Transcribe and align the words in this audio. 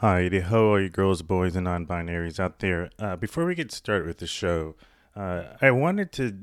Hi, 0.00 0.30
how 0.44 0.72
are 0.72 0.80
you 0.80 0.88
girls, 0.88 1.20
boys, 1.20 1.54
and 1.54 1.64
non 1.64 1.84
binaries 1.86 2.40
out 2.40 2.60
there? 2.60 2.88
Uh, 2.98 3.16
before 3.16 3.44
we 3.44 3.54
get 3.54 3.70
started 3.70 4.06
with 4.06 4.16
the 4.16 4.26
show, 4.26 4.74
uh, 5.14 5.42
I 5.60 5.72
wanted 5.72 6.10
to 6.12 6.38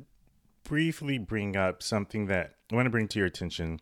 briefly 0.64 1.18
bring 1.18 1.58
up 1.58 1.82
something 1.82 2.28
that 2.28 2.54
I 2.72 2.76
want 2.76 2.86
to 2.86 2.92
bring 2.92 3.08
to 3.08 3.18
your 3.18 3.26
attention 3.26 3.80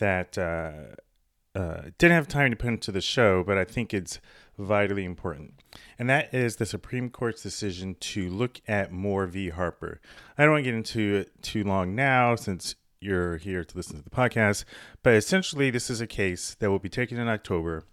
that 0.00 0.36
uh, 0.36 1.58
uh, 1.58 1.84
didn't 1.96 2.14
have 2.14 2.28
time 2.28 2.50
to 2.50 2.58
put 2.58 2.68
into 2.68 2.92
the 2.92 3.00
show, 3.00 3.42
but 3.42 3.56
I 3.56 3.64
think 3.64 3.94
it's 3.94 4.20
vitally 4.58 5.06
important. 5.06 5.62
And 5.98 6.10
that 6.10 6.34
is 6.34 6.56
the 6.56 6.66
Supreme 6.66 7.08
Court's 7.08 7.42
decision 7.42 7.96
to 7.98 8.28
look 8.28 8.60
at 8.68 8.92
Moore 8.92 9.26
v. 9.26 9.48
Harper. 9.48 9.98
I 10.36 10.42
don't 10.42 10.52
want 10.52 10.64
to 10.66 10.70
get 10.70 10.76
into 10.76 11.14
it 11.14 11.42
too 11.42 11.64
long 11.64 11.94
now 11.94 12.36
since 12.36 12.74
you're 13.00 13.38
here 13.38 13.64
to 13.64 13.76
listen 13.78 13.96
to 13.96 14.02
the 14.02 14.10
podcast, 14.10 14.64
but 15.02 15.14
essentially, 15.14 15.70
this 15.70 15.88
is 15.88 16.02
a 16.02 16.06
case 16.06 16.54
that 16.58 16.70
will 16.70 16.78
be 16.78 16.90
taken 16.90 17.18
in 17.18 17.28
October. 17.28 17.84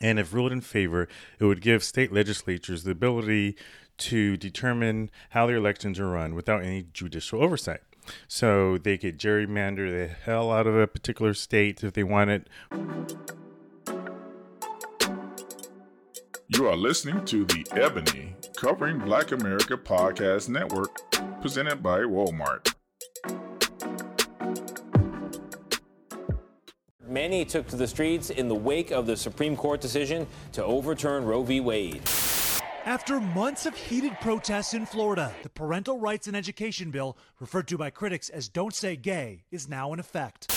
And 0.00 0.18
if 0.18 0.32
ruled 0.32 0.52
in 0.52 0.60
favor, 0.60 1.08
it 1.38 1.44
would 1.44 1.60
give 1.60 1.82
state 1.82 2.12
legislatures 2.12 2.84
the 2.84 2.92
ability 2.92 3.56
to 3.98 4.36
determine 4.36 5.10
how 5.30 5.46
their 5.46 5.56
elections 5.56 5.98
are 5.98 6.08
run 6.08 6.34
without 6.34 6.62
any 6.62 6.86
judicial 6.92 7.42
oversight. 7.42 7.80
So 8.26 8.78
they 8.78 8.96
could 8.96 9.18
gerrymander 9.18 9.90
the 9.90 10.14
hell 10.14 10.50
out 10.52 10.66
of 10.66 10.76
a 10.76 10.86
particular 10.86 11.34
state 11.34 11.82
if 11.82 11.92
they 11.92 12.04
want 12.04 12.30
it. 12.30 12.48
You 16.48 16.66
are 16.66 16.76
listening 16.76 17.24
to 17.26 17.44
the 17.44 17.66
Ebony 17.72 18.34
Covering 18.56 18.98
Black 18.98 19.32
America 19.32 19.76
Podcast 19.76 20.48
Network, 20.48 20.98
presented 21.42 21.82
by 21.82 22.00
Walmart. 22.00 22.74
Many 27.08 27.46
took 27.46 27.66
to 27.68 27.76
the 27.76 27.86
streets 27.86 28.28
in 28.28 28.48
the 28.48 28.54
wake 28.54 28.90
of 28.90 29.06
the 29.06 29.16
Supreme 29.16 29.56
Court 29.56 29.80
decision 29.80 30.26
to 30.52 30.62
overturn 30.62 31.24
Roe 31.24 31.42
v. 31.42 31.58
Wade. 31.58 32.02
After 32.84 33.18
months 33.18 33.64
of 33.64 33.74
heated 33.74 34.12
protests 34.20 34.74
in 34.74 34.84
Florida, 34.84 35.32
the 35.42 35.48
Parental 35.48 35.98
Rights 35.98 36.26
and 36.26 36.36
Education 36.36 36.90
Bill, 36.90 37.16
referred 37.40 37.66
to 37.68 37.78
by 37.78 37.88
critics 37.88 38.28
as 38.28 38.50
Don't 38.50 38.74
Say 38.74 38.94
Gay, 38.94 39.44
is 39.50 39.70
now 39.70 39.94
in 39.94 40.00
effect. 40.00 40.52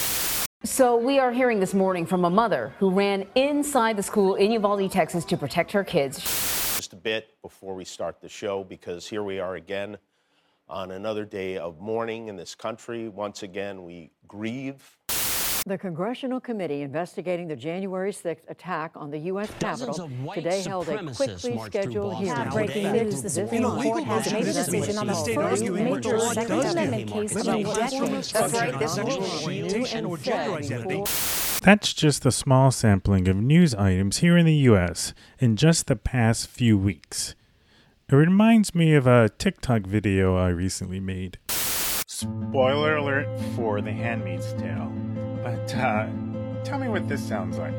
So, 0.66 0.98
we 0.98 1.20
are 1.20 1.32
hearing 1.32 1.62
this 1.62 1.74
morning 1.74 2.06
from 2.06 2.26
a 2.26 2.30
mother 2.30 2.74
who 2.80 2.90
ran 2.90 3.26
inside 3.36 3.96
the 3.96 4.04
school 4.04 4.36
in 4.36 4.52
Uvalde, 4.52 4.92
Texas 4.92 5.24
to 5.26 5.38
protect 5.38 5.72
her 5.72 5.86
kids. 5.86 6.20
Just 6.76 6.92
a 6.92 6.98
bit 6.98 7.30
before 7.42 7.76
we 7.76 7.86
start 7.86 8.20
the 8.20 8.30
show, 8.30 8.66
because 8.66 9.08
here 9.08 9.24
we 9.24 9.40
are 9.40 9.56
again 9.56 9.98
on 10.68 10.92
another 10.92 11.24
day 11.24 11.58
of 11.58 11.80
mourning 11.80 12.28
in 12.28 12.36
this 12.36 12.56
country. 12.56 13.08
Once 13.08 13.42
again, 13.42 13.86
we 13.86 14.12
grieve 14.28 14.98
the 15.66 15.78
Congressional 15.78 16.40
Committee 16.40 16.82
investigating 16.82 17.48
the 17.48 17.56
January 17.56 18.12
6th 18.12 18.50
attack 18.50 18.92
on 18.96 19.12
the 19.12 19.20
U.S. 19.20 19.52
Capitol 19.60 20.10
today 20.34 20.64
held 20.64 20.90
a 20.90 21.14
quickly 21.14 21.60
scheduled 21.66 22.16
hearing. 22.16 22.50
Breaking 22.50 22.92
news: 22.92 23.22
The 23.22 23.30
Supreme 23.30 23.64
Court 23.64 24.04
has 24.04 24.34
made 24.34 24.48
a 24.48 24.54
decision 24.54 24.98
on 24.98 25.08
the 25.08 25.14
first 25.14 25.64
major 25.64 26.20
Second 26.20 26.66
Amendment 26.66 27.12
case 27.12 27.36
in 27.36 27.46
decades. 27.46 28.32
That's 28.32 28.54
right. 28.54 28.80
This 28.80 28.98
That's 31.60 31.94
just 31.94 32.26
a 32.26 32.32
small 32.32 32.72
sampling 32.72 33.28
of 33.28 33.38
news 33.38 33.76
items 33.76 34.18
here 34.18 34.38
in 34.38 34.46
the 34.46 34.56
U.S. 34.56 35.14
in 35.40 35.56
just 35.56 35.88
the 35.88 35.96
past 35.96 36.48
few 36.48 36.78
weeks. 36.78 37.36
It 38.10 38.16
reminds 38.16 38.74
me 38.74 38.96
of 38.96 39.08
a 39.08 39.30
TikTok 39.30 39.84
video 39.84 40.36
I 40.36 40.50
recently 40.50 41.00
made. 41.00 41.38
Spoiler 42.08 42.98
alert 42.98 43.40
for 43.56 43.82
The 43.82 43.92
Handmaid's 43.92 44.54
Tale. 44.54 44.92
But 45.44 45.76
uh, 45.76 46.08
tell 46.64 46.80
me 46.80 46.88
what 46.88 47.08
this 47.08 47.26
sounds 47.28 47.58
like. 47.58 47.74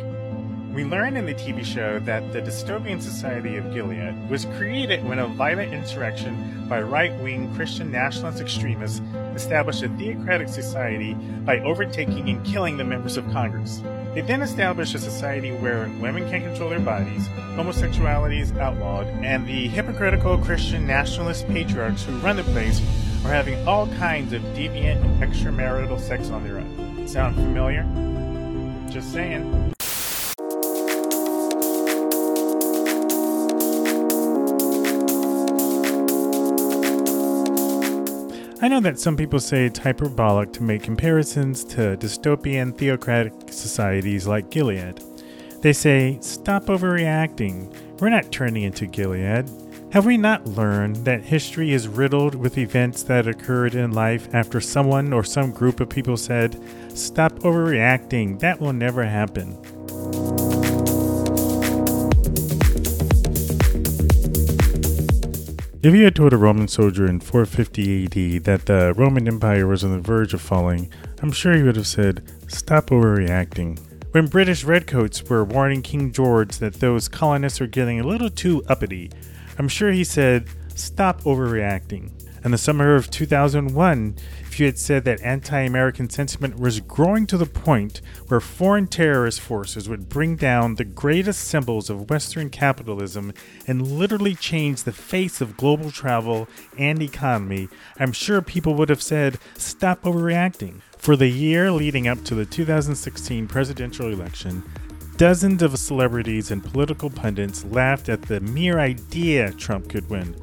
We 0.73 0.85
learn 0.85 1.19
in 1.19 1.27
the 1.27 1.35
TV 1.35 1.63
show 1.63 1.99
that 2.01 2.33
the 2.33 2.41
dystopian 2.41 3.03
society 3.03 3.57
of 3.57 3.75
Gilead 3.75 4.31
was 4.31 4.47
created 4.57 5.05
when 5.05 5.19
a 5.19 5.27
violent 5.27 5.75
insurrection 5.75 6.67
by 6.67 6.81
right 6.81 7.15
wing 7.21 7.55
Christian 7.55 7.93
nationalist 7.93 8.41
extremists 8.41 9.03
established 9.35 9.83
a 9.83 9.91
theocratic 9.91 10.49
society 10.49 11.13
by 11.45 11.59
overtaking 11.61 12.31
and 12.31 12.43
killing 12.47 12.79
the 12.79 12.85
members 12.85 13.19
of 13.19 13.31
Congress. 13.33 13.83
They 14.15 14.23
then 14.23 14.41
established 14.41 14.95
a 14.95 14.99
society 14.99 15.53
where 15.53 15.91
women 16.01 16.29
can 16.31 16.41
control 16.41 16.71
their 16.71 16.81
bodies, 16.81 17.27
homosexuality 17.55 18.41
is 18.41 18.53
outlawed, 18.53 19.09
and 19.09 19.47
the 19.47 19.69
hypocritical 19.69 20.39
Christian 20.39 20.87
nationalist 20.87 21.47
patriarchs 21.49 22.05
who 22.05 22.17
run 22.21 22.37
the 22.37 22.45
place 22.45 22.81
are 23.27 23.33
having 23.33 23.69
all 23.69 23.89
kinds 23.99 24.33
of 24.33 24.41
deviant 24.55 25.19
extramarital 25.19 26.01
sex 26.01 26.31
on 26.31 26.45
their 26.45 26.57
own. 26.57 26.82
Sound 27.13 27.35
familiar? 27.35 27.83
Just 28.89 29.13
saying. 29.13 29.43
I 38.63 38.69
know 38.69 38.81
that 38.81 38.99
some 38.99 39.19
people 39.19 39.41
say 39.41 39.67
it's 39.67 39.79
hyperbolic 39.79 40.55
to 40.55 40.63
make 40.63 40.85
comparisons 40.85 41.65
to 41.65 41.99
dystopian 41.99 42.75
theocratic 42.75 43.35
societies 43.53 44.27
like 44.27 44.49
Gilead. 44.49 45.03
They 45.61 45.75
say, 45.75 46.17
stop 46.23 46.65
overreacting. 46.65 48.01
We're 48.01 48.09
not 48.09 48.33
turning 48.33 48.63
into 48.63 48.87
Gilead. 48.87 49.51
Have 49.93 50.07
we 50.07 50.17
not 50.17 50.47
learned 50.47 51.05
that 51.05 51.25
history 51.25 51.71
is 51.71 51.87
riddled 51.87 52.35
with 52.35 52.57
events 52.57 53.03
that 53.03 53.29
occurred 53.29 53.75
in 53.75 53.93
life 53.93 54.27
after 54.33 54.59
someone 54.59 55.13
or 55.13 55.23
some 55.23 55.51
group 55.51 55.81
of 55.81 55.91
people 55.91 56.17
said, 56.17 56.59
Stop 56.95 57.33
overreacting, 57.41 58.39
that 58.39 58.59
will 58.59 58.73
never 58.73 59.05
happen? 59.05 59.53
If 65.83 65.95
you 65.95 66.05
had 66.05 66.17
told 66.17 66.33
a 66.33 66.39
Roman 66.39 66.69
soldier 66.69 67.07
in 67.07 67.21
450 67.21 68.05
AD 68.05 68.45
that 68.45 68.65
the 68.65 68.95
Roman 68.97 69.29
Empire 69.29 69.67
was 69.67 69.85
on 69.85 69.93
the 69.93 70.01
verge 70.01 70.33
of 70.33 70.41
falling, 70.41 70.91
I'm 71.21 71.33
sure 71.33 71.55
he 71.55 71.63
would 71.63 71.77
have 71.77 71.87
said, 71.87 72.27
Stop 72.49 72.87
overreacting. 72.87 73.79
When 74.13 74.27
British 74.27 74.65
redcoats 74.65 75.23
were 75.25 75.45
warning 75.45 75.83
King 75.83 76.13
George 76.13 76.57
that 76.59 76.81
those 76.81 77.09
colonists 77.09 77.61
were 77.61 77.67
getting 77.67 78.01
a 78.01 78.07
little 78.07 78.31
too 78.31 78.63
uppity, 78.69 79.11
I'm 79.59 79.69
sure 79.69 79.93
he 79.93 80.05
said, 80.05 80.49
Stop 80.75 81.23
overreacting. 81.23 82.11
In 82.45 82.51
the 82.51 82.59
summer 82.59 82.97
of 82.97 83.09
2001, 83.09 84.17
if 84.41 84.59
you 84.59 84.67
had 84.67 84.79
said 84.79 85.05
that 85.05 85.23
anti 85.23 85.61
American 85.61 86.11
sentiment 86.11 86.59
was 86.59 86.81
growing 86.81 87.25
to 87.29 87.39
the 87.39 87.47
point 87.47 88.01
where 88.27 88.41
foreign 88.41 88.89
terrorist 88.89 89.41
forces 89.41 89.89
would 89.89 90.09
bring 90.09 90.35
down 90.35 90.75
the 90.75 90.85
greatest 90.85 91.45
symbols 91.45 91.89
of 91.89 92.11
Western 92.11 92.51
capitalism 92.51 93.33
and 93.69 93.87
literally 93.87 94.35
change 94.35 94.83
the 94.83 94.93
face 94.93 95.41
of 95.41 95.57
global 95.57 95.93
travel 95.93 96.49
and 96.77 97.01
economy, 97.01 97.69
I'm 97.99 98.13
sure 98.13 98.43
people 98.43 98.75
would 98.75 98.89
have 98.89 99.03
said, 99.03 99.39
Stop 99.57 100.03
overreacting. 100.03 100.81
For 100.99 101.17
the 101.17 101.29
year 101.29 101.71
leading 101.71 102.09
up 102.09 102.25
to 102.25 102.35
the 102.35 102.45
2016 102.45 103.47
presidential 103.47 104.13
election, 104.13 104.63
Dozens 105.17 105.63
of 105.63 105.79
celebrities 105.79 106.51
and 106.51 106.65
political 106.65 107.11
pundits 107.11 107.65
laughed 107.67 108.09
at 108.09 108.23
the 108.23 108.41
mere 108.41 108.79
idea 108.79 109.53
Trump 109.53 109.89
could 109.89 110.09
win. 110.09 110.35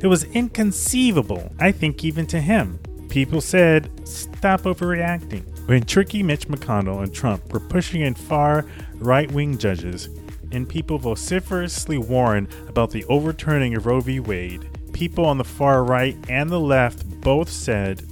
It 0.00 0.06
was 0.06 0.24
inconceivable, 0.24 1.52
I 1.58 1.72
think, 1.72 2.04
even 2.04 2.26
to 2.28 2.40
him. 2.40 2.78
People 3.08 3.40
said, 3.40 3.90
stop 4.06 4.62
overreacting. 4.62 5.44
When 5.66 5.82
tricky 5.82 6.22
Mitch 6.22 6.46
McConnell 6.46 7.02
and 7.02 7.12
Trump 7.12 7.52
were 7.52 7.60
pushing 7.60 8.02
in 8.02 8.14
far 8.14 8.66
right 8.96 9.30
wing 9.32 9.58
judges, 9.58 10.08
and 10.52 10.68
people 10.68 10.98
vociferously 10.98 11.98
warned 11.98 12.48
about 12.68 12.90
the 12.90 13.04
overturning 13.06 13.74
of 13.74 13.86
Roe 13.86 14.00
v. 14.00 14.20
Wade, 14.20 14.68
people 14.92 15.24
on 15.24 15.38
the 15.38 15.44
far 15.44 15.84
right 15.84 16.16
and 16.28 16.48
the 16.50 16.60
left 16.60 17.08
both 17.20 17.50
said, 17.50 18.02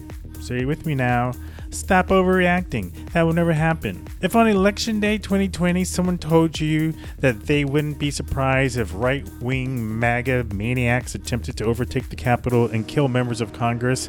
say 0.41 0.65
with 0.65 0.87
me 0.87 0.95
now, 0.95 1.33
Stop 1.77 2.09
overreacting. 2.09 2.93
That 3.13 3.23
will 3.23 3.35
never 3.35 3.53
happen. 3.53 4.07
If 4.23 4.35
on 4.35 4.49
election 4.49 4.99
day 4.99 5.19
2020 5.19 5.85
someone 5.85 6.17
told 6.17 6.59
you 6.59 6.95
that 7.19 7.43
they 7.43 7.65
wouldn't 7.67 7.99
be 7.99 8.11
surprised 8.11 8.79
if 8.79 8.95
right 8.95 9.29
wing 9.41 9.99
MAGA 9.99 10.45
maniacs 10.55 11.15
attempted 11.15 11.59
to 11.59 11.65
overtake 11.65 12.09
the 12.09 12.17
Capitol 12.17 12.67
and 12.67 12.89
kill 12.89 13.09
members 13.09 13.43
of 13.43 13.53
Congress, 13.53 14.09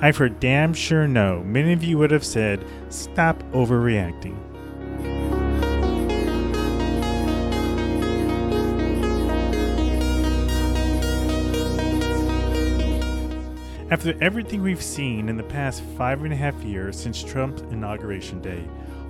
I 0.00 0.12
for 0.12 0.28
damn 0.28 0.74
sure 0.74 1.08
know 1.08 1.42
many 1.42 1.72
of 1.72 1.82
you 1.82 1.96
would 1.98 2.10
have 2.10 2.24
said, 2.24 2.64
Stop 2.90 3.42
overreacting. 3.52 4.36
After 13.88 14.20
everything 14.20 14.62
we've 14.62 14.82
seen 14.82 15.28
in 15.28 15.36
the 15.36 15.44
past 15.44 15.80
five 15.96 16.20
and 16.24 16.32
a 16.32 16.36
half 16.36 16.60
years 16.64 16.98
since 16.98 17.22
Trump's 17.22 17.62
inauguration 17.70 18.42
day, 18.42 18.62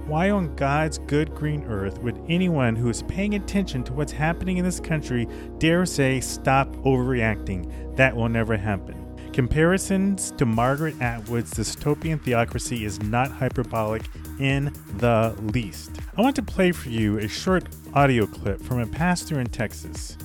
why 0.04 0.28
on 0.28 0.54
God's 0.54 0.98
good 0.98 1.34
green 1.34 1.64
earth 1.64 1.96
would 2.02 2.20
anyone 2.28 2.76
who 2.76 2.90
is 2.90 3.02
paying 3.04 3.36
attention 3.36 3.82
to 3.84 3.94
what's 3.94 4.12
happening 4.12 4.58
in 4.58 4.66
this 4.66 4.78
country 4.78 5.26
dare 5.56 5.86
say, 5.86 6.20
stop 6.20 6.70
overreacting? 6.84 7.96
That 7.96 8.14
will 8.14 8.28
never 8.28 8.54
happen. 8.54 9.02
Comparisons 9.32 10.30
to 10.32 10.44
Margaret 10.44 11.00
Atwood's 11.00 11.54
dystopian 11.54 12.20
theocracy 12.20 12.84
is 12.84 13.00
not 13.00 13.30
hyperbolic, 13.30 14.02
in 14.38 14.70
the 14.98 15.34
least. 15.54 15.90
I 16.18 16.20
want 16.20 16.36
to 16.36 16.42
play 16.42 16.72
for 16.72 16.90
you 16.90 17.18
a 17.18 17.28
short 17.28 17.64
audio 17.94 18.26
clip 18.26 18.60
from 18.60 18.80
a 18.80 18.86
pastor 18.86 19.40
in 19.40 19.46
Texas. 19.46 20.18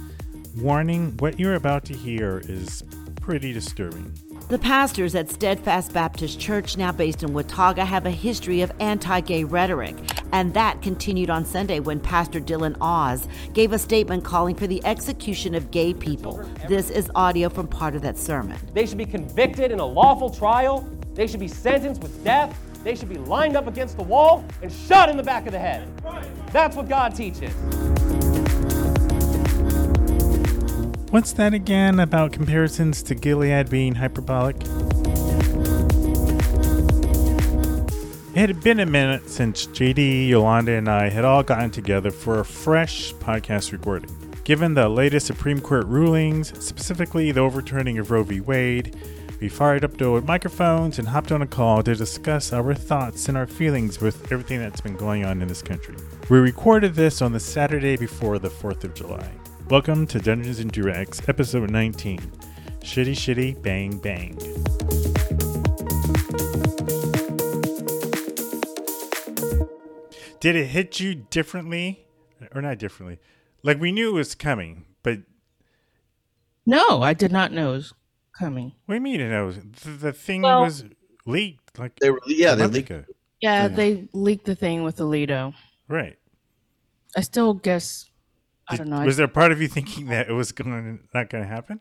Warning 0.58 1.16
what 1.20 1.40
you're 1.40 1.56
about 1.56 1.86
to 1.86 1.94
hear 1.94 2.42
is 2.50 2.84
pretty 3.22 3.54
disturbing. 3.54 4.12
The 4.52 4.60
pastors 4.60 5.16
at 5.16 5.30
Steadfast 5.30 5.94
Baptist 5.94 6.38
Church, 6.38 6.76
now 6.76 6.92
based 6.92 7.24
in 7.24 7.32
Watauga, 7.32 7.86
have 7.86 8.06
a 8.06 8.12
history 8.12 8.60
of 8.60 8.70
anti 8.82 9.22
gay 9.22 9.46
rhetoric. 9.46 9.96
And 10.34 10.54
that 10.56 10.82
continued 10.82 11.30
on 11.30 11.46
Sunday 11.46 11.80
when 11.80 12.02
Pastor 12.02 12.42
Dillon 12.42 12.76
Awes 12.82 13.30
gave 13.54 13.72
a 13.72 13.80
statement 13.80 14.26
calling 14.26 14.58
for 14.58 14.68
the 14.68 14.84
execution 14.84 15.56
of 15.56 15.72
gay 15.72 15.94
people. 15.94 16.46
This 16.68 16.90
is 16.90 17.10
audio 17.16 17.48
from 17.48 17.66
part 17.66 17.96
of 17.96 18.02
that 18.02 18.18
sermon. 18.18 18.60
They 18.74 18.86
should 18.86 18.98
be 18.98 19.06
convicted 19.06 19.72
in 19.72 19.80
a 19.80 19.86
lawful 19.86 20.30
trial, 20.30 20.86
they 21.14 21.28
should 21.28 21.40
be 21.40 21.48
sentenced 21.48 22.02
with 22.02 22.22
death, 22.22 22.54
they 22.84 22.94
should 22.94 23.08
be 23.08 23.20
lined 23.20 23.56
up 23.56 23.68
against 23.68 23.96
the 23.96 24.04
wall 24.04 24.44
and 24.62 24.70
shot 24.70 25.08
in 25.08 25.16
the 25.16 25.24
back 25.24 25.46
of 25.46 25.54
the 25.54 25.60
head. 25.60 25.88
That's 26.52 26.76
what 26.76 26.90
God 26.90 27.16
teaches. 27.16 27.54
What's 31.12 31.34
that 31.34 31.54
again 31.54 32.00
about 32.00 32.32
comparisons 32.32 33.04
to 33.04 33.16
Gilead 33.16 33.70
being 33.70 33.96
hyperbolic? 33.96 34.56
It 38.34 38.48
had 38.48 38.64
been 38.64 38.80
a 38.80 38.86
minute 38.86 39.30
since 39.30 39.68
JD, 39.68 40.30
Yolanda, 40.30 40.72
and 40.72 40.88
I 40.88 41.10
had 41.10 41.26
all 41.26 41.44
gotten 41.44 41.70
together 41.70 42.12
for 42.12 42.40
a 42.40 42.46
fresh 42.46 43.14
podcast 43.16 43.74
recording. 43.74 44.10
Given 44.46 44.74
the 44.74 44.88
latest 44.88 45.28
Supreme 45.28 45.60
Court 45.60 45.86
rulings, 45.86 46.58
specifically 46.64 47.34
the 47.34 47.42
overturning 47.42 47.98
of 47.98 48.10
Roe 48.10 48.24
v. 48.24 48.40
Wade, 48.40 48.96
we 49.42 49.50
fired 49.50 49.84
up 49.84 49.98
the 49.98 50.22
microphones 50.22 50.98
and 50.98 51.10
hopped 51.10 51.34
on 51.34 51.42
a 51.42 51.48
call 51.48 51.84
to 51.84 51.94
discuss 51.94 52.54
our 52.54 52.74
thoughts 52.74 53.28
and 53.28 53.38
our 53.38 53.48
feelings 53.48 54.00
with 54.00 54.32
everything 54.32 54.60
that's 54.60 54.80
been 54.80 54.96
going 54.96 55.26
on 55.26 55.42
in 55.42 55.50
this 55.50 55.62
country. 55.62 55.96
We 56.30 56.40
recorded 56.40 56.96
this 56.96 57.22
on 57.22 57.34
the 57.34 57.40
Saturday 57.42 57.98
before 57.98 58.40
the 58.40 58.50
4th 58.50 58.86
of 58.86 58.94
July. 58.94 59.30
Welcome 59.72 60.06
to 60.08 60.20
Dungeons 60.20 60.60
and 60.60 60.70
Directs, 60.70 61.22
episode 61.30 61.72
19 61.72 62.20
Shitty 62.82 63.14
Shitty 63.14 63.62
Bang 63.62 63.98
Bang. 64.00 64.38
Did 70.40 70.56
it 70.56 70.66
hit 70.68 71.00
you 71.00 71.16
differently? 71.16 72.06
Or 72.54 72.62
not 72.62 72.80
differently? 72.80 73.20
Like 73.64 73.80
we 73.80 73.92
knew 73.92 74.10
it 74.10 74.14
was 74.14 74.36
coming, 74.36 74.86
but. 75.04 75.20
No, 76.66 77.02
I 77.02 77.14
did 77.14 77.32
not 77.32 77.52
know 77.52 77.70
it 77.74 77.78
was 77.78 77.94
coming. 78.38 78.74
What 78.86 78.94
do 78.94 78.96
you 78.96 79.02
mean 79.02 79.22
it 79.22 79.30
knows? 79.30 79.58
The, 79.84 79.90
the 79.92 80.14
thing 80.14 80.42
Well- 80.42 80.64
was 80.64 80.84
leaked. 81.26 81.80
Like 81.80 81.98
They 82.00 82.10
were- 82.12 82.22
yeah, 82.28 82.56
they 82.56 82.68
leaked- 82.68 82.90
ago. 82.90 83.06
Yeah, 83.40 83.68
they 83.70 84.08
leaked 84.14 84.46
the 84.46 84.56
thing 84.56 84.84
with 84.84 84.98
Alito. 84.98 85.54
Right. 85.88 86.18
I 87.16 87.22
still 87.22 87.54
guess. 87.54 88.11
I 88.74 88.78
don't 88.78 88.90
know. 88.90 89.06
Was 89.06 89.18
there 89.18 89.28
part 89.28 89.52
of 89.52 89.62
you 89.62 89.68
thinking 89.68 90.08
that 90.08 90.30
it 90.30 90.34
was 90.34 90.52
going 90.52 91.08
not 91.14 91.30
going 91.30 91.44
to 91.44 91.50
happen, 91.50 91.80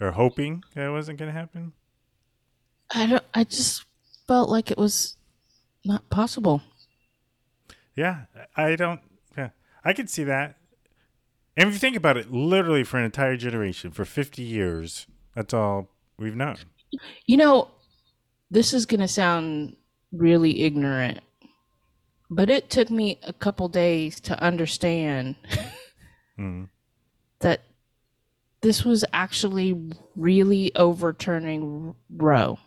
or 0.00 0.12
hoping 0.12 0.62
that 0.74 0.86
it 0.86 0.90
wasn't 0.90 1.18
going 1.18 1.32
to 1.32 1.38
happen? 1.38 1.72
I 2.94 3.06
don't. 3.06 3.24
I 3.34 3.44
just 3.44 3.84
felt 4.26 4.48
like 4.48 4.70
it 4.70 4.78
was 4.78 5.16
not 5.84 6.08
possible. 6.10 6.62
Yeah, 7.94 8.24
I 8.56 8.76
don't. 8.76 9.00
Yeah, 9.36 9.50
I 9.84 9.92
could 9.92 10.10
see 10.10 10.24
that. 10.24 10.56
And 11.56 11.68
if 11.68 11.74
you 11.74 11.80
think 11.80 11.96
about 11.96 12.16
it, 12.16 12.32
literally 12.32 12.84
for 12.84 12.98
an 12.98 13.04
entire 13.04 13.36
generation, 13.36 13.90
for 13.90 14.04
fifty 14.04 14.42
years, 14.42 15.06
that's 15.34 15.52
all 15.52 15.88
we've 16.18 16.36
known. 16.36 16.56
You 17.26 17.36
know, 17.36 17.70
this 18.50 18.72
is 18.72 18.86
gonna 18.86 19.08
sound 19.08 19.76
really 20.12 20.62
ignorant, 20.62 21.20
but 22.30 22.48
it 22.48 22.70
took 22.70 22.90
me 22.90 23.18
a 23.24 23.32
couple 23.32 23.68
days 23.68 24.20
to 24.20 24.40
understand 24.42 25.34
Mm. 26.38 26.68
that 27.40 27.60
this 28.62 28.84
was 28.84 29.04
actually 29.12 29.74
really 30.16 30.74
overturning 30.76 31.94
Roe, 32.10 32.58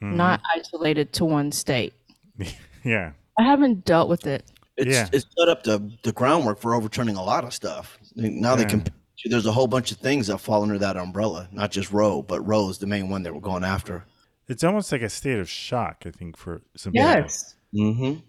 Mhm. 0.00 0.14
not 0.14 0.40
isolated 0.54 1.12
to 1.14 1.24
one 1.24 1.50
state. 1.52 1.94
Yeah, 2.84 3.12
I 3.36 3.42
haven't 3.42 3.84
dealt 3.84 4.08
with 4.08 4.28
it. 4.28 4.44
It's 4.76 4.94
Yeah. 4.94 5.08
it's 5.12 5.26
set 5.36 5.48
up 5.48 5.64
the 5.64 5.90
the 6.04 6.12
groundwork 6.12 6.60
for 6.60 6.72
overturning 6.74 7.16
a 7.16 7.22
lot 7.24 7.42
of 7.42 7.52
stuff. 7.52 7.98
Now 8.14 8.54
they 8.54 8.62
Yeah. 8.62 8.68
can. 8.68 8.84
There's 9.24 9.46
a 9.46 9.50
whole 9.50 9.66
bunch 9.66 9.90
of 9.90 9.98
things 9.98 10.28
that 10.28 10.38
fall 10.38 10.62
under 10.62 10.78
that 10.78 10.96
umbrella, 10.96 11.48
not 11.50 11.72
just 11.72 11.90
Roe, 11.90 12.22
but 12.22 12.40
Roe 12.46 12.68
is 12.68 12.78
the 12.78 12.86
main 12.86 13.08
one 13.08 13.24
that 13.24 13.34
we're 13.34 13.40
going 13.40 13.64
after. 13.64 14.04
it's 14.48 14.62
almost 14.62 14.92
like 14.92 15.02
a 15.02 15.08
state 15.08 15.40
of 15.40 15.48
shock. 15.50 16.04
I 16.06 16.12
think 16.12 16.36
for 16.36 16.62
some 16.76 16.92
people. 16.92 17.08
Yes. 17.08 17.56
Mm-hmm. 17.74 18.20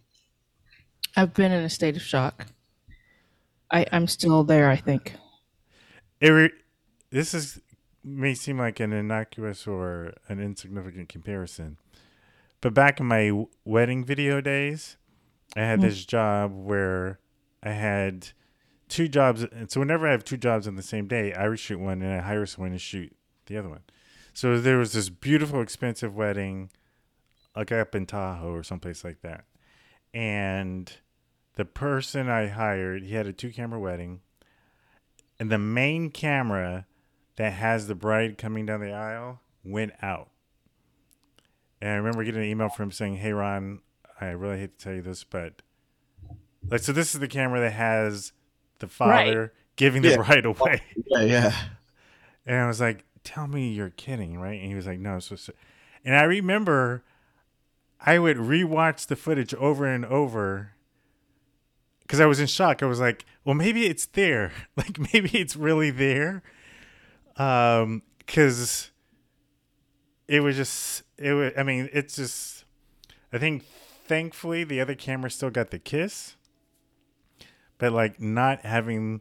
I've 1.18 1.34
been 1.34 1.52
in 1.52 1.64
a 1.64 1.70
state 1.70 1.96
of 1.96 2.02
shock. 2.04 2.46
I, 3.72 3.86
I'm 3.92 4.08
still 4.08 4.44
there, 4.44 4.70
I 4.70 4.76
think. 4.76 5.14
It 6.22 6.30
re- 6.30 6.52
this 7.10 7.34
is 7.34 7.60
may 8.04 8.34
seem 8.34 8.58
like 8.60 8.80
an 8.80 8.94
innocuous 8.94 9.68
or 9.68 10.14
an 10.30 10.40
insignificant 10.40 11.10
comparison, 11.10 11.78
but 12.62 12.74
back 12.74 13.00
in 13.00 13.06
my 13.08 13.28
w- 13.28 13.48
wedding 13.66 14.06
video 14.06 14.40
days, 14.40 14.96
I 15.56 15.62
had 15.62 15.80
Mm. 15.80 15.84
this 15.84 16.06
job 16.06 16.54
where 16.54 17.20
I 17.64 17.72
had 17.72 18.30
two 18.88 19.08
jobs. 19.10 19.44
And 19.44 19.70
so 19.70 19.82
whenever 19.82 20.08
I 20.08 20.12
have 20.12 20.24
two 20.24 20.38
jobs 20.38 20.68
on 20.68 20.76
the 20.76 20.84
same 20.84 21.08
day, 21.08 21.34
I 21.34 21.44
reshoot 21.46 21.78
one 21.80 22.02
and 22.02 22.14
I 22.14 22.20
hire 22.24 22.46
someone 22.46 22.72
to 22.72 22.80
shoot 22.80 23.14
the 23.48 23.58
other 23.58 23.70
one. 23.70 23.82
So 24.34 24.62
there 24.62 24.78
was 24.78 24.94
this 24.94 25.10
beautiful, 25.10 25.62
expensive 25.62 26.16
wedding, 26.16 26.70
like 27.56 27.72
up 27.72 27.96
in 27.96 28.06
Tahoe 28.06 28.54
or 28.54 28.64
someplace 28.64 29.04
like 29.04 29.22
that, 29.22 29.46
and 30.14 30.92
the 31.58 31.66
person 31.66 32.30
I 32.30 32.48
hired, 32.48 33.04
he 33.04 33.14
had 33.16 33.28
a 33.28 33.34
two-camera 33.34 33.80
wedding 33.80 34.22
and 35.40 35.52
the 35.52 35.58
main 35.58 36.10
camera 36.10 36.86
that 37.36 37.54
has 37.54 37.88
the 37.88 37.96
bride 37.96 38.38
coming 38.38 38.66
down 38.66 38.80
the 38.80 38.92
aisle 38.92 39.42
went 39.64 39.92
out. 40.02 40.30
And 41.82 41.92
I 41.92 41.96
remember 41.96 42.24
getting 42.24 42.42
an 42.42 42.48
email 42.48 42.70
from 42.70 42.86
him 42.86 42.92
saying, 42.92 43.18
"Hey 43.18 43.34
Ron, 43.34 43.82
I 44.20 44.28
really 44.28 44.58
hate 44.60 44.78
to 44.80 44.84
tell 44.84 44.94
you 44.94 45.02
this, 45.04 45.24
but 45.24 45.62
like, 46.70 46.82
so 46.82 46.92
this 46.92 47.14
is 47.14 47.20
the 47.22 47.28
camera 47.28 47.60
that 47.60 47.74
has 47.74 48.32
the 48.80 48.88
father 48.88 49.54
giving 49.76 50.02
the 50.02 50.10
Yeah. 50.10 50.16
bride 50.18 50.46
away." 50.46 50.82
Yeah, 51.08 51.22
yeah. 51.22 51.56
And 52.48 52.56
I 52.56 52.66
was 52.68 52.80
like, 52.80 53.04
"Tell 53.26 53.46
me 53.46 53.74
you're 53.74 53.90
kidding, 53.90 54.40
right?" 54.40 54.58
And 54.60 54.70
he 54.70 54.76
was 54.76 54.88
like, 54.88 55.00
"No." 55.00 55.20
So, 55.20 55.36
so 55.36 55.52
and 56.06 56.16
I 56.16 56.24
remember 56.24 57.04
I 58.00 58.20
would 58.20 58.38
rewatch 58.38 59.08
the 59.08 59.18
footage 59.18 59.54
over 59.56 59.86
and 59.86 60.06
over 60.06 60.72
because 62.08 62.20
I 62.22 62.26
was 62.26 62.40
in 62.40 62.48
shock. 62.48 62.82
I 62.82 62.86
was 62.86 63.00
like, 63.02 63.26
"Well, 63.44 63.54
maybe 63.56 63.86
it's 63.86 64.06
there. 64.08 64.52
Like, 64.78 64.98
maybe 65.14 65.38
it's 65.38 65.56
really 65.56 65.92
there." 65.92 66.42
Um, 67.36 68.02
because 68.20 68.92
it 70.28 70.40
was 70.40 70.56
just 70.56 71.04
it 71.18 71.34
was. 71.34 71.52
I 71.58 71.64
mean, 71.64 71.90
it's 71.94 72.16
just. 72.16 72.64
I 73.34 73.38
think 73.38 73.66
thankfully 74.06 74.64
the 74.64 74.80
other 74.80 74.96
camera 74.96 75.30
still 75.30 75.50
got 75.50 75.70
the 75.72 75.80
kiss, 75.80 76.36
but 77.78 77.92
like 77.92 78.22
not 78.22 78.62
having 78.66 79.20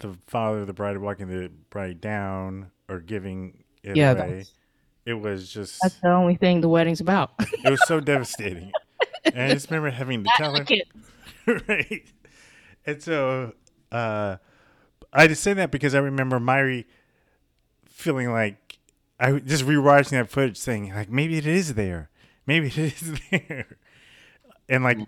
the 0.00 0.16
father 0.26 0.60
of 0.62 0.66
the 0.66 0.72
bride 0.72 0.98
walking 0.98 1.28
the 1.28 1.50
bride 1.70 2.00
down 2.00 2.70
or 2.88 2.98
giving 3.00 3.62
it 3.84 3.96
Yeah, 3.96 4.12
away. 4.12 4.46
It 5.06 5.14
was 5.14 5.52
just 5.52 5.78
That's 5.82 5.94
the 6.00 6.10
only 6.10 6.34
thing 6.36 6.60
the 6.60 6.68
wedding's 6.68 7.00
about. 7.00 7.32
it 7.38 7.70
was 7.70 7.86
so 7.86 8.00
devastating. 8.00 8.72
And 9.22 9.38
I 9.38 9.52
just 9.52 9.70
remember 9.70 9.90
having 9.90 10.24
to 10.24 10.30
tell 10.38 10.56
her 10.56 10.64
right. 11.68 12.04
And 12.86 13.02
so 13.02 13.54
uh 13.92 14.36
I 15.12 15.26
just 15.26 15.42
say 15.42 15.52
that 15.54 15.70
because 15.70 15.94
I 15.94 15.98
remember 15.98 16.38
Myri 16.38 16.84
feeling 17.86 18.30
like 18.30 18.78
I 19.18 19.32
was 19.32 19.42
just 19.42 19.64
rewatching 19.64 20.10
that 20.10 20.30
footage 20.30 20.56
saying 20.56 20.94
like 20.94 21.10
maybe 21.10 21.36
it 21.36 21.46
is 21.46 21.74
there. 21.74 22.10
Maybe 22.46 22.68
it 22.68 22.78
is 22.78 23.20
there. 23.30 23.76
And 24.68 24.84
like 24.84 24.98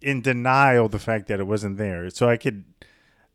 in 0.00 0.20
denial 0.20 0.88
the 0.88 0.98
fact 0.98 1.28
that 1.28 1.40
it 1.40 1.46
wasn't 1.46 1.76
there. 1.78 2.10
So 2.10 2.28
I 2.28 2.36
could 2.36 2.64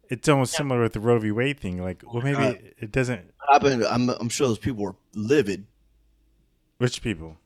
it's 0.10 0.30
almost 0.30 0.54
similar 0.54 0.82
with 0.82 0.94
the 0.94 1.00
Roe 1.02 1.20
v. 1.20 1.32
Wade 1.32 1.60
thing. 1.60 1.82
Like, 1.82 2.02
well 2.06 2.24
maybe 2.24 2.38
Uh, 2.44 2.52
it, 2.52 2.76
it 2.80 2.92
doesn't 2.92 3.32
Happened. 3.50 3.84
I'm 3.86 4.10
I'm 4.10 4.30
sure 4.30 4.48
those 4.48 4.60
people 4.60 4.84
were 4.84 4.96
livid. 5.16 5.66
which 6.80 7.02
people? 7.02 7.38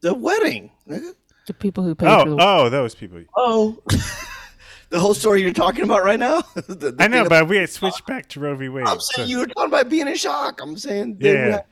The 0.00 0.14
wedding. 0.14 0.70
nigga. 0.86 1.14
The 1.46 1.54
people 1.54 1.82
who 1.84 1.94
paid 1.94 2.06
for 2.06 2.28
Oh, 2.28 2.36
the 2.36 2.42
oh, 2.44 2.68
those 2.68 2.94
people. 2.94 3.22
Oh, 3.34 3.78
the 4.90 4.98
whole 5.00 5.14
story 5.14 5.42
you're 5.42 5.52
talking 5.52 5.84
about 5.84 6.04
right 6.04 6.18
now. 6.18 6.42
The- 6.54 6.92
the 6.92 6.96
I 6.98 7.08
know, 7.08 7.28
but 7.28 7.48
we 7.48 7.56
had 7.58 7.70
switched 7.70 8.06
back 8.06 8.28
to 8.30 8.40
Roe 8.40 8.54
v. 8.56 8.68
Wade. 8.68 8.86
I'm 8.86 9.00
so- 9.00 9.16
saying 9.16 9.28
you 9.28 9.38
were 9.38 9.46
talking 9.46 9.68
about 9.70 9.88
being 9.88 10.08
in 10.08 10.14
shock. 10.16 10.60
I'm 10.62 10.76
saying 10.76 11.18
they 11.18 11.32
Yeah. 11.34 11.48
not. 11.48 11.66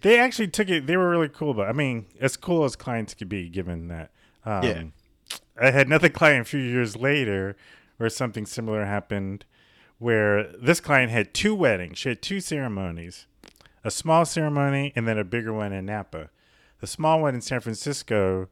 They 0.00 0.18
actually 0.18 0.48
took 0.48 0.68
it. 0.70 0.86
They 0.86 0.96
were 0.96 1.10
really 1.10 1.28
cool, 1.28 1.52
but 1.52 1.68
I 1.68 1.72
mean, 1.72 2.06
as 2.20 2.36
cool 2.38 2.64
as 2.64 2.74
clients 2.74 3.12
could 3.14 3.28
be, 3.28 3.48
given 3.50 3.88
that. 3.88 4.10
Um, 4.44 4.62
Yeah. 4.62 4.82
I 5.60 5.70
had 5.72 5.86
another 5.88 6.08
client 6.08 6.42
a 6.42 6.44
few 6.48 6.60
years 6.60 6.96
later 6.96 7.54
where 7.98 8.08
something 8.08 8.46
similar 8.46 8.84
happened, 8.86 9.44
where 9.98 10.52
this 10.56 10.80
client 10.80 11.10
had 11.10 11.34
two 11.34 11.54
weddings. 11.54 11.98
She 11.98 12.08
had 12.08 12.22
two 12.22 12.40
ceremonies, 12.40 13.26
a 13.84 13.90
small 13.90 14.24
ceremony 14.24 14.92
and 14.96 15.06
then 15.06 15.18
a 15.18 15.24
bigger 15.24 15.52
one 15.52 15.72
in 15.72 15.84
Napa. 15.86 16.30
The 16.80 16.86
small 16.86 17.20
one 17.20 17.34
in 17.34 17.40
San 17.40 17.60
Francisco, 17.60 18.48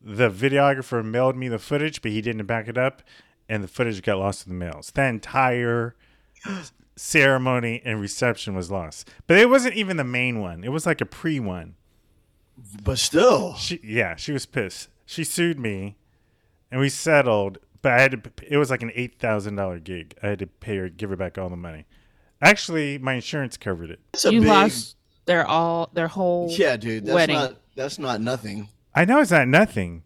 the 0.00 0.30
videographer 0.30 1.04
mailed 1.04 1.36
me 1.36 1.48
the 1.48 1.58
footage, 1.58 2.02
but 2.02 2.10
he 2.10 2.20
didn't 2.20 2.46
back 2.46 2.68
it 2.68 2.78
up, 2.78 3.02
and 3.48 3.62
the 3.64 3.68
footage 3.68 4.02
got 4.02 4.18
lost 4.18 4.46
in 4.46 4.52
the 4.52 4.58
mails. 4.64 4.90
That 4.94 5.08
entire 5.08 5.96
ceremony 6.96 7.82
and 7.84 8.00
reception 8.00 8.54
was 8.54 8.70
lost. 8.70 9.08
But 9.26 9.38
it 9.38 9.48
wasn't 9.50 9.74
even 9.74 9.96
the 9.96 10.04
main 10.04 10.40
one. 10.40 10.64
It 10.64 10.72
was 10.72 10.86
like 10.86 11.00
a 11.00 11.06
pre 11.06 11.40
one. 11.40 11.74
But 12.82 12.98
still, 12.98 13.54
she 13.56 13.80
yeah, 13.82 14.16
she 14.16 14.32
was 14.32 14.46
pissed. 14.46 14.88
She 15.04 15.24
sued 15.24 15.58
me, 15.58 15.96
and 16.70 16.80
we 16.80 16.88
settled. 16.88 17.58
But 17.82 17.92
I 17.92 18.00
had 18.00 18.24
to. 18.24 18.32
It 18.48 18.56
was 18.56 18.70
like 18.70 18.82
an 18.82 18.92
eight 18.94 19.18
thousand 19.18 19.56
dollar 19.56 19.78
gig. 19.78 20.14
I 20.22 20.28
had 20.28 20.38
to 20.38 20.46
pay 20.46 20.76
her, 20.78 20.88
give 20.88 21.10
her 21.10 21.16
back 21.16 21.36
all 21.36 21.50
the 21.50 21.56
money. 21.56 21.84
Actually, 22.40 22.98
my 22.98 23.14
insurance 23.14 23.56
covered 23.56 23.90
it. 23.90 24.00
you 24.24 24.40
lost 24.40 24.96
their 25.26 25.46
all 25.46 25.90
their 25.92 26.08
whole 26.08 26.48
Yeah, 26.50 26.76
dude. 26.76 27.04
That's 27.04 27.14
wedding. 27.14 27.36
not 27.36 27.56
that's 27.74 27.98
not 27.98 28.20
nothing. 28.22 28.68
I 28.96 29.04
know 29.04 29.20
it's 29.20 29.30
not 29.30 29.46
nothing, 29.46 30.02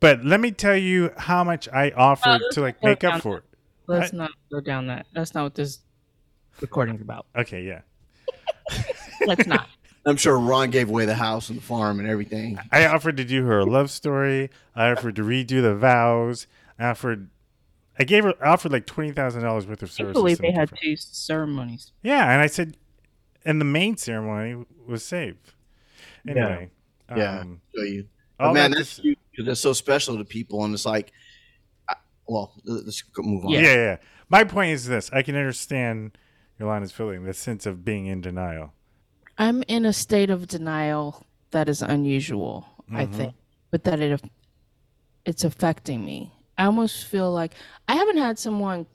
but 0.00 0.24
let 0.24 0.40
me 0.40 0.50
tell 0.50 0.76
you 0.76 1.10
how 1.16 1.44
much 1.44 1.68
I 1.68 1.90
offered 1.90 2.40
let's 2.42 2.54
to 2.54 2.62
like 2.62 2.82
make 2.82 3.04
up 3.04 3.20
for 3.22 3.36
it. 3.38 3.44
Let's 3.86 4.12
I- 4.14 4.16
not 4.16 4.30
go 4.50 4.60
down 4.60 4.86
that. 4.86 5.06
That's 5.12 5.34
not 5.34 5.44
what 5.44 5.54
this 5.54 5.80
recording's 6.60 7.02
about. 7.02 7.26
Okay, 7.36 7.62
yeah. 7.62 7.82
Let's 9.26 9.46
not. 9.46 9.68
I'm 10.06 10.16
sure 10.16 10.38
Ron 10.38 10.70
gave 10.70 10.88
away 10.88 11.04
the 11.04 11.14
house 11.14 11.50
and 11.50 11.58
the 11.58 11.62
farm 11.62 11.98
and 12.00 12.08
everything. 12.08 12.58
I 12.72 12.86
offered 12.86 13.18
to 13.18 13.24
do 13.24 13.44
her 13.44 13.58
a 13.58 13.64
love 13.66 13.90
story. 13.90 14.48
I 14.74 14.90
offered 14.90 15.16
to 15.16 15.22
redo 15.22 15.60
the 15.60 15.74
vows. 15.74 16.46
I 16.78 16.86
offered. 16.86 17.28
I 17.98 18.04
gave 18.04 18.24
her 18.24 18.32
offered 18.42 18.72
like 18.72 18.86
twenty 18.86 19.12
thousand 19.12 19.42
dollars 19.42 19.66
worth 19.66 19.82
of 19.82 19.90
I 19.90 19.92
services. 19.92 20.14
believe 20.14 20.38
they 20.38 20.52
had 20.52 20.72
up 20.72 20.78
two 20.82 20.96
ceremonies. 20.96 21.92
Yeah, 22.02 22.32
and 22.32 22.40
I 22.40 22.46
said, 22.46 22.78
and 23.44 23.60
the 23.60 23.66
main 23.66 23.98
ceremony 23.98 24.64
was 24.86 25.04
saved. 25.04 25.52
Anyway, 26.26 26.70
yeah, 27.14 27.40
um, 27.40 27.60
show 27.76 27.82
you. 27.82 28.06
All 28.40 28.48
But 28.48 28.54
man, 28.54 28.70
that 28.72 28.76
to 28.78 28.80
that's 28.82 28.96
huge 28.98 29.18
because 29.30 29.46
that's 29.46 29.60
so 29.60 29.72
special 29.72 30.16
to 30.18 30.24
people, 30.24 30.64
and 30.64 30.74
it's 30.74 30.86
like, 30.86 31.12
I- 31.88 31.94
well, 32.26 32.52
let's 32.64 33.02
move 33.18 33.44
on. 33.44 33.50
Yeah. 33.52 33.60
yeah, 33.60 33.74
yeah. 33.74 33.96
My 34.28 34.44
point 34.44 34.72
is 34.72 34.86
this: 34.86 35.10
I 35.12 35.22
can 35.22 35.36
understand 35.36 36.16
Yolanda's 36.58 36.92
feeling, 36.92 37.24
the 37.24 37.34
sense 37.34 37.66
of 37.66 37.84
being 37.84 38.06
in 38.06 38.20
denial. 38.20 38.72
I'm 39.38 39.62
in 39.68 39.86
a 39.86 39.92
state 39.92 40.30
of 40.30 40.46
denial 40.46 41.24
that 41.52 41.68
is 41.68 41.80
unusual, 41.82 42.66
I 42.92 43.06
Mhm. 43.06 43.14
think, 43.14 43.34
but 43.70 43.84
that 43.84 44.00
it 44.00 44.20
it's 45.24 45.44
affecting 45.44 46.04
me. 46.04 46.32
I 46.58 46.64
almost 46.64 47.06
feel 47.06 47.30
like 47.32 47.54
I 47.88 47.94
haven't 47.94 48.18
had 48.18 48.38
someone 48.38 48.86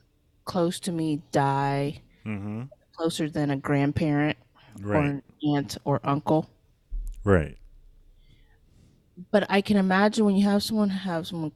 close 0.44 0.78
to 0.80 0.92
me 0.92 1.22
die 1.32 2.02
Mm-hmm. 2.24 2.62
closer 2.96 3.28
than 3.30 3.50
a 3.50 3.56
grandparent 3.56 4.36
or 4.84 4.94
an 4.96 5.22
aunt 5.44 5.76
or 5.84 6.00
uncle. 6.04 6.48
Right. 7.24 7.56
But 9.30 9.46
I 9.48 9.60
can 9.60 9.76
imagine 9.76 10.24
when 10.24 10.36
you 10.36 10.44
have 10.46 10.62
someone 10.62 10.90
have 10.90 11.26
someone 11.26 11.52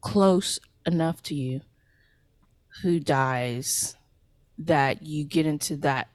close 0.00 0.58
enough 0.86 1.22
to 1.24 1.34
you 1.34 1.60
who 2.82 3.00
dies 3.00 3.96
that 4.58 5.02
you 5.02 5.24
get 5.24 5.46
into 5.46 5.76
that 5.78 6.08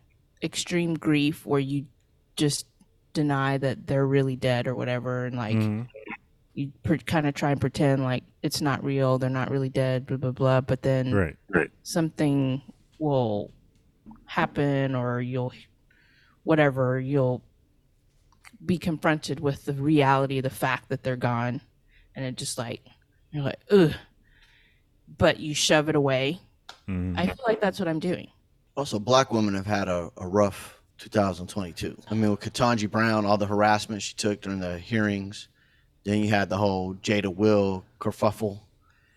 extreme 0.43 0.93
grief 0.95 1.45
where 1.45 1.59
you 1.59 1.86
just 2.36 2.65
deny 3.13 3.57
that 3.57 3.88
they're 3.88 4.05
really 4.07 4.36
dead 4.36 4.67
or 4.67 4.75
whatever 4.75 5.25
and 5.25 5.36
like 5.36 5.55
Mhm. 5.57 5.88
you 6.53 6.71
pre- 6.83 7.00
kind 7.00 7.27
of 7.27 7.33
try 7.33 7.51
and 7.51 7.59
pretend 7.59 8.03
like 8.03 8.24
it's 8.43 8.62
not 8.62 8.83
real 8.83 9.17
they're 9.17 9.29
not 9.29 9.50
really 9.50 9.69
dead 9.69 10.05
blah 10.05 10.15
blah 10.17 10.31
blah 10.31 10.62
but 10.62 10.81
then 10.83 11.12
Right. 11.13 11.36
Right. 11.50 11.71
something 11.83 12.62
will 13.00 13.51
happen 14.25 14.95
or 14.95 15.19
you'll 15.21 15.51
whatever 16.43 17.00
you'll 17.00 17.41
be 18.66 18.78
confronted 18.78 19.39
with 19.39 19.66
the 19.66 19.74
reality 19.74 20.42
the 20.42 20.50
fact 20.50 20.89
that 20.89 21.04
they're 21.04 21.16
gone 21.16 21.62
and 22.16 22.25
it 22.25 22.36
just 22.36 22.58
like 22.58 22.82
you're 23.32 23.44
like 23.44 23.60
ugh 23.72 23.94
but 25.18 25.39
you 25.39 25.54
shove 25.54 25.89
it 25.89 25.96
away 25.96 26.39
Mm-hmm. 26.88 27.18
i 27.20 27.25
feel 27.25 27.46
like 27.48 27.62
that's 27.62 27.80
what 27.80 27.88
i'm 27.88 28.00
doing 28.00 28.28
Also, 28.75 28.98
black 29.00 29.32
women 29.32 29.54
have 29.56 29.66
had 29.66 29.88
a, 29.88 30.10
a 30.18 30.28
rough 30.28 30.80
2022. 31.00 31.98
I 32.10 32.13
mean, 32.13 32.30
with 32.32 32.39
Ketanji 32.42 32.89
Brown, 32.89 33.25
all 33.25 33.38
the 33.38 33.46
harassment 33.46 34.01
she 34.01 34.13
took 34.16 34.42
during 34.42 34.60
the 34.60 34.78
hearings. 34.80 35.48
Then 36.04 36.20
you 36.20 36.30
had 36.30 36.50
the 36.50 36.58
whole 36.58 36.96
Jada 36.96 37.34
Will 37.34 37.84
kerfuffle. 38.00 38.60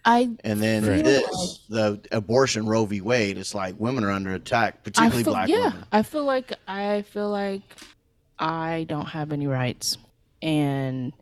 i 0.05 0.31
And 0.45 0.61
then 0.63 0.83
feel 0.85 1.03
this, 1.03 1.61
the 1.69 2.01
abortion 2.13 2.67
Roe 2.67 2.85
v. 2.87 3.01
Wade. 3.01 3.37
It's 3.39 3.55
like 3.55 3.75
women 3.79 4.05
are 4.05 4.11
under 4.11 4.33
attack, 4.35 4.83
particularly 4.85 5.25
feel, 5.25 5.33
black 5.33 5.49
yeah, 5.49 5.69
women. 5.69 5.85
I 5.93 6.03
feel 6.03 6.25
like 6.25 6.53
I 6.69 7.03
feel 7.03 7.31
like 7.31 7.63
I 8.43 8.87
don't 8.89 9.07
have 9.07 9.31
any 9.31 9.47
rights, 9.47 9.99
and 10.43 11.13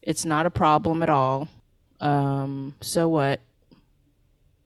it's 0.00 0.24
not 0.24 0.46
a 0.46 0.50
problem 0.50 1.02
at 1.02 1.10
all. 1.10 1.48
Um, 2.00 2.76
so 2.80 3.08
what? 3.08 3.40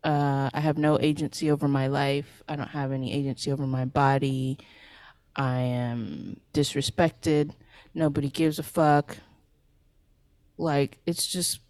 Uh, 0.05 0.50
I 0.53 0.61
have 0.61 0.76
no 0.76 1.00
agency 1.00 1.50
over 1.50 1.67
my 1.67 1.87
life. 1.87 2.43
I 2.47 2.55
don't 2.55 2.69
have 2.69 2.93
any 2.93 3.15
agency 3.15 3.50
over 3.50 3.67
my 3.67 3.87
body. 3.87 4.59
I 5.35 5.61
am 5.61 6.38
disrespected. 6.53 7.53
Nobody 7.95 8.29
gives 8.29 8.59
a 8.59 8.62
fuck. 8.62 9.17
Like 10.59 10.99
it's 11.07 11.26
just, 11.26 11.61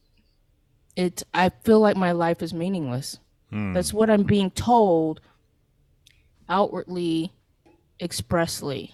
it. 0.97 1.23
I 1.33 1.50
feel 1.50 1.78
like 1.78 1.97
my 1.97 2.11
life 2.11 2.42
is 2.42 2.52
meaningless. 2.52 3.21
Hmm. 3.50 3.75
That's 3.75 3.92
what 3.95 4.11
I'm 4.11 4.25
being 4.25 4.50
told 4.50 5.21
outwardly, 6.49 7.33
expressly 8.00 8.92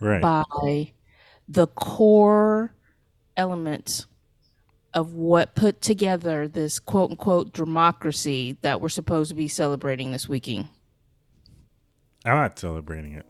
Right. 0.00 0.20
by 0.20 0.92
the 1.48 1.66
core 1.68 2.74
elements 3.36 4.06
of 4.92 5.14
what 5.14 5.54
put 5.54 5.80
together 5.80 6.46
this 6.46 6.78
quote 6.78 7.10
unquote 7.10 7.52
democracy 7.52 8.56
that 8.62 8.80
we're 8.80 8.88
supposed 8.88 9.28
to 9.30 9.34
be 9.34 9.48
celebrating 9.48 10.12
this 10.12 10.28
weekend. 10.28 10.68
I'm 12.24 12.36
not 12.36 12.58
celebrating 12.58 13.14
it. 13.14 13.26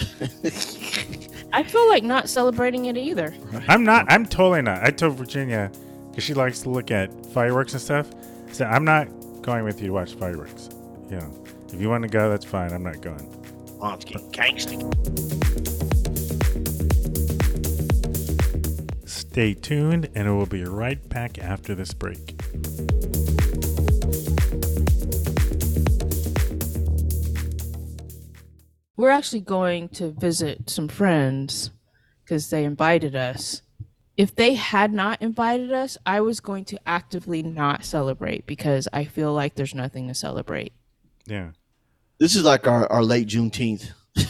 I 1.52 1.62
feel 1.62 1.88
like 1.88 2.04
not 2.04 2.28
celebrating 2.28 2.86
it 2.86 2.96
either. 2.96 3.34
I'm 3.68 3.84
not. 3.84 4.10
I'm 4.10 4.24
totally 4.24 4.62
not. 4.62 4.82
I 4.82 4.90
told 4.90 5.16
Virginia 5.16 5.70
because 6.10 6.24
she 6.24 6.34
likes 6.34 6.60
to 6.60 6.70
look 6.70 6.90
at 6.90 7.10
fireworks 7.26 7.72
and 7.72 7.82
stuff. 7.82 8.10
I 8.48 8.52
said 8.52 8.68
I'm 8.68 8.84
not 8.84 9.08
going 9.42 9.64
with 9.64 9.80
you 9.80 9.88
to 9.88 9.92
watch 9.92 10.14
fireworks. 10.14 10.70
You 11.10 11.16
know, 11.16 11.44
if 11.72 11.80
you 11.80 11.88
want 11.88 12.02
to 12.02 12.08
go, 12.08 12.30
that's 12.30 12.44
fine. 12.44 12.72
I'm 12.72 12.82
not 12.82 13.00
going. 13.00 13.39
Ron's 13.80 14.04
getting 14.04 14.30
gangster. 14.30 14.78
Stay 19.06 19.54
tuned, 19.54 20.08
and 20.14 20.28
it 20.28 20.32
will 20.32 20.46
be 20.46 20.64
right 20.64 21.08
back 21.08 21.38
after 21.38 21.74
this 21.74 21.94
break. 21.94 22.40
We're 28.96 29.10
actually 29.10 29.40
going 29.40 29.88
to 29.90 30.10
visit 30.10 30.68
some 30.68 30.88
friends 30.88 31.70
because 32.22 32.50
they 32.50 32.64
invited 32.64 33.16
us. 33.16 33.62
If 34.18 34.34
they 34.34 34.54
had 34.54 34.92
not 34.92 35.22
invited 35.22 35.72
us, 35.72 35.96
I 36.04 36.20
was 36.20 36.40
going 36.40 36.66
to 36.66 36.78
actively 36.86 37.42
not 37.42 37.86
celebrate 37.86 38.44
because 38.46 38.86
I 38.92 39.04
feel 39.04 39.32
like 39.32 39.54
there's 39.54 39.74
nothing 39.74 40.08
to 40.08 40.14
celebrate. 40.14 40.74
Yeah. 41.26 41.52
This 42.20 42.36
is 42.36 42.44
like 42.44 42.66
our, 42.68 42.86
our 42.92 43.02
late 43.02 43.26
Juneteenth. 43.26 43.90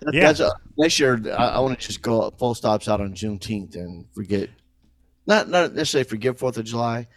That- 0.00 0.12
Yeah. 0.12 0.26
That's 0.26 0.40
a, 0.40 0.52
next 0.76 1.00
year, 1.00 1.18
I, 1.38 1.46
I 1.56 1.58
want 1.60 1.80
to 1.80 1.86
just 1.86 2.02
go 2.02 2.30
full 2.38 2.54
stops 2.54 2.86
out 2.86 3.00
on 3.00 3.14
Juneteenth 3.14 3.74
and 3.76 4.04
forget, 4.12 4.50
not 5.26 5.48
not 5.48 5.72
necessarily 5.74 6.06
forget 6.08 6.38
Fourth 6.38 6.58
of 6.58 6.66
July, 6.66 7.08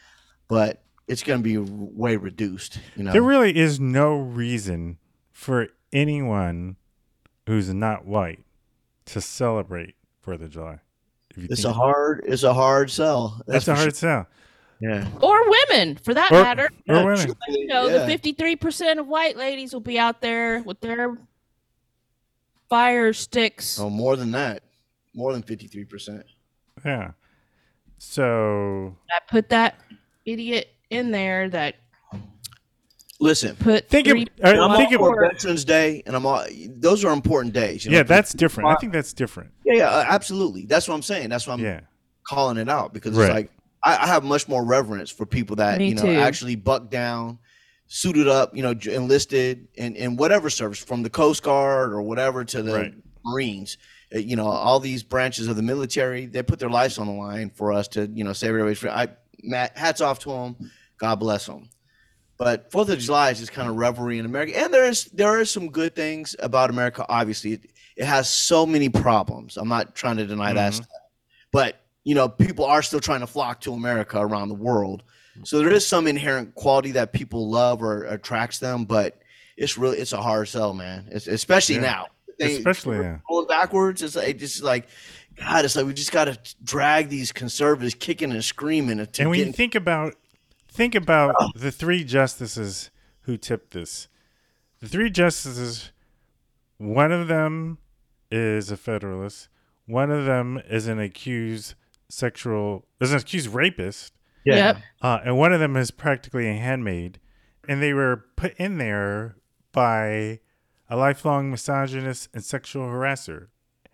but 0.47 0.81
it's 1.07 1.21
going 1.21 1.39
to 1.39 1.43
be 1.43 1.57
way 1.57 2.15
reduced. 2.15 2.79
You 2.95 3.03
know, 3.03 3.11
There 3.11 3.21
really 3.21 3.55
is 3.57 3.79
no 3.81 4.15
reason 4.15 4.97
for 5.33 5.67
anyone 5.91 6.77
who's 7.47 7.73
not 7.73 8.05
white 8.05 8.45
to 9.07 9.19
celebrate 9.19 9.95
Fourth 10.21 10.41
of 10.41 10.51
July. 10.51 10.79
It's 11.35 11.65
a 11.65 11.73
hard 11.73 12.23
it's 12.25 12.43
a 12.43 12.53
hard 12.53 12.89
sell. 12.91 13.41
That's, 13.45 13.67
a 13.67 13.75
hard 13.75 13.85
sure. 13.85 13.91
sell. 13.91 14.27
Yeah. 14.81 15.07
Or 15.21 15.39
women, 15.49 15.97
for 15.97 16.13
that 16.13 16.31
Or- 16.31 16.41
matter. 16.41 16.69
or 16.87 17.05
women. 17.05 17.35
You 17.49 17.67
know, 17.67 17.87
Yeah. 17.87 18.05
the 18.05 18.05
53% 18.05 18.99
of 18.99 19.07
white 19.07 19.35
ladies 19.35 19.73
will 19.73 19.81
be 19.81 19.99
out 19.99 20.21
there 20.21 20.61
with 20.63 20.79
their 20.79 21.17
fire 22.69 23.13
sticks. 23.13 23.79
Oh, 23.79 23.89
more 23.89 24.15
than 24.15 24.31
that, 24.31 24.63
more 25.13 25.33
than 25.33 25.41
fifty 25.41 25.67
three 25.67 25.85
percent. 25.85 26.23
Yeah. 26.85 27.11
So 27.97 28.95
I 29.11 29.19
put 29.29 29.49
that 29.49 29.75
idiot 30.25 30.73
in 30.89 31.11
there 31.11 31.49
that 31.49 31.75
Listen, 33.21 33.53
put 33.57 33.89
Think 33.89 34.07
of- 34.07 34.11
three 34.11 34.27
all 34.45 34.49
right, 34.53 34.59
I'm 34.59 34.77
think 34.77 34.97
all 34.97 35.09
of- 35.09 35.13
for 35.15 35.27
Veterans 35.29 35.65
Day, 35.65 36.01
and 36.05 36.15
I'm 36.15 36.25
all. 36.25 36.45
Those 36.77 37.03
are 37.03 37.11
important 37.11 37.53
days. 37.53 37.83
you 37.83 37.91
know, 37.91 37.97
yeah, 37.97 38.03
that's 38.03 38.31
different. 38.31 38.69
I 38.69 38.75
think 38.75 38.93
that's 38.93 39.11
different. 39.11 39.51
Yeah, 39.65 39.73
yeah, 39.73 39.89
uh, 39.89 40.05
absolutely. 40.07 40.65
That's 40.67 40.87
what 40.87 40.95
I'm 40.95 41.01
saying. 41.01 41.27
That's 41.27 41.45
why 41.45 41.51
I'm 41.55 41.59
Yeah. 41.59 41.81
calling 42.23 42.55
it 42.55 42.69
out 42.69 42.93
because 42.93 43.17
Right. 43.17 43.25
it's 43.25 43.33
like 43.33 43.51
I, 43.83 43.97
I 43.97 44.07
have 44.07 44.23
much 44.23 44.47
more 44.47 44.63
reverence 44.65 45.09
for 45.09 45.25
people 45.25 45.55
that 45.57 45.79
Me 45.79 45.89
you 45.89 45.95
know 45.95 46.03
too. 46.03 46.09
actually 46.11 46.55
buck 46.55 46.89
down, 46.89 47.39
suited 47.87 48.27
up, 48.27 48.55
you 48.55 48.61
know, 48.63 48.71
enlisted 48.91 49.67
in 49.75 49.95
in 49.95 50.15
whatever 50.17 50.49
service, 50.49 50.79
from 50.79 51.03
the 51.03 51.09
Coast 51.09 51.43
Guard 51.43 51.93
or 51.93 52.01
whatever 52.01 52.43
to 52.45 52.61
the 52.61 52.73
Right. 52.73 52.93
Marines. 53.25 53.77
uh, 54.13 54.17
you 54.17 54.35
know, 54.35 54.47
all 54.47 54.79
these 54.79 55.03
branches 55.03 55.47
of 55.47 55.55
the 55.55 55.61
military, 55.61 56.25
they 56.25 56.41
put 56.41 56.57
their 56.59 56.69
lives 56.69 56.97
on 56.97 57.05
the 57.07 57.13
line 57.13 57.51
for 57.51 57.71
us 57.71 57.87
to, 57.89 58.09
you 58.13 58.23
know, 58.23 58.33
save 58.33 58.49
everybody's 58.49 58.79
free. 58.79 58.89
I, 58.89 59.07
Matt, 59.43 59.77
hats 59.77 60.01
off 60.01 60.19
to 60.19 60.29
them. 60.29 60.71
God 60.97 61.15
bless 61.15 61.45
them. 61.45 61.69
But 62.37 62.71
Fourth 62.71 62.89
of 62.89 62.97
July 62.99 63.31
is 63.31 63.39
just 63.39 63.51
kind 63.51 63.69
of 63.69 63.75
revelry 63.75 64.17
in 64.17 64.25
America, 64.25 64.57
and 64.57 64.73
there 64.73 64.85
is 64.85 65.05
there 65.13 65.27
are 65.39 65.45
some 65.45 65.69
good 65.69 65.93
things 65.95 66.35
about 66.39 66.69
America. 66.69 67.05
Obviously, 67.09 67.53
it, 67.53 67.65
it 67.97 68.05
has 68.05 68.29
so 68.29 68.65
many 68.65 68.87
problems. 68.89 69.57
I'm 69.57 69.67
not 69.67 69.93
trying 69.93 70.17
to 70.17 70.25
deny 70.25 70.53
that 70.53 70.71
Mhm. 70.71 70.75
stuff, 70.75 70.87
but 71.51 71.78
you 72.03 72.15
know, 72.15 72.29
people 72.29 72.65
are 72.65 72.81
still 72.81 72.99
trying 72.99 73.19
to 73.19 73.27
flock 73.27 73.61
to 73.61 73.73
America 73.73 74.19
around 74.19 74.49
the 74.49 74.55
world. 74.55 75.03
So 75.43 75.59
there 75.59 75.69
is 75.69 75.85
some 75.85 76.07
inherent 76.07 76.55
quality 76.55 76.91
that 76.91 77.13
people 77.13 77.49
love 77.49 77.81
or 77.81 78.03
attracts 78.03 78.59
them, 78.59 78.85
but 78.85 79.21
it's 79.57 79.77
really 79.77 79.97
it's 79.97 80.13
a 80.13 80.21
hard 80.21 80.47
sell, 80.47 80.73
man. 80.73 81.07
It's, 81.11 81.27
especially 81.27 81.75
Yeah. 81.75 81.81
now. 81.81 82.07
They- 82.39 82.55
Especially 82.55 82.99
yeah. 82.99 83.19
going 83.27 83.47
backwards. 83.47 84.01
It's 84.01 84.15
like 84.15 84.37
just 84.37 84.63
like 84.63 84.87
God. 85.35 85.65
It's 85.65 85.75
like 85.75 85.85
we 85.85 85.93
just 85.93 86.11
got 86.11 86.25
to 86.25 86.39
drag 86.63 87.09
these 87.09 87.31
conservatives 87.31 87.95
kicking 87.95 88.31
and 88.31 88.43
screaming. 88.43 88.99
And 88.99 89.29
when 89.29 89.39
get 89.39 89.47
you 89.47 89.53
think 89.53 89.75
about 89.75 90.15
think 90.69 90.95
about 90.95 91.35
oh. 91.39 91.49
the 91.55 91.71
three 91.71 92.03
justices 92.03 92.91
who 93.21 93.35
tipped 93.37 93.71
this 93.71 94.07
the 94.79 94.87
three 94.87 95.09
justices 95.09 95.91
one 96.77 97.11
of 97.11 97.27
them 97.27 97.77
is 98.31 98.71
a 98.71 98.77
federalist 98.77 99.49
one 99.85 100.11
of 100.11 100.25
them 100.25 100.61
is 100.69 100.87
an 100.87 100.99
accused 100.99 101.73
sexual 102.09 102.85
is 102.99 103.11
an 103.11 103.19
accused 103.19 103.53
rapist 103.53 104.13
Yeah. 104.45 104.55
Yep. 104.55 104.77
uh, 105.01 105.19
and 105.25 105.37
one 105.37 105.53
of 105.53 105.59
them 105.59 105.75
is 105.75 105.91
practically 105.91 106.49
a 106.49 106.53
handmaid 106.53 107.19
and 107.67 107.81
they 107.81 107.93
were 107.93 108.25
put 108.35 108.53
in 108.55 108.77
there 108.77 109.35
by 109.71 110.39
a 110.89 110.95
lifelong 110.97 111.51
misogynist 111.51 112.29
and 112.33 112.43
sexual 112.43 112.87
harasser 112.87 113.47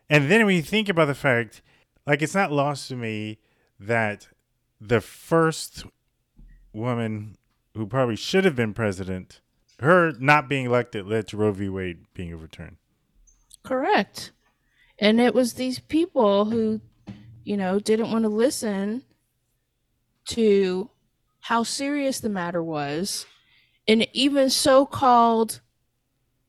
and 0.09 0.31
then 0.31 0.45
when 0.45 0.55
you 0.55 0.61
think 0.61 0.87
about 0.89 1.05
the 1.05 1.15
fact 1.15 1.61
like 2.07 2.21
it's 2.21 2.35
not 2.35 2.51
lost 2.51 2.87
to 2.87 2.95
me 2.95 3.39
that 3.79 4.27
the 4.79 5.01
first 5.01 5.85
woman 6.73 7.37
who 7.73 7.85
probably 7.87 8.15
should 8.15 8.45
have 8.45 8.55
been 8.55 8.73
president, 8.73 9.41
her 9.79 10.13
not 10.19 10.47
being 10.47 10.65
elected 10.65 11.05
led 11.07 11.27
to 11.27 11.37
Roe 11.37 11.51
v. 11.51 11.67
Wade 11.69 12.05
being 12.13 12.33
overturned. 12.33 12.77
Correct. 13.63 14.31
And 14.99 15.19
it 15.19 15.33
was 15.33 15.53
these 15.53 15.79
people 15.79 16.45
who, 16.45 16.79
you 17.45 17.55
know, 17.55 17.79
didn't 17.79 18.11
want 18.11 18.23
to 18.23 18.29
listen 18.29 19.03
to 20.25 20.89
how 21.39 21.63
serious 21.63 22.19
the 22.19 22.29
matter 22.29 22.61
was. 22.61 23.25
And 23.87 24.07
even 24.13 24.49
so 24.49 24.85
called, 24.85 25.61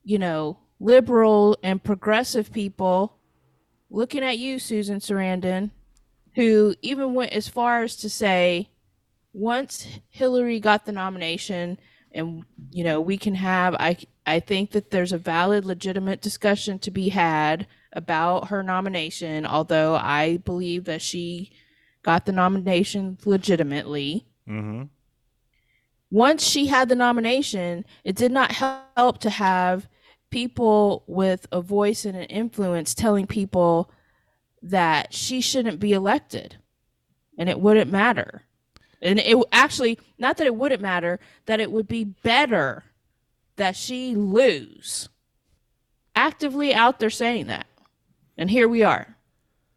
you 0.02 0.18
know, 0.18 0.58
liberal 0.80 1.56
and 1.62 1.84
progressive 1.84 2.50
people 2.50 3.18
looking 3.90 4.24
at 4.24 4.38
you, 4.38 4.58
Susan 4.58 4.98
Sarandon, 4.98 5.70
who 6.34 6.74
even 6.82 7.14
went 7.14 7.32
as 7.32 7.46
far 7.46 7.82
as 7.82 7.96
to 7.96 8.10
say, 8.10 8.70
once 9.32 9.86
Hillary 10.08 10.58
got 10.58 10.86
the 10.86 10.92
nomination, 10.92 11.78
and 12.12 12.44
you 12.70 12.82
know 12.82 13.00
we 13.00 13.18
can 13.18 13.34
have 13.34 13.74
I 13.74 13.98
I 14.26 14.40
think 14.40 14.70
that 14.70 14.90
there's 14.90 15.12
a 15.12 15.18
valid, 15.18 15.66
legitimate 15.66 16.22
discussion 16.22 16.78
to 16.80 16.90
be 16.90 17.10
had 17.10 17.66
about 17.96 18.48
her 18.48 18.62
nomination. 18.62 19.44
Although 19.44 19.96
I 19.96 20.36
believe 20.36 20.84
that 20.84 21.02
she 21.02 21.50
got 22.02 22.24
the 22.24 22.32
nomination 22.32 23.18
legitimately. 23.24 24.24
Mm-hmm. 24.48 24.84
Once 26.12 26.44
she 26.44 26.66
had 26.66 26.88
the 26.88 26.94
nomination, 26.94 27.84
it 28.04 28.14
did 28.14 28.30
not 28.30 28.52
help 28.52 29.18
to 29.18 29.30
have 29.30 29.88
people 30.30 31.02
with 31.08 31.48
a 31.50 31.60
voice 31.60 32.04
and 32.04 32.16
an 32.16 32.24
influence 32.24 32.94
telling 32.94 33.26
people 33.26 33.90
that 34.62 35.12
she 35.12 35.40
shouldn't 35.40 35.80
be 35.80 35.92
elected 35.92 36.56
and 37.36 37.48
it 37.48 37.60
wouldn't 37.60 37.90
matter. 37.90 38.42
And 39.02 39.18
it 39.18 39.36
actually, 39.52 39.98
not 40.18 40.36
that 40.36 40.46
it 40.46 40.54
wouldn't 40.54 40.80
matter, 40.80 41.18
that 41.46 41.60
it 41.60 41.70
would 41.70 41.88
be 41.88 42.04
better 42.04 42.84
that 43.56 43.76
she 43.76 44.14
lose. 44.14 45.08
Actively 46.14 46.72
out 46.72 46.98
there 46.98 47.10
saying 47.10 47.48
that. 47.48 47.66
And 48.36 48.50
here 48.50 48.68
we 48.68 48.82
are. 48.82 49.16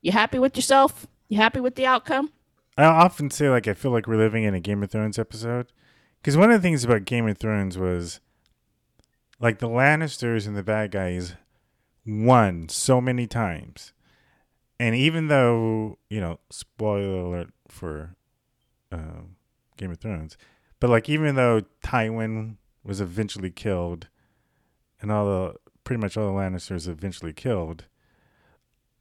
You 0.01 0.11
happy 0.11 0.39
with 0.39 0.55
yourself? 0.55 1.07
You 1.27 1.37
happy 1.37 1.59
with 1.59 1.75
the 1.75 1.85
outcome? 1.85 2.31
I 2.77 2.85
often 2.85 3.29
say 3.29 3.49
like 3.49 3.67
I 3.67 3.73
feel 3.73 3.91
like 3.91 4.07
we're 4.07 4.17
living 4.17 4.43
in 4.43 4.53
a 4.53 4.59
Game 4.59 4.81
of 4.83 4.91
Thrones 4.91 5.19
episode 5.19 5.67
because 6.21 6.37
one 6.37 6.51
of 6.51 6.61
the 6.61 6.65
things 6.65 6.83
about 6.83 7.05
Game 7.05 7.27
of 7.27 7.37
Thrones 7.37 7.77
was 7.77 8.19
like 9.39 9.59
the 9.59 9.67
Lannisters 9.67 10.47
and 10.47 10.55
the 10.55 10.63
bad 10.63 10.91
guys 10.91 11.35
won 12.05 12.69
so 12.69 13.01
many 13.01 13.27
times, 13.27 13.93
and 14.79 14.95
even 14.95 15.27
though 15.27 15.97
you 16.09 16.21
know, 16.21 16.39
spoiler 16.49 17.19
alert 17.19 17.49
for 17.67 18.15
uh, 18.91 19.23
Game 19.75 19.91
of 19.91 19.99
Thrones, 19.99 20.37
but 20.79 20.89
like 20.89 21.09
even 21.09 21.35
though 21.35 21.63
Tywin 21.83 22.55
was 22.83 23.01
eventually 23.01 23.51
killed, 23.51 24.07
and 25.01 25.11
all 25.11 25.25
the 25.25 25.55
pretty 25.83 25.99
much 25.99 26.15
all 26.15 26.33
the 26.33 26.39
Lannisters 26.39 26.87
eventually 26.87 27.33
killed, 27.33 27.85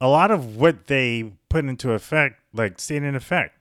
a 0.01 0.07
lot 0.07 0.31
of 0.31 0.55
what 0.55 0.87
they 0.87 1.31
put 1.49 1.65
into 1.65 1.91
effect 1.91 2.39
like 2.53 2.79
stayed 2.79 3.03
in 3.03 3.15
effect 3.15 3.57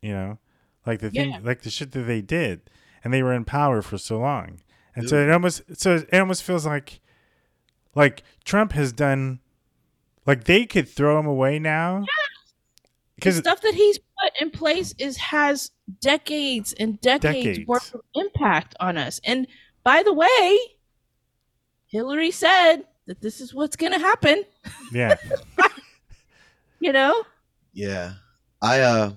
you 0.00 0.12
know 0.12 0.38
like 0.86 1.00
the 1.00 1.10
thing 1.10 1.30
Yeah. 1.30 1.40
like 1.42 1.62
the 1.62 1.70
shit 1.70 1.92
that 1.92 2.02
they 2.02 2.20
did 2.22 2.60
and 3.04 3.12
they 3.12 3.22
were 3.22 3.32
in 3.34 3.44
power 3.44 3.82
for 3.82 3.98
so 3.98 4.18
long 4.18 4.60
and 4.94 5.08
so 5.08 5.16
it 5.22 5.30
almost 5.30 5.62
so 5.78 5.96
it 5.96 6.08
almost 6.14 6.42
feels 6.42 6.64
like 6.66 7.00
like 7.94 8.22
trump 8.44 8.72
has 8.72 8.92
done 8.92 9.40
like 10.26 10.44
they 10.44 10.64
could 10.66 10.88
throw 10.88 11.18
him 11.18 11.26
away 11.26 11.58
now 11.58 12.00
The 12.00 12.06
because 13.16 13.36
stuff 13.38 13.60
that 13.62 13.74
he's 13.74 13.98
put 13.98 14.32
in 14.40 14.50
place 14.50 14.94
is 14.98 15.16
has 15.18 15.70
decades 16.00 16.72
and 16.74 17.00
decades, 17.00 17.44
Decades. 17.46 17.68
worth 17.68 17.94
of 17.94 18.00
impact 18.14 18.74
on 18.80 18.96
us. 18.98 19.20
And 19.24 19.46
by 19.84 20.02
the 20.02 20.12
way, 20.12 20.58
Hillary 21.86 22.30
said 22.30 22.84
that 23.06 23.20
this 23.20 23.40
is 23.40 23.54
what's 23.54 23.76
going 23.76 23.92
to 23.92 23.98
happen. 23.98 24.44
yeah 24.92 25.16
You 26.80 26.92
know, 26.92 27.24
Yeah. 27.72 28.14
I 28.62 28.80
uh 28.80 29.12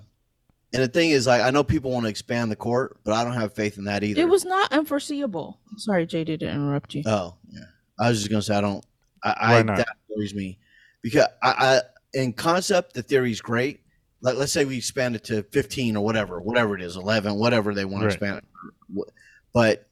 and 0.72 0.82
the 0.82 0.88
thing 0.88 1.10
is 1.10 1.26
like 1.26 1.42
I 1.42 1.50
know 1.50 1.64
people 1.64 1.90
want 1.90 2.04
to 2.04 2.10
expand 2.10 2.50
the 2.50 2.56
court, 2.56 2.98
but 3.04 3.12
I 3.14 3.24
don't 3.24 3.32
have 3.34 3.54
faith 3.54 3.76
in 3.78 3.84
that 3.84 4.02
either. 4.04 4.20
it 4.20 4.28
was 4.28 4.44
not 4.44 4.72
unforeseeable. 4.72 5.58
Sorry, 5.76 6.06
JD, 6.06 6.38
to 6.40 6.48
interrupt 6.50 6.94
you. 6.94 7.02
Oh, 7.06 7.34
yeah. 7.50 7.60
I 7.98 8.08
was 8.08 8.18
just 8.18 8.30
gonna 8.30 8.42
say 8.42 8.54
I 8.56 8.60
don't 8.60 8.84
I, 9.22 9.28
Why 9.52 9.58
I 9.58 9.62
not? 9.62 9.76
that 9.78 9.88
worries 10.08 10.34
me. 10.34 10.58
Because 11.02 11.26
I, 11.42 11.50
I 11.50 11.80
in 12.14 12.32
concept 12.32 12.94
the 12.94 13.02
theory 13.02 13.30
is 13.32 13.40
great. 13.40 13.80
Like 14.22 14.36
let's 14.36 14.52
say 14.52 14.64
we 14.64 14.76
expand 14.76 15.16
it 15.16 15.24
to 15.24 15.42
15 15.42 15.96
or 15.96 16.04
whatever, 16.04 16.40
whatever 16.40 16.74
it 16.76 16.82
is, 16.82 16.96
11, 16.96 17.34
whatever 17.34 17.74
they 17.74 17.84
want 17.84 18.04
Right. 18.04 18.10
to 18.10 18.14
expand 18.14 18.36
it. 18.38 19.04
But 19.52 19.88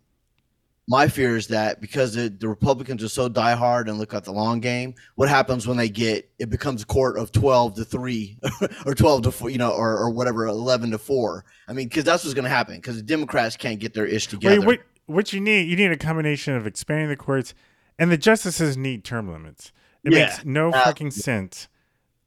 my 0.91 1.07
fear 1.07 1.37
is 1.37 1.49
that 1.49 1.81
because 1.83 2.15
the, 2.15 2.31
the 2.31 2.49
Republicans 2.49 3.05
are 3.05 3.09
so 3.09 3.29
diehard 3.29 3.89
and 3.89 3.99
look 3.99 4.15
at 4.15 4.25
the 4.25 4.33
long 4.33 4.59
game, 4.59 4.95
what 5.17 5.29
happens 5.29 5.67
when 5.67 5.77
they 5.77 5.89
get 5.91 6.29
it 6.39 6.49
becomes 6.49 6.83
a 6.83 6.87
court 6.87 7.19
of 7.19 7.31
12 7.31 7.75
to 7.77 7.85
3 7.85 8.39
or 8.87 8.95
12 8.95 9.23
to 9.25 9.31
4, 9.31 9.51
you 9.51 9.59
know, 9.59 9.71
or, 9.71 9.99
or 9.99 10.11
whatever, 10.11 10.47
11 10.47 10.91
to 10.93 10.99
4. 10.99 11.45
I 11.69 11.73
mean, 11.75 11.89
because 11.89 12.05
that's 12.05 12.25
what's 12.25 12.33
going 12.35 12.45
to 12.45 12.51
happen 12.51 12.77
because 12.77 12.97
the 12.97 13.03
Democrats 13.03 13.55
can't 13.57 13.79
get 13.79 13.93
their 13.93 14.07
ish 14.07 14.29
together. 14.29 14.61
Wait, 14.61 14.67
what, 14.67 14.81
what 15.07 15.33
you 15.35 15.41
need, 15.41 15.69
you 15.69 15.77
need 15.77 15.93
a 15.93 15.97
combination 15.97 16.55
of 16.55 16.67
expanding 16.67 17.09
the 17.11 17.17
courts, 17.17 17.53
and 17.99 18.11
the 18.11 18.17
justices 18.19 18.77
need 18.77 19.05
term 19.05 19.31
limits. 19.31 19.73
It 20.05 20.13
Yeah. 20.13 20.25
makes 20.27 20.45
no 20.45 20.71
Uh, 20.71 20.85
fucking 20.85 21.11
sense 21.11 21.69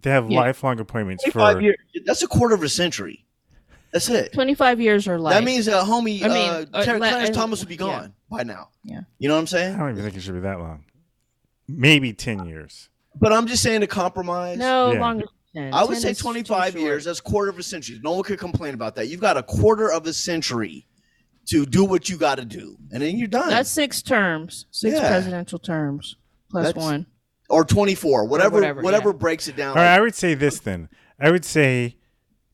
to 0.03 0.09
have 0.09 0.29
Yeah. 0.29 0.39
lifelong 0.39 0.79
appointments 0.79 1.23
for. 1.31 1.59
years, 1.61 1.77
that's 2.05 2.21
a 2.21 2.27
quarter 2.27 2.53
of 2.53 2.61
a 2.61 2.69
century. 2.69 3.25
That's 3.93 4.09
it. 4.09 4.31
25 4.33 4.79
years 4.79 5.07
or 5.07 5.19
less. 5.19 5.33
That 5.33 5.43
means 5.43 5.67
uh, 5.67 5.83
homie 5.83 6.23
I 6.23 6.27
mean, 6.29 6.49
uh, 6.49 6.65
uh, 6.73 6.83
Ter- 6.85 6.93
le- 6.93 7.09
Clarence 7.09 7.29
uh, 7.29 7.33
Thomas 7.33 7.59
would 7.59 7.67
be 7.69 7.75
yeah. 7.75 7.79
gone 7.79 8.13
by 8.29 8.43
now. 8.43 8.69
Yeah. 8.83 9.01
You 9.19 9.27
know 9.27 9.35
what 9.35 9.41
I'm 9.41 9.47
saying? 9.47 9.75
I 9.75 9.79
don't 9.79 9.91
even 9.91 10.03
think 10.03 10.15
it 10.15 10.21
should 10.21 10.33
be 10.33 10.39
that 10.41 10.59
long. 10.59 10.85
Maybe 11.67 12.13
ten 12.13 12.45
years. 12.45 12.89
But 13.19 13.33
I'm 13.33 13.47
just 13.47 13.61
saying 13.63 13.81
to 13.81 13.87
compromise. 13.87 14.57
no 14.57 14.91
Yeah. 14.93 14.99
longer 14.99 15.25
than 15.53 15.63
10. 15.71 15.73
I 15.73 15.83
would 15.83 15.93
10 15.99 16.01
say 16.01 16.13
25 16.13 16.77
years. 16.77 17.03
That's 17.03 17.19
quarter 17.19 17.49
of 17.49 17.59
a 17.59 17.63
century. 17.63 17.99
No 18.01 18.13
one 18.13 18.23
could 18.23 18.39
complain 18.39 18.73
about 18.73 18.95
that. 18.95 19.07
You've 19.09 19.19
got 19.19 19.35
a 19.35 19.43
quarter 19.43 19.91
of 19.91 20.05
a 20.07 20.13
century 20.13 20.87
to 21.47 21.65
do 21.65 21.83
what 21.83 22.07
you 22.07 22.17
got 22.17 22.35
to 22.37 22.45
do, 22.45 22.77
and 22.91 23.01
then 23.01 23.17
you're 23.17 23.27
done. 23.27 23.49
That's 23.49 23.69
six 23.69 24.01
terms, 24.01 24.67
six 24.71 24.95
Yeah. 24.95 25.09
presidential 25.09 25.59
terms 25.59 26.15
plus 26.49 26.67
That's- 26.67 26.81
one. 26.83 27.05
or 27.49 27.65
24, 27.65 28.25
whatever, 28.25 28.55
whatever, 28.55 28.81
whatever, 28.81 29.09
yeah. 29.09 29.15
breaks 29.17 29.47
it 29.49 29.57
down. 29.57 29.69
All 29.69 29.83
right, 29.83 29.95
I 29.95 29.99
would 29.99 30.15
say 30.15 30.33
this 30.35 30.59
then. 30.59 30.87
I 31.19 31.31
would 31.31 31.43
say 31.43 31.97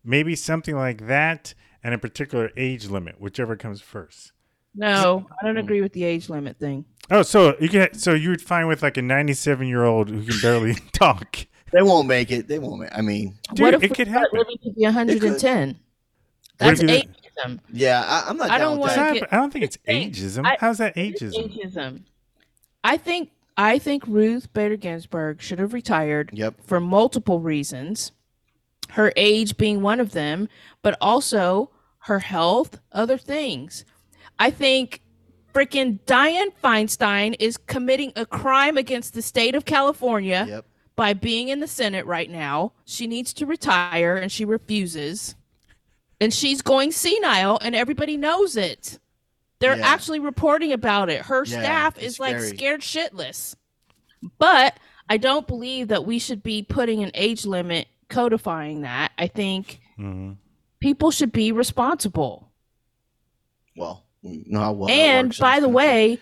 maybe 0.07 0.35
something 0.35 0.75
like 0.75 1.05
that, 1.07 1.53
and 1.83 1.93
a 1.93 1.97
particular 1.99 2.49
age 2.57 2.87
limit, 2.87 3.21
whichever 3.21 3.55
comes 3.55 3.81
first. 3.81 4.31
No, 4.73 5.27
I 5.41 5.45
don't 5.45 5.57
agree 5.57 5.81
with 5.81 5.93
the 5.93 6.03
age 6.03 6.29
limit 6.29 6.57
thing. 6.59 6.85
Oh, 7.11 7.21
so 7.23 7.55
you 7.59 7.67
get 7.69 7.95
so 7.95 8.13
you 8.13 8.29
would 8.29 8.41
find 8.41 8.67
with 8.67 8.81
like 8.83 8.97
a 8.97 9.01
ninety-seven 9.01 9.67
year 9.67 9.83
old 9.83 10.09
who 10.09 10.23
can 10.23 10.39
barely 10.41 10.73
talk. 10.93 11.37
They 11.73 11.81
won't 11.81 12.07
make 12.07 12.31
it. 12.31 12.47
They 12.47 12.59
won't 12.59 12.81
make. 12.81 12.89
I 12.97 13.01
mean, 13.01 13.37
Dude, 13.53 13.59
what 13.61 13.73
if 13.73 13.83
it 13.83 13.89
we 13.89 13.95
could 13.95 14.07
start 14.07 14.23
happen. 14.25 14.39
living 14.39 14.57
to 14.63 14.71
be 14.71 14.83
110? 14.85 15.79
That's 16.59 16.81
if 16.81 16.89
you- 16.89 16.97
ageism. 17.43 17.59
yeah, 17.71 18.03
I, 18.05 18.29
I'm 18.29 18.37
not. 18.37 18.49
I 18.49 18.57
down 18.57 18.71
don't 18.71 18.79
wanna 18.79 18.93
that. 18.95 19.05
not- 19.05 19.13
get- 19.21 19.33
I 19.33 19.35
don't 19.37 19.51
think 19.53 19.65
it's 19.65 19.77
ageism. 19.87 20.45
I- 20.45 20.57
How's 20.59 20.77
that 20.79 20.95
ageism? 20.95 21.33
ageism. 21.53 22.01
I 22.83 22.97
think 22.97 23.31
I 23.57 23.79
think 23.79 24.03
Ruth 24.07 24.51
Bader 24.53 24.77
Ginsburg 24.77 25.41
should 25.41 25.59
have 25.59 25.73
retired 25.73 26.29
Yep. 26.33 26.55
for 26.65 26.79
multiple 26.79 27.39
reasons. 27.41 28.11
Her 28.91 29.11
age 29.15 29.57
being 29.57 29.81
one 29.81 29.99
of 29.99 30.11
them, 30.11 30.47
but 30.81 30.97
also 31.01 31.71
her 31.99 32.19
health, 32.19 32.79
other 32.91 33.17
things. 33.17 33.83
I 34.39 34.49
think 34.51 35.01
freaking 35.53 35.99
Dianne 36.05 36.53
Feinstein 36.63 37.35
is 37.39 37.57
committing 37.57 38.13
a 38.15 38.25
crime 38.25 38.77
against 38.77 39.13
the 39.13 39.21
state 39.21 39.55
of 39.55 39.65
California 39.65 40.45
Yep. 40.47 40.65
by 40.95 41.13
being 41.13 41.49
in 41.49 41.59
the 41.59 41.67
Senate 41.67 42.05
right 42.05 42.29
now. 42.29 42.73
She 42.85 43.07
needs 43.07 43.33
to 43.33 43.45
retire 43.45 44.15
and 44.15 44.31
she 44.31 44.45
refuses. 44.45 45.35
And 46.21 46.33
she's 46.33 46.61
going 46.61 46.91
senile 46.91 47.59
and 47.61 47.75
everybody 47.75 48.17
knows 48.17 48.55
it. 48.55 48.99
They're 49.59 49.77
Yeah. 49.77 49.87
actually 49.87 50.19
reporting 50.19 50.71
about 50.71 51.09
it. 51.09 51.23
Her 51.23 51.43
Yeah, 51.45 51.59
staff 51.59 51.97
is 51.99 52.19
like 52.19 52.39
scared 52.39 52.81
shitless. 52.81 53.55
But 54.39 54.77
I 55.09 55.17
don't 55.17 55.47
believe 55.47 55.87
that 55.89 56.05
we 56.05 56.19
should 56.19 56.43
be 56.43 56.61
putting 56.63 57.03
an 57.03 57.11
age 57.13 57.45
limit 57.45 57.87
codifying 58.09 58.81
that. 58.81 59.11
I 59.17 59.27
think 59.27 59.79
Mm-hmm. 59.99 60.33
people 60.79 61.09
should 61.11 61.31
be 61.31 61.51
responsible. 61.51 62.51
Well, 63.75 64.05
we 64.21 64.43
know 64.47 64.71
well 64.73 64.89
and 64.89 65.35
by 65.39 65.59
the 65.59 65.69
way, 65.69 66.19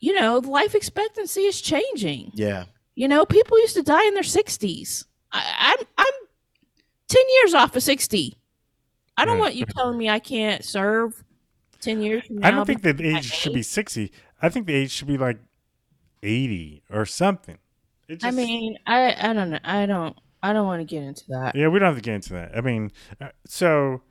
you 0.00 0.12
know, 0.18 0.38
life 0.38 0.74
expectancy 0.74 1.42
is 1.42 1.60
changing. 1.60 2.32
yeah, 2.34 2.64
You 2.96 3.06
know, 3.08 3.24
people 3.24 3.58
used 3.60 3.74
to 3.76 3.82
die 3.82 4.04
in 4.06 4.14
their 4.14 4.22
60s. 4.24 5.04
I, 5.32 5.76
I'm 5.78 5.86
I'm 5.98 6.12
10 7.08 7.22
years 7.42 7.54
off 7.54 7.76
of 7.76 7.82
60. 7.82 8.36
I 9.16 9.24
don't 9.24 9.34
Right. 9.34 9.40
want 9.40 9.54
you 9.54 9.66
telling 9.66 9.98
me 9.98 10.08
I 10.08 10.18
can't 10.18 10.64
serve 10.64 11.22
10 11.80 12.02
years 12.02 12.24
from 12.26 12.38
now. 12.38 12.48
I 12.48 12.50
don't 12.50 12.66
think 12.66 12.82
the 12.82 13.16
age 13.16 13.24
should 13.32 13.54
be 13.54 13.62
60. 13.62 14.10
I 14.40 14.48
think 14.48 14.66
the 14.66 14.74
age 14.74 14.90
should 14.90 15.06
be 15.08 15.18
like 15.18 15.38
80 16.22 16.82
or 16.90 17.06
something. 17.06 17.58
It 18.08 18.24
I 18.24 18.30
mean, 18.32 18.78
I 18.86 19.14
I 19.30 19.32
don't 19.32 19.50
know. 19.50 19.58
I 19.62 19.86
don't 19.86 20.16
I 20.42 20.52
don't 20.52 20.66
want 20.66 20.80
to 20.80 20.84
get 20.84 21.02
into 21.04 21.24
that. 21.28 21.54
yeah, 21.54 21.68
we 21.68 21.78
don't 21.78 21.86
have 21.88 21.96
to 21.96 22.02
get 22.02 22.14
into 22.14 22.32
that. 22.34 22.56
I 22.56 22.60
mean, 22.60 22.90
uh, 23.20 23.28
so 23.46 24.02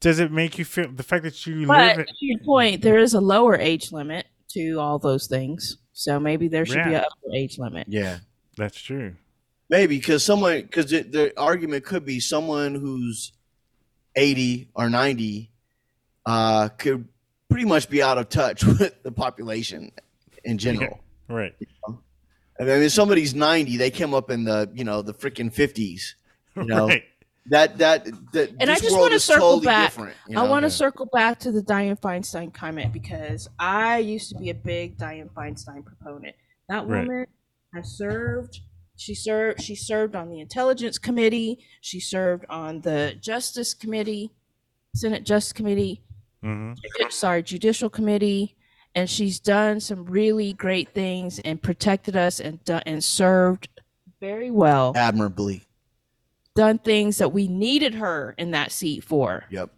does 0.00 0.18
it 0.18 0.30
make 0.30 0.58
you 0.58 0.64
feel 0.64 0.90
the 0.92 1.02
fact 1.02 1.24
that 1.24 1.44
you 1.46 1.66
But 1.66 1.96
live? 1.98 2.06
to 2.06 2.12
your 2.20 2.38
point, 2.40 2.82
there 2.82 2.98
is 2.98 3.14
a 3.14 3.20
lower 3.20 3.56
age 3.56 3.92
limit 3.92 4.26
to 4.50 4.78
all 4.78 4.98
those 4.98 5.26
things. 5.26 5.76
So 5.92 6.18
maybe 6.20 6.48
there 6.48 6.64
should 6.64 6.84
be 6.84 6.90
Yeah. 6.92 6.98
an 6.98 7.04
upper 7.04 7.34
age 7.34 7.58
limit. 7.58 7.86
yeah, 7.88 8.18
That's 8.56 8.80
true. 8.80 9.16
maybe 9.68 9.96
because 9.98 10.24
someone 10.24 10.62
because 10.62 10.90
the, 10.90 11.02
the 11.02 11.38
argument 11.40 11.84
could 11.84 12.04
be 12.04 12.20
someone 12.20 12.74
who's 12.74 13.32
eighty 14.16 14.68
or 14.74 14.88
ninety 14.88 15.50
uh, 16.26 16.68
could 16.68 17.06
pretty 17.48 17.64
much 17.66 17.88
be 17.90 18.02
out 18.02 18.18
of 18.18 18.28
touch 18.28 18.64
with 18.78 19.02
the 19.02 19.12
population 19.12 19.90
in 20.44 20.58
general. 20.58 21.00
Right. 21.28 21.54
I 22.60 22.64
mean, 22.64 22.82
if 22.82 22.92
somebody's 22.92 23.34
ninety, 23.34 23.76
they 23.78 23.90
came 23.90 24.12
up 24.12 24.30
in 24.30 24.44
the 24.44 24.70
you 24.74 24.84
know 24.84 25.00
the 25.02 25.14
freaking 25.14 25.52
fifties. 25.52 26.14
You 26.56 26.64
know 26.64 26.88
Right. 26.88 27.04
that 27.46 27.78
that 27.78 28.04
that. 28.32 28.50
And 28.60 28.70
I 28.70 28.78
just 28.78 28.96
want 28.98 29.12
to 29.14 29.20
circle 29.20 29.48
totally 29.52 29.66
back. 29.66 29.90
different, 29.90 30.16
you 30.28 30.38
I 30.38 30.42
want 30.42 30.64
to 30.64 30.66
Yeah. 30.68 30.72
circle 30.84 31.06
back 31.06 31.38
to 31.40 31.52
the 31.52 31.62
Dianne 31.62 31.98
Feinstein 31.98 32.52
comment 32.52 32.92
because 32.92 33.48
I 33.58 33.98
used 33.98 34.28
to 34.30 34.36
be 34.38 34.50
a 34.50 34.54
big 34.54 34.98
Dianne 34.98 35.30
Feinstein 35.32 35.84
proponent. 35.84 36.36
That 36.68 36.86
Right. 36.86 37.06
woman 37.06 37.26
has 37.74 37.96
served. 37.96 38.60
She 38.96 39.14
served. 39.14 39.62
She 39.62 39.74
served 39.74 40.14
on 40.14 40.28
the 40.28 40.40
Intelligence 40.40 40.98
Committee. 40.98 41.64
She 41.80 41.98
served 42.00 42.44
on 42.50 42.82
the 42.82 43.16
Justice 43.20 43.72
Committee, 43.72 44.32
Senate 44.94 45.24
Justice 45.24 45.54
Committee. 45.54 46.02
hmm 46.42 46.72
sorry, 47.08 47.42
Judicial 47.42 47.88
Committee, 47.90 48.56
and 48.94 49.08
she's 49.08 49.38
done 49.40 49.80
some 49.80 50.04
really 50.04 50.52
great 50.52 50.92
things 50.94 51.38
and 51.40 51.62
protected 51.62 52.16
us 52.16 52.40
and 52.40 52.62
done 52.64 52.82
and 52.86 53.02
served 53.04 53.68
very 54.20 54.50
well. 54.50 54.92
admirably. 54.96 55.62
Done 56.56 56.78
things 56.78 57.18
that 57.18 57.32
we 57.32 57.46
needed 57.48 57.94
her 57.94 58.34
in 58.36 58.50
that 58.50 58.72
seat 58.72 59.04
for. 59.04 59.44
Yep. 59.50 59.70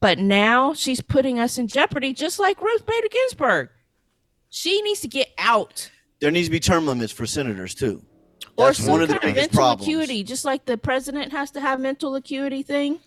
But 0.00 0.18
now 0.18 0.74
she's 0.74 1.00
putting 1.00 1.38
us 1.40 1.58
in 1.58 1.66
jeopardy, 1.66 2.12
just 2.12 2.38
like 2.38 2.60
Ruth 2.60 2.86
Bader 2.86 3.08
Ginsburg. 3.10 3.70
She 4.50 4.82
needs 4.82 5.00
to 5.00 5.08
get 5.08 5.28
out. 5.38 5.90
There 6.20 6.30
needs 6.30 6.48
to 6.48 6.52
be 6.52 6.60
term 6.60 6.86
limits 6.86 7.12
for 7.12 7.26
senators 7.26 7.74
too. 7.74 8.02
Or 8.56 8.66
That's 8.66 8.78
some 8.78 8.92
one 8.92 9.02
of 9.02 9.08
the 9.08 9.14
kind 9.14 9.24
of 9.24 9.34
biggest 9.34 9.52
mental 9.54 9.56
problems. 9.56 9.88
acuity, 9.88 10.22
just 10.22 10.44
like 10.44 10.66
the 10.66 10.76
president 10.76 11.32
has 11.32 11.50
to 11.52 11.60
have 11.60 11.80
mental 11.80 12.14
acuity 12.14 12.62
thing. 12.62 13.00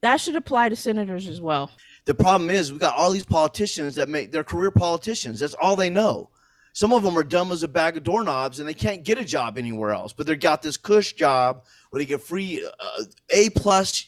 That 0.00 0.18
should 0.18 0.36
apply 0.36 0.68
to 0.70 0.76
senators 0.76 1.26
as 1.26 1.40
well. 1.40 1.70
The 2.04 2.14
problem 2.14 2.50
is 2.50 2.72
we 2.72 2.78
got 2.78 2.96
all 2.96 3.10
these 3.10 3.24
politicians 3.24 3.94
that 3.96 4.08
make 4.08 4.32
they're 4.32 4.44
career 4.44 4.70
politicians. 4.70 5.40
That's 5.40 5.54
all 5.54 5.76
they 5.76 5.90
know. 5.90 6.30
Some 6.72 6.92
of 6.92 7.02
them 7.02 7.18
are 7.18 7.24
dumb 7.24 7.50
as 7.52 7.62
a 7.62 7.68
bag 7.68 7.96
of 7.96 8.04
doorknobs 8.04 8.60
and 8.60 8.68
they 8.68 8.74
can't 8.74 9.04
get 9.04 9.18
a 9.18 9.24
job 9.24 9.58
anywhere 9.58 9.90
else. 9.90 10.12
But 10.12 10.26
they 10.26 10.36
got 10.36 10.62
this 10.62 10.76
cush 10.76 11.14
job 11.14 11.64
where 11.90 11.98
they 11.98 12.06
get 12.06 12.22
free 12.22 12.64
uh, 12.64 13.02
A 13.30 13.50
plus 13.50 14.06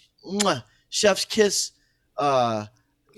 chef's 0.88 1.24
kiss 1.24 1.72
uh, 2.16 2.66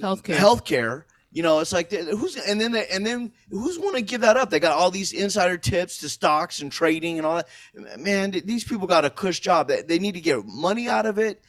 Healthcare. 0.01 0.37
healthcare. 0.37 1.05
You 1.31 1.43
know, 1.43 1.59
it's 1.59 1.73
like 1.73 1.91
who's 1.91 2.37
and 2.37 2.61
then 2.61 2.71
they, 2.73 2.87
and 2.87 3.05
then 3.05 3.33
who's 3.51 3.77
want 3.77 3.97
to 3.97 4.03
give 4.03 4.21
that 4.21 4.37
up? 4.37 4.51
They 4.51 4.61
got 4.61 4.73
all 4.73 4.93
these 4.93 5.13
insider 5.13 5.59
tips 5.59 5.99
to 5.99 6.09
stocks 6.09 6.63
and 6.63 6.71
trading 6.71 7.19
and 7.19 7.27
all 7.27 7.37
that. 7.37 8.01
Man, 8.01 8.31
these 8.45 8.63
people 8.63 8.87
got 8.87 9.05
a 9.05 9.11
cush 9.11 9.41
job. 9.41 9.67
They, 9.67 9.83
they 9.83 9.99
need 9.99 10.15
to 10.15 10.21
get 10.21 10.45
money 10.47 10.89
out 10.89 11.07
of 11.07 11.19
it. 11.19 11.43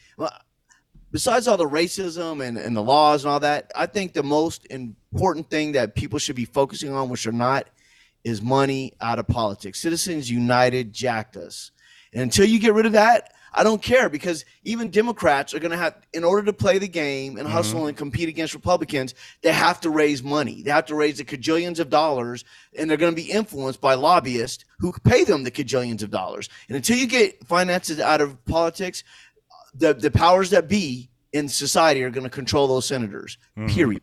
Besides 1.16 1.48
all 1.48 1.56
the 1.56 1.64
racism 1.64 2.46
and, 2.46 2.58
and 2.58 2.76
the 2.76 2.84
laws 2.84 3.24
and 3.24 3.32
all 3.32 3.40
that, 3.40 3.72
I 3.74 3.86
think 3.86 4.12
the 4.12 4.22
most 4.22 4.68
important 4.70 5.50
thing 5.50 5.72
that 5.72 5.96
people 5.96 6.20
should 6.20 6.36
be 6.36 6.44
focusing 6.44 6.92
on, 6.92 7.08
which 7.08 7.26
are 7.26 7.32
not, 7.32 7.70
is 8.26 8.42
money 8.42 8.92
out 9.00 9.18
of 9.18 9.26
politics. 9.26 9.80
Citizens 9.80 10.30
United 10.30 10.92
jacked 10.92 11.38
us. 11.38 11.72
And 12.12 12.22
until 12.22 12.46
you 12.46 12.60
get 12.60 12.74
rid 12.74 12.86
of 12.86 12.92
that, 12.92 13.32
I 13.54 13.64
don't 13.64 13.82
care 13.82 14.10
because 14.10 14.44
even 14.66 14.90
Democrats 14.92 15.54
are 15.54 15.60
going 15.60 15.72
to 15.72 15.78
have, 15.78 15.96
in 16.12 16.26
order 16.26 16.48
to 16.48 16.52
play 16.52 16.80
the 16.80 16.90
game 16.90 17.38
and 17.38 17.48
mm-hmm. 17.48 17.56
hustle 17.56 17.88
and 17.88 17.96
compete 17.96 18.28
against 18.28 18.54
Republicans, 18.54 19.16
they 19.42 19.54
have 19.54 19.80
to 19.82 19.90
raise 19.90 20.22
money. 20.22 20.64
They 20.64 20.72
have 20.72 20.88
to 20.88 20.96
raise 20.96 21.20
the 21.20 21.24
cajillions 21.24 21.80
of 21.80 21.90
dollars, 21.90 22.44
and 22.78 22.90
they're 22.90 22.98
going 22.98 23.16
to 23.16 23.22
be 23.22 23.32
influenced 23.32 23.80
by 23.80 23.94
lobbyists 23.94 24.66
who 24.80 24.92
pay 24.92 25.24
them 25.24 25.46
the 25.46 25.52
cajillions 25.52 26.04
of 26.04 26.12
dollars. 26.12 26.50
And 26.68 26.76
until 26.76 26.98
you 26.98 27.08
get 27.08 27.48
finances 27.48 28.02
out 28.02 28.20
of 28.20 28.44
politics, 28.44 29.06
the, 29.78 29.94
the 29.94 30.12
powers 30.12 30.50
that 30.52 30.68
be 30.68 31.10
in 31.34 31.50
society 31.50 32.04
are 32.04 32.10
going 32.10 32.24
to 32.24 32.30
control 32.30 32.68
those 32.68 32.88
senators, 32.88 33.38
mm-hmm. 33.58 33.68
period. 33.68 34.02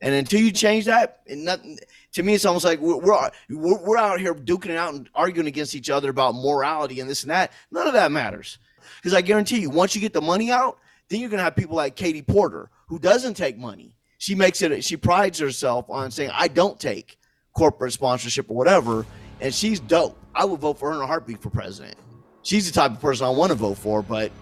And 0.00 0.14
until 0.14 0.40
you 0.40 0.50
change 0.50 0.86
that, 0.86 1.20
and 1.28 1.44
nothing, 1.44 1.78
to 2.12 2.22
me, 2.22 2.34
it's 2.34 2.46
almost 2.46 2.64
like 2.64 2.80
we're, 2.80 2.96
we're 2.96 3.30
we're 3.50 3.78
we're 3.82 3.98
out 3.98 4.18
here 4.18 4.34
duking 4.34 4.70
it 4.70 4.76
out 4.76 4.94
and 4.94 5.10
arguing 5.14 5.46
against 5.46 5.74
each 5.74 5.90
other 5.90 6.08
about 6.08 6.34
morality 6.34 7.00
and 7.00 7.10
this 7.10 7.22
and 7.22 7.30
that. 7.30 7.52
None 7.70 7.86
of 7.86 7.92
that 7.92 8.10
matters, 8.10 8.58
because 8.96 9.12
I 9.12 9.20
guarantee 9.20 9.60
you, 9.60 9.68
once 9.68 9.94
you 9.94 10.00
get 10.00 10.14
the 10.14 10.22
money 10.22 10.50
out, 10.50 10.78
then 11.08 11.20
you're 11.20 11.28
gonna 11.28 11.42
have 11.42 11.54
people 11.54 11.76
like 11.76 11.96
Katie 11.96 12.22
Porter 12.22 12.70
who 12.86 12.98
doesn't 12.98 13.34
take 13.34 13.58
money. 13.58 13.94
She 14.16 14.34
makes 14.34 14.62
it. 14.62 14.82
She 14.84 14.96
prides 14.96 15.38
herself 15.38 15.84
on 15.90 16.10
saying, 16.10 16.30
"I 16.32 16.48
don't 16.48 16.80
take 16.80 17.18
corporate 17.52 17.92
sponsorship 17.92 18.50
or 18.50 18.56
whatever," 18.56 19.04
and 19.42 19.52
she's 19.52 19.80
dope. 19.80 20.16
I 20.34 20.46
would 20.46 20.60
vote 20.60 20.78
for 20.78 20.90
her 20.90 20.96
in 20.96 21.02
a 21.02 21.06
heartbeat 21.06 21.42
for 21.42 21.50
president. 21.50 21.96
She's 22.42 22.66
the 22.66 22.72
type 22.72 22.92
of 22.92 23.00
person 23.02 23.26
I 23.26 23.30
want 23.30 23.50
to 23.50 23.56
vote 23.56 23.76
for, 23.76 24.00
but 24.00 24.32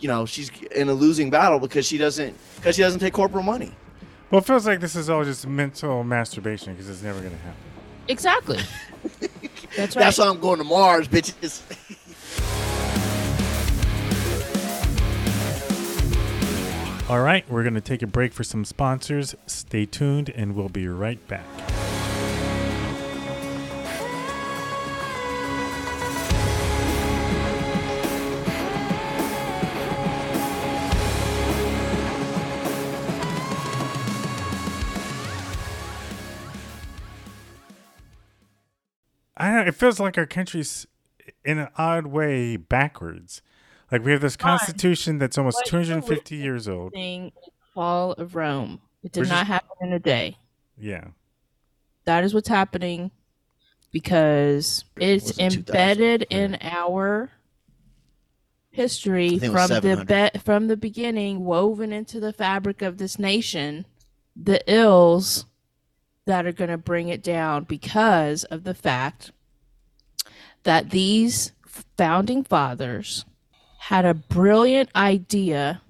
you 0.00 0.08
know, 0.08 0.26
she's 0.26 0.50
in 0.74 0.88
a 0.88 0.94
losing 0.94 1.30
battle 1.30 1.58
because 1.58 1.86
she 1.86 1.98
doesn't 1.98 2.36
because 2.56 2.76
she 2.76 2.82
doesn't 2.82 3.00
take 3.00 3.12
corporate 3.12 3.44
money. 3.44 3.72
Well, 4.30 4.40
it 4.40 4.46
feels 4.46 4.66
like 4.66 4.80
this 4.80 4.96
is 4.96 5.10
all 5.10 5.24
just 5.24 5.46
mental 5.46 6.04
masturbation 6.04 6.72
because 6.72 6.88
it's 6.88 7.02
never 7.02 7.20
going 7.20 7.32
to 7.32 7.38
happen. 7.38 7.60
Exactly. 8.08 8.58
That's 9.76 9.94
right. 9.94 10.04
That's 10.04 10.18
why 10.18 10.28
I'm 10.28 10.40
going 10.40 10.58
to 10.58 10.64
Mars, 10.64 11.06
bitches. 11.08 11.60
All 17.10 17.20
right, 17.20 17.44
we're 17.50 17.62
going 17.62 17.74
to 17.74 17.82
take 17.82 18.00
a 18.00 18.06
break 18.06 18.32
for 18.32 18.42
some 18.42 18.64
sponsors. 18.64 19.34
Stay 19.46 19.84
tuned, 19.84 20.30
and 20.30 20.54
we'll 20.54 20.70
be 20.70 20.88
right 20.88 21.26
back. 21.28 21.44
Know. 39.64 39.68
It 39.68 39.74
feels 39.74 39.98
like 40.00 40.16
our 40.18 40.26
country's 40.26 40.86
in 41.44 41.58
an 41.58 41.68
odd 41.76 42.06
way 42.06 42.56
backwards. 42.56 43.42
Like 43.90 44.04
we 44.04 44.12
have 44.12 44.20
this 44.20 44.36
constitution 44.36 45.18
that's 45.18 45.36
almost 45.36 45.56
What 45.58 45.66
250 45.66 46.36
years 46.36 46.66
old. 46.68 46.92
Thing 46.92 47.26
is 47.26 47.32
the 47.44 47.50
fall 47.74 48.12
of 48.12 48.34
Rome. 48.34 48.80
It 49.02 49.12
did 49.12 49.20
We're 49.24 49.26
not 49.28 49.46
just- 49.46 49.48
happen 49.48 49.76
in 49.82 49.92
a 49.92 49.98
day. 49.98 50.36
Yeah. 50.78 51.08
That 52.04 52.24
is 52.24 52.32
what's 52.34 52.48
happening 52.48 53.10
because 53.92 54.84
it's 54.96 55.30
it 55.30 55.50
2000? 55.50 55.58
embedded 55.68 56.22
in 56.30 56.56
our 56.62 57.30
history 58.70 59.30
think 59.38 59.44
it 59.44 59.50
was 59.52 59.70
from 59.70 59.80
the 59.82 60.30
be- 60.32 60.38
from 60.40 60.66
the 60.68 60.76
beginning, 60.76 61.44
woven 61.44 61.92
into 61.92 62.18
the 62.18 62.32
fabric 62.32 62.82
of 62.82 62.98
this 62.98 63.18
nation. 63.18 63.86
The 64.34 64.62
ills 64.72 65.44
that 66.24 66.46
are 66.46 66.52
going 66.52 66.70
to 66.70 66.78
bring 66.78 67.08
it 67.08 67.22
down 67.22 67.64
because 67.64 68.44
of 68.44 68.64
the 68.64 68.74
fact 68.74 69.30
that 70.64 70.90
these 70.90 71.52
founding 71.96 72.44
fathers 72.44 73.24
had 73.78 74.04
a 74.04 74.14
brilliant 74.14 74.88
idea 74.94 75.82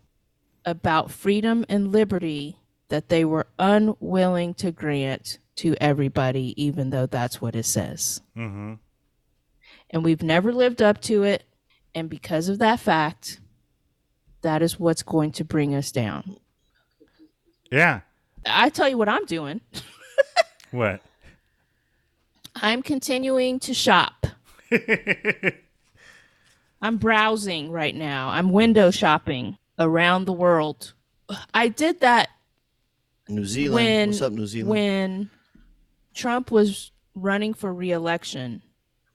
about 0.64 1.10
freedom 1.10 1.64
and 1.68 1.92
liberty 1.92 2.56
that 2.88 3.08
they 3.08 3.24
were 3.24 3.46
unwilling 3.58 4.54
to 4.54 4.70
grant 4.70 5.38
to 5.56 5.74
everybody, 5.80 6.54
even 6.62 6.90
though 6.90 7.06
that's 7.06 7.40
what 7.40 7.54
it 7.54 7.64
says. 7.64 8.20
Mm-hmm. 8.36 8.74
And 9.90 10.04
we've 10.04 10.22
never 10.22 10.52
lived 10.52 10.80
up 10.80 11.00
to 11.02 11.22
it. 11.22 11.44
And 11.94 12.08
because 12.08 12.48
of 12.48 12.58
that 12.60 12.80
fact, 12.80 13.40
that 14.40 14.62
is 14.62 14.80
what's 14.80 15.02
going 15.02 15.32
to 15.32 15.44
bring 15.44 15.74
us 15.74 15.92
down. 15.92 16.36
Yeah. 17.70 18.00
I 18.46 18.70
tell 18.70 18.88
you 18.88 18.96
what 18.96 19.08
I'm 19.08 19.26
doing. 19.26 19.60
What? 20.70 21.02
I'm 22.56 22.82
continuing 22.82 23.60
to 23.60 23.74
shop. 23.74 24.21
I'm 26.82 26.96
browsing 26.98 27.70
right 27.70 27.94
now. 27.94 28.28
I'm 28.30 28.50
window 28.50 28.90
shopping 28.90 29.56
around 29.78 30.24
the 30.24 30.32
world. 30.32 30.94
I 31.54 31.68
did 31.68 32.00
that 32.00 32.28
New 33.28 33.44
Zealand. 33.44 33.74
when 33.74 34.08
What's 34.08 34.22
up, 34.22 34.32
New 34.32 34.46
Zealand? 34.46 34.70
when 34.70 35.30
Trump 36.14 36.50
was 36.50 36.90
running 37.14 37.54
for 37.54 37.72
reelection. 37.72 38.62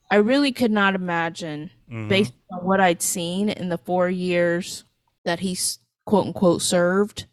I 0.09 0.15
really 0.17 0.53
could 0.53 0.71
not 0.71 0.95
imagine, 0.95 1.69
Mhm. 1.91 2.07
based 2.07 2.33
on 2.51 2.63
what 2.63 2.79
I'd 2.79 3.01
seen 3.01 3.49
in 3.49 3.67
the 3.69 3.77
four 3.77 4.09
years 4.09 4.85
that 5.25 5.41
he's 5.41 5.79
quote 6.05 6.27
unquote 6.27 6.61
served, 6.61 7.25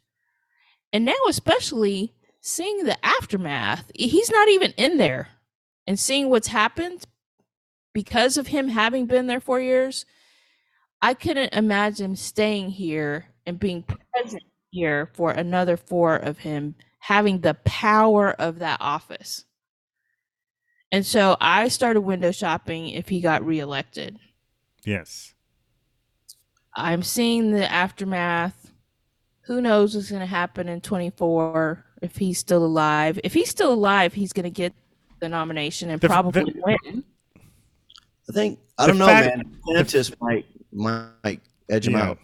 and 0.92 1.04
now 1.04 1.14
especially 1.28 2.12
seeing 2.40 2.82
the 2.84 3.02
aftermath. 3.06 3.90
He's 3.94 4.30
not 4.30 4.48
even 4.48 4.72
in 4.76 4.98
there, 4.98 5.28
and 5.86 5.98
seeing 5.98 6.28
what's 6.28 6.48
happened 6.48 7.04
because 7.94 8.36
of 8.36 8.48
him 8.48 8.68
having 8.68 9.06
been 9.06 9.26
there 9.26 9.40
four 9.40 9.60
years. 9.60 10.04
I 11.00 11.14
couldn't 11.14 11.54
imagine 11.54 12.16
staying 12.16 12.70
here 12.70 13.26
and 13.46 13.58
being 13.58 13.84
present 13.84 14.42
here 14.70 15.10
for 15.14 15.30
another 15.30 15.76
four 15.76 16.16
of 16.16 16.38
him 16.38 16.74
having 16.98 17.40
the 17.40 17.54
power 17.64 18.30
of 18.32 18.58
that 18.58 18.78
office. 18.80 19.44
And 20.90 21.04
so 21.04 21.36
I 21.40 21.68
started 21.68 22.00
window 22.02 22.30
shopping 22.32 22.88
if 22.88 23.08
he 23.08 23.20
got 23.20 23.44
reelected. 23.44 24.18
Yes. 24.84 25.34
I'm 26.74 27.02
seeing 27.02 27.50
the 27.52 27.70
aftermath. 27.70 28.70
Who 29.42 29.60
knows 29.60 29.94
what's 29.94 30.08
going 30.08 30.20
to 30.20 30.26
happen 30.26 30.68
in 30.68 30.80
24 30.80 31.84
if 32.00 32.16
he's 32.16 32.38
still 32.38 32.64
alive? 32.64 33.20
If 33.22 33.34
he's 33.34 33.50
still 33.50 33.72
alive, 33.72 34.14
he's 34.14 34.32
going 34.32 34.44
to 34.44 34.50
get 34.50 34.72
the 35.20 35.28
nomination 35.28 35.90
and 35.90 36.00
The- 36.00 36.08
probably 36.08 36.44
the- 36.44 36.62
win. 36.64 37.04
I 38.28 38.32
think 38.32 38.58
I 38.78 38.86
The 38.86 38.92
don't 38.92 38.98
know, 38.98 39.06
fact- 39.06 39.36
man. 39.36 39.56
DeSantis 39.68 40.14
might 40.20 40.46
might 40.72 41.40
edge 41.68 41.86
him 41.86 41.94
Yeah. 41.94 42.10
out. 42.10 42.18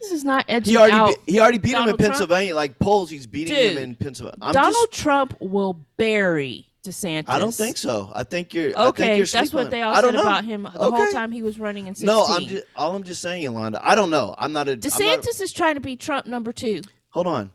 This 0.00 0.10
is 0.10 0.24
not 0.24 0.44
edging 0.48 0.72
He 0.72 0.76
already 0.76 0.92
out 0.94 1.14
be- 1.26 1.32
he 1.32 1.40
already 1.40 1.58
beat 1.58 1.68
him 1.70 1.74
in 1.76 1.80
Donald 1.82 1.98
Trump. 2.00 2.10
Pennsylvania. 2.12 2.54
Like 2.56 2.78
polls, 2.80 3.08
he's 3.10 3.26
beating 3.26 3.54
him 3.54 3.78
in 3.78 3.94
Pennsylvania. 3.94 4.38
I'm 4.42 4.52
Donald 4.52 4.74
just, 4.90 5.00
Trump 5.00 5.36
will 5.40 5.74
bury 5.96 6.66
DeSantis. 6.82 7.24
I 7.28 7.38
don't 7.38 7.54
think 7.54 7.76
so. 7.76 8.10
I 8.14 8.24
think 8.24 8.52
you're. 8.52 8.70
I 8.70 8.84
think 8.86 8.88
Okay, 8.88 9.16
you're 9.18 9.26
that's 9.26 9.52
what 9.52 9.70
they 9.70 9.82
all 9.82 9.94
said 9.94 10.14
know. 10.14 10.22
about 10.22 10.44
him 10.44 10.64
the 10.64 10.70
whole 10.70 11.06
time 11.12 11.30
he 11.30 11.42
was 11.42 11.60
running 11.60 11.86
in 11.86 11.94
16. 11.94 12.06
No, 12.06 12.24
I'm 12.24 12.46
just 12.46 12.64
all 12.74 12.96
I'm 12.96 13.04
just 13.04 13.22
saying, 13.22 13.42
Yolanda. 13.42 13.80
I 13.86 13.94
don't 13.94 14.10
know. 14.10 14.34
I'm 14.38 14.52
not 14.52 14.66
a 14.68 14.72
I'm 14.72 14.78
not- 14.80 14.90
DeSantis 14.92 15.40
is 15.40 15.52
trying 15.52 15.74
to 15.74 15.80
be 15.80 15.94
Trump 15.96 16.26
number 16.26 16.52
two. 16.52 16.82
hold 17.10 17.26
on. 17.28 17.50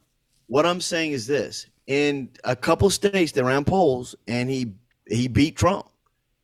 What 0.48 0.66
I'm 0.66 0.80
saying 0.82 1.12
is 1.12 1.28
this: 1.28 1.66
in 1.88 2.30
a 2.46 2.56
couple 2.56 2.90
states, 2.90 3.34
they 3.34 3.42
ran 3.42 3.66
polls, 3.66 4.16
and 4.28 4.50
he 4.50 4.74
he 5.08 5.28
beat 5.28 5.58
Trump 5.58 5.88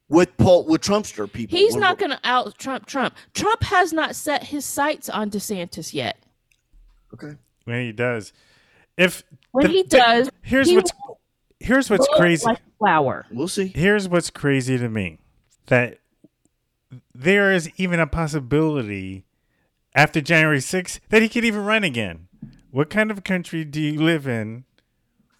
with 0.09 0.35
poll 0.37 0.65
with 0.65 0.81
Trumpster 0.81 1.31
people. 1.31 1.57
He's 1.57 1.73
With- 1.73 1.81
not 1.81 1.97
going 1.97 2.11
to 2.11 2.19
out 2.23 2.57
Trump. 2.57 2.85
Trump. 2.85 3.15
Trump 3.33 3.63
has 3.63 3.91
not 3.93 4.15
set 4.15 4.45
his 4.45 4.65
sights 4.65 5.09
on 5.09 5.29
DeSantis 5.29 5.93
yet. 5.93 6.17
Okay. 7.13 7.35
When 7.65 7.85
he 7.85 7.91
does, 7.91 8.31
if 8.97 9.23
When 9.51 9.67
the- 9.67 9.71
he 9.73 9.83
the- 9.83 9.97
does, 9.97 10.29
here's 10.41 10.69
he 10.69 10.75
what's 10.77 10.91
will 11.07 11.19
here's 11.59 11.89
what's 11.89 12.07
crazy. 12.15 12.45
like 12.45 12.59
flower. 12.79 13.25
We'll 13.31 13.47
see. 13.47 13.67
Here's 13.75 14.07
what's 14.07 14.29
crazy 14.29 14.77
to 14.77 14.87
me 14.89 15.19
that 15.65 15.99
there 17.13 17.51
is 17.51 17.69
even 17.77 17.99
a 17.99 18.07
possibility 18.07 19.25
after 19.95 20.21
January 20.21 20.59
6th 20.59 20.99
that 21.09 21.21
he 21.21 21.27
could 21.29 21.43
even 21.43 21.65
run 21.65 21.83
again. 21.83 22.27
What 22.71 22.89
kind 22.89 23.09
of 23.11 23.23
country 23.23 23.65
do 23.65 23.81
you 23.81 23.99
live 24.01 24.27
in 24.27 24.63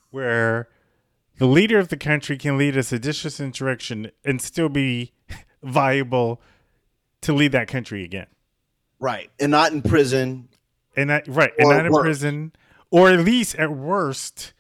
where 0.10 0.68
the 1.38 1.46
leader 1.48 1.80
of 1.80 1.90
the 1.90 1.98
country 1.98 2.38
can 2.38 2.58
lead 2.58 2.76
a 2.78 2.84
seditious 2.84 3.40
insurrection 3.40 4.12
and 4.26 4.42
still 4.42 4.70
be 4.70 5.14
viable 5.64 6.42
to 7.22 7.34
lead 7.34 7.52
that 7.54 7.68
country 7.68 8.04
again? 8.04 8.28
right, 9.00 9.30
and 9.40 9.52
not 9.52 9.72
in 9.72 9.82
prison. 9.82 10.50
And 10.96 11.10
not, 11.10 11.28
right, 11.28 11.52
and 11.60 11.70
not 11.70 11.86
in 11.86 11.92
worse. 11.92 12.02
prison, 12.04 12.54
or 12.90 13.10
at 13.12 13.20
least 13.20 13.56
at 13.56 13.72
worst, 13.72 14.54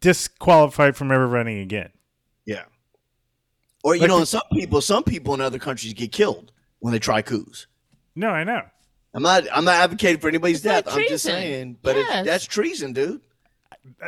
disqualified 0.00 0.96
from 0.96 1.12
ever 1.12 1.26
running 1.26 1.58
again. 1.60 1.90
Yeah. 2.46 2.64
Or 3.82 3.94
you 3.94 4.02
Like 4.02 4.08
know, 4.08 4.24
some 4.24 4.42
people, 4.52 4.80
some 4.80 5.04
people 5.04 5.34
in 5.34 5.40
other 5.40 5.58
countries 5.58 5.92
get 5.92 6.12
killed 6.12 6.52
when 6.78 6.92
they 6.92 6.98
try 6.98 7.20
coups. 7.22 7.66
No, 8.14 8.28
I 8.30 8.44
know. 8.44 8.62
I'm 9.12 9.22
not. 9.22 9.44
I'm 9.52 9.64
not 9.64 9.74
advocating 9.76 10.20
for 10.20 10.28
anybody's 10.28 10.56
It's 10.56 10.64
death. 10.64 10.84
I'm 10.88 11.04
just 11.08 11.24
saying, 11.24 11.78
but 11.82 11.96
Yes. 11.96 12.18
it's, 12.20 12.26
that's 12.26 12.44
treason, 12.46 12.92
dude. 12.92 13.20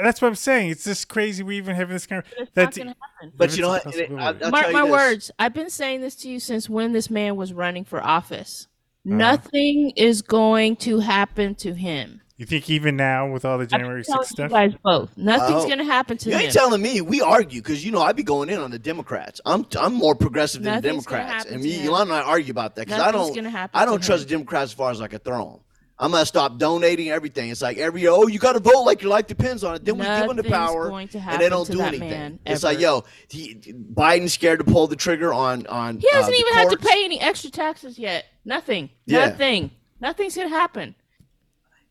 That's 0.03 0.23
what 0.23 0.29
I'm 0.29 0.35
saying. 0.35 0.71
It's 0.71 0.85
just 0.85 1.09
crazy 1.09 1.43
we 1.43 1.57
even 1.59 1.75
have 1.77 1.89
this 1.89 2.07
kind 2.07 2.23
of. 2.23 2.33
It's 2.39 2.57
not 2.57 2.75
going 2.75 2.89
to 2.89 2.95
happen. 3.15 3.33
But 3.37 3.57
you 3.57 3.63
know 3.63 3.69
what? 3.69 3.87
It- 3.95 4.11
I- 4.11 4.33
possibility. 4.33 4.45
I'll 4.45 4.51
Mark 4.51 4.73
my 4.73 4.83
this. 4.83 4.91
words. 4.91 5.31
I've 5.39 5.55
been 5.55 5.71
saying 5.71 6.01
this 6.01 6.15
to 6.17 6.29
you 6.29 6.41
since 6.41 6.69
when 6.69 6.93
this 6.93 7.11
man 7.11 7.37
was 7.37 7.53
running 7.53 7.85
for 7.85 8.03
office. 8.03 8.69
Uh-huh. 9.07 9.17
Nothing 9.17 9.91
is 9.97 10.23
going 10.23 10.77
to 10.77 11.01
happen 11.01 11.55
to 11.57 11.75
him. 11.75 12.21
You 12.39 12.45
think 12.45 12.69
even 12.69 12.97
now 12.97 13.31
with 13.31 13.47
all 13.47 13.57
the 13.57 13.67
January 13.67 14.01
I'm 14.01 14.05
telling 14.05 14.23
6th 14.25 14.31
you 14.31 14.35
stuff? 14.35 14.51
guys 14.51 14.73
both. 14.85 15.17
Nothing's 15.17 15.63
Oh. 15.63 15.67
going 15.67 15.79
to 15.79 15.85
happen 15.85 16.19
to 16.19 16.25
him. 16.29 16.33
You 16.33 16.39
him. 16.39 16.45
ain't 16.45 16.53
telling 16.53 16.83
me. 16.83 17.01
We 17.01 17.23
argue 17.23 17.63
because 17.63 17.83
you 17.83 17.93
know 17.93 18.03
I'd 18.03 18.17
be 18.17 18.23
going 18.25 18.51
in 18.51 18.59
on 18.59 18.71
the 18.71 18.79
Democrats. 18.79 19.41
I'm 19.47 19.65
I'm 19.81 19.95
more 19.95 20.15
progressive 20.15 20.63
than 20.63 20.83
the 20.83 20.89
Nothing's 20.89 21.07
gonna 21.07 21.19
Democrats, 21.23 21.45
happen 21.45 21.55
and 21.55 21.63
to 21.63 21.69
me, 21.69 21.75
him. 21.77 21.85
Yolanda 21.87 22.15
and 22.15 22.25
I 22.25 22.27
argue 22.29 22.51
about 22.51 22.75
that 22.77 22.87
because 22.89 23.01
I 23.01 23.11
don't. 23.11 23.39
I 23.75 23.85
don't 23.87 24.03
trust 24.03 24.25
him. 24.25 24.29
the 24.29 24.35
Democrats 24.35 24.65
as 24.65 24.73
far 24.75 24.91
as 24.91 25.01
I 25.01 25.07
can 25.09 25.21
throw 25.21 25.51
them. 25.51 25.61
I'm 25.99 26.11
gonna 26.11 26.27
stop 26.27 26.59
donating 26.59 27.09
everything. 27.09 27.49
It's 27.51 27.63
like 27.63 27.79
every 27.79 28.03
year, 28.03 28.11
oh, 28.11 28.27
you 28.27 28.39
got 28.39 28.53
to 28.53 28.61
vote 28.61 28.83
like 28.83 29.01
your 29.01 29.11
life 29.11 29.27
depends 29.27 29.65
on 29.65 29.77
it. 29.77 29.85
Then 29.85 29.97
we 29.97 30.05
give 30.05 30.27
them 30.27 30.37
the 30.37 30.45
power, 30.45 30.91
and 30.91 31.41
they 31.41 31.49
don't 31.49 31.65
to 31.65 31.73
do 31.73 31.81
anything. 31.81 32.11
man, 32.11 32.39
it's 32.45 32.63
like, 32.63 32.81
yo, 32.81 33.05
he, 33.29 33.55
Biden's 33.55 34.35
scared 34.35 34.59
to 34.59 34.65
pull 34.65 34.89
the 34.89 34.97
trigger 34.97 35.33
on 35.33 35.67
on. 35.69 35.99
He 35.99 36.09
hasn't 36.13 36.35
uh, 36.35 36.39
even 36.39 36.53
had 36.55 36.71
to 36.71 36.77
pay 36.77 37.05
any 37.05 37.19
extra 37.21 37.51
taxes 37.51 37.99
yet. 37.99 38.27
Nothing. 38.45 38.91
Yeah. 39.07 39.29
Nothing. 39.31 39.71
Nothing's 40.01 40.37
going 40.37 40.51
to 40.51 40.55
happen. 40.55 40.95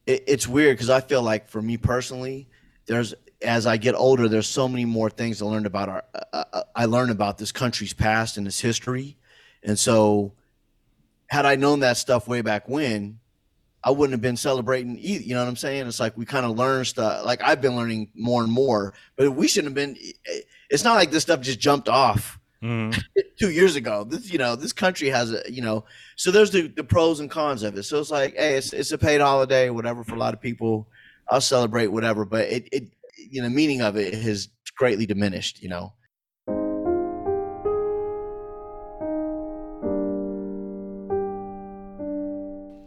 it, 0.06 0.24
it's 0.28 0.48
weird 0.48 0.78
because 0.78 0.92
I 0.92 1.02
feel 1.02 1.24
like 1.24 1.50
for 1.50 1.62
me 1.62 1.78
personally, 1.78 2.48
there's 2.86 3.16
as 3.42 3.66
I 3.66 3.78
get 3.78 3.96
older, 3.96 4.28
there's 4.28 4.48
so 4.48 4.68
many 4.68 4.86
more 4.86 5.10
things 5.10 5.42
I 5.42 5.46
learned 5.46 5.66
about 5.66 5.90
our. 5.90 6.04
Uh, 6.14 6.44
uh, 6.54 6.64
I 6.76 6.86
learned 6.86 7.12
about 7.12 7.40
this 7.40 7.52
country's 7.52 7.94
past 7.94 8.38
and 8.38 8.46
its 8.46 8.60
history, 8.60 9.18
and 9.64 9.80
so 9.80 10.34
had 11.28 11.46
I 11.46 11.56
known 11.56 11.80
that 11.80 11.98
stuff 11.98 12.28
way 12.28 12.42
back 12.42 12.70
when, 12.70 13.20
I 13.86 13.92
wouldn't 13.92 14.12
have 14.14 14.22
been 14.22 14.36
celebrating 14.36 14.98
either. 15.00 15.24
You 15.24 15.36
know 15.36 15.44
what 15.44 15.48
I'm 15.48 15.56
saying? 15.56 15.88
It's 15.88 16.00
like 16.00 16.18
we 16.18 16.26
kind 16.26 16.46
of 16.46 16.58
learn 16.58 16.84
stuff. 16.86 17.24
Like 17.26 17.42
I've 17.44 17.62
been 17.62 17.76
learning 17.78 18.10
more 18.16 18.44
and 18.44 18.52
more, 18.52 18.94
but 19.16 19.32
we 19.32 19.48
shouldn't 19.48 19.70
have 19.70 19.76
been. 19.76 19.96
It's 20.70 20.84
not 20.84 20.96
like 20.96 21.12
this 21.12 21.24
stuff 21.24 21.40
just 21.42 21.60
jumped 21.60 21.88
off 21.88 22.40
Mhm. 22.64 23.00
two 23.40 23.52
years 23.52 23.76
ago. 23.76 24.04
This, 24.04 24.32
you 24.32 24.40
know, 24.40 24.56
this 24.56 24.74
country 24.74 25.10
has 25.10 25.32
a, 25.32 25.44
you 25.48 25.62
know, 25.62 25.86
so 26.16 26.32
there's 26.32 26.50
the, 26.52 26.68
the 26.68 26.84
pros 26.84 27.20
and 27.20 27.30
cons 27.30 27.62
of 27.62 27.78
it. 27.78 27.84
So 27.84 28.00
it's 28.00 28.10
like, 28.10 28.36
hey, 28.36 28.56
it's, 28.58 28.74
it's 28.74 28.92
a 28.92 28.98
paid 28.98 29.22
holiday, 29.22 29.70
whatever, 29.70 30.04
for 30.04 30.16
a 30.16 30.20
lot 30.20 30.34
of 30.34 30.42
people. 30.42 30.88
I'll 31.30 31.42
celebrate 31.42 31.88
whatever, 31.88 32.26
but 32.26 32.48
it, 32.48 32.68
it, 32.72 32.84
you 33.18 33.42
know, 33.42 33.50
meaning 33.50 33.82
of 33.82 33.98
it 33.98 34.14
has 34.16 34.50
greatly 34.76 35.06
diminished, 35.06 35.62
you 35.62 35.70
know. 35.70 35.94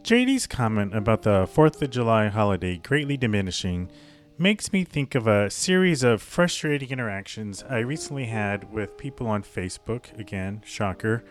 JD's 0.09 0.47
comment 0.47 0.97
about 0.97 1.21
the 1.21 1.47
4th 1.47 1.83
of 1.83 1.91
July 1.91 2.29
holiday 2.29 2.79
greatly 2.79 3.19
diminishing 3.19 3.91
makes 4.39 4.73
me 4.73 4.83
think 4.83 5.15
of 5.15 5.27
a 5.27 5.51
series 5.51 6.03
of 6.03 6.23
frustrating 6.23 6.89
interactions 6.89 7.63
I 7.69 7.81
recently 7.81 8.25
had 8.25 8.73
with 8.73 8.97
people 8.97 9.27
on 9.27 9.43
Facebook, 9.43 10.19
again, 10.19 10.63
shocker, 10.65 11.25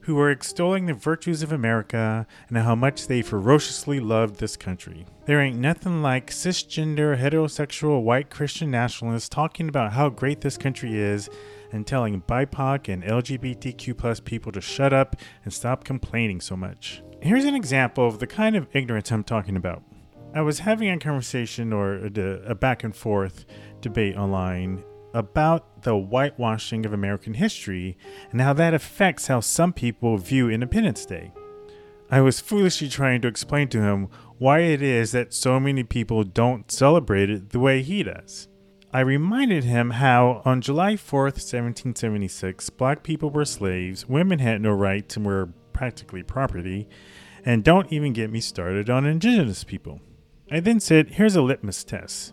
who 0.00 0.16
were 0.16 0.32
extolling 0.32 0.86
the 0.86 0.94
virtues 0.94 1.44
of 1.44 1.52
America 1.52 2.26
and 2.48 2.58
how 2.58 2.74
much 2.74 3.06
they 3.06 3.22
ferociously 3.22 4.00
loved 4.00 4.40
this 4.40 4.56
country. 4.56 5.06
There 5.26 5.40
ain't 5.40 5.60
nothing 5.60 6.02
like 6.02 6.32
cisgender, 6.32 7.16
heterosexual, 7.16 8.02
white 8.02 8.30
Christian 8.30 8.68
nationalists 8.68 9.28
talking 9.28 9.68
about 9.68 9.92
how 9.92 10.08
great 10.08 10.40
this 10.40 10.58
country 10.58 10.98
is 10.98 11.30
and 11.70 11.86
telling 11.86 12.22
BIPOC 12.22 12.92
and 12.92 13.04
LGBTQ 13.04 13.96
plus 13.96 14.18
people 14.18 14.50
to 14.50 14.60
shut 14.60 14.92
up 14.92 15.14
and 15.44 15.54
stop 15.54 15.84
complaining 15.84 16.40
so 16.40 16.56
much. 16.56 17.00
Here's 17.24 17.46
an 17.46 17.54
example 17.54 18.06
of 18.06 18.18
the 18.18 18.26
kind 18.26 18.54
of 18.54 18.68
ignorance 18.74 19.10
I'm 19.10 19.24
talking 19.24 19.56
about. 19.56 19.82
I 20.34 20.42
was 20.42 20.58
having 20.58 20.90
a 20.90 20.98
conversation 20.98 21.72
or 21.72 21.94
a, 21.94 22.50
a 22.50 22.54
back 22.54 22.84
and 22.84 22.94
forth 22.94 23.46
debate 23.80 24.14
online, 24.14 24.84
about 25.14 25.84
the 25.84 25.96
whitewashing 25.96 26.84
of 26.84 26.92
American 26.92 27.32
history 27.32 27.96
and 28.30 28.42
how 28.42 28.52
that 28.52 28.74
affects 28.74 29.28
how 29.28 29.40
some 29.40 29.72
people 29.72 30.18
view 30.18 30.50
Independence 30.50 31.06
Day. 31.06 31.32
I 32.10 32.20
was 32.20 32.40
foolishly 32.40 32.90
trying 32.90 33.22
to 33.22 33.28
explain 33.28 33.68
to 33.68 33.80
him 33.80 34.08
why 34.36 34.58
it 34.58 34.82
is 34.82 35.12
that 35.12 35.32
so 35.32 35.58
many 35.58 35.82
people 35.82 36.24
don't 36.24 36.70
celebrate 36.70 37.30
it 37.30 37.50
the 37.52 37.58
way 37.58 37.80
he 37.80 38.02
does. 38.02 38.48
I 38.92 39.00
reminded 39.00 39.64
him 39.64 39.92
how 39.92 40.42
on 40.44 40.60
July 40.60 40.96
4th, 40.96 41.40
1776, 41.40 42.68
black 42.68 43.02
people 43.02 43.30
were 43.30 43.46
slaves, 43.46 44.06
women 44.06 44.40
had 44.40 44.60
no 44.60 44.72
rights 44.72 45.16
and 45.16 45.24
were 45.24 45.48
practically 45.74 46.22
property, 46.22 46.88
and 47.44 47.62
don't 47.62 47.92
even 47.92 48.12
get 48.12 48.30
me 48.30 48.40
started 48.40 48.88
on 48.88 49.04
indigenous 49.04 49.64
people. 49.64 50.00
I 50.50 50.60
then 50.60 50.80
said, 50.80 51.10
Here's 51.10 51.36
a 51.36 51.42
litmus 51.42 51.84
test. 51.84 52.32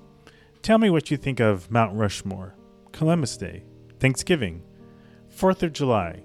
Tell 0.62 0.78
me 0.78 0.90
what 0.90 1.12
you 1.12 1.18
think 1.18 1.40
of 1.40 1.72
Mount 1.72 1.96
Rushmore, 1.96 2.56
Columbus 2.92 3.36
Day, 3.38 3.64
Thanksgiving, 4.00 4.64
4th 5.36 5.64
of 5.64 5.74
July. 5.74 6.24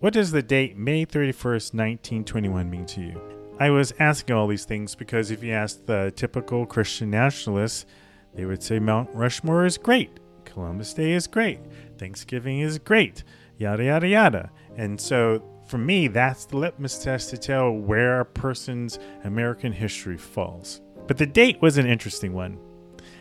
What 0.00 0.12
does 0.12 0.30
the 0.30 0.42
date 0.42 0.76
May 0.76 1.06
31st, 1.06 1.74
1921 1.74 2.68
mean 2.68 2.86
to 2.86 3.00
you? 3.00 3.20
I 3.60 3.70
was 3.70 3.94
asking 3.98 4.34
all 4.34 4.48
these 4.48 4.64
things 4.64 4.94
because 4.94 5.30
if 5.30 5.42
you 5.42 5.52
ask 5.52 5.86
the 5.86 6.12
typical 6.16 6.66
Christian 6.66 7.10
nationalists, 7.10 7.86
they 8.34 8.44
would 8.44 8.62
say 8.62 8.78
Mount 8.78 9.08
Rushmore 9.14 9.64
is 9.64 9.78
great, 9.78 10.18
Columbus 10.44 10.94
Day 10.94 11.12
is 11.12 11.26
great, 11.26 11.60
Thanksgiving 11.98 12.60
is 12.60 12.78
great, 12.78 13.22
yada, 13.58 13.84
yada, 13.84 14.08
yada. 14.08 14.50
And 14.76 15.00
so 15.00 15.42
for 15.72 15.78
me, 15.78 16.06
that's 16.06 16.44
the 16.44 16.58
litmus 16.58 17.02
test 17.02 17.30
to 17.30 17.38
tell 17.38 17.72
where 17.72 18.20
a 18.20 18.26
person's 18.26 18.98
American 19.24 19.72
history 19.72 20.18
falls. 20.18 20.82
But 21.06 21.16
the 21.16 21.24
date 21.24 21.62
was 21.62 21.78
an 21.78 21.86
interesting 21.86 22.34
one. 22.34 22.58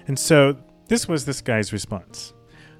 And 0.07 0.19
so 0.19 0.57
this 0.89 1.07
was 1.07 1.23
this 1.23 1.39
guy's 1.39 1.71
response 1.71 2.33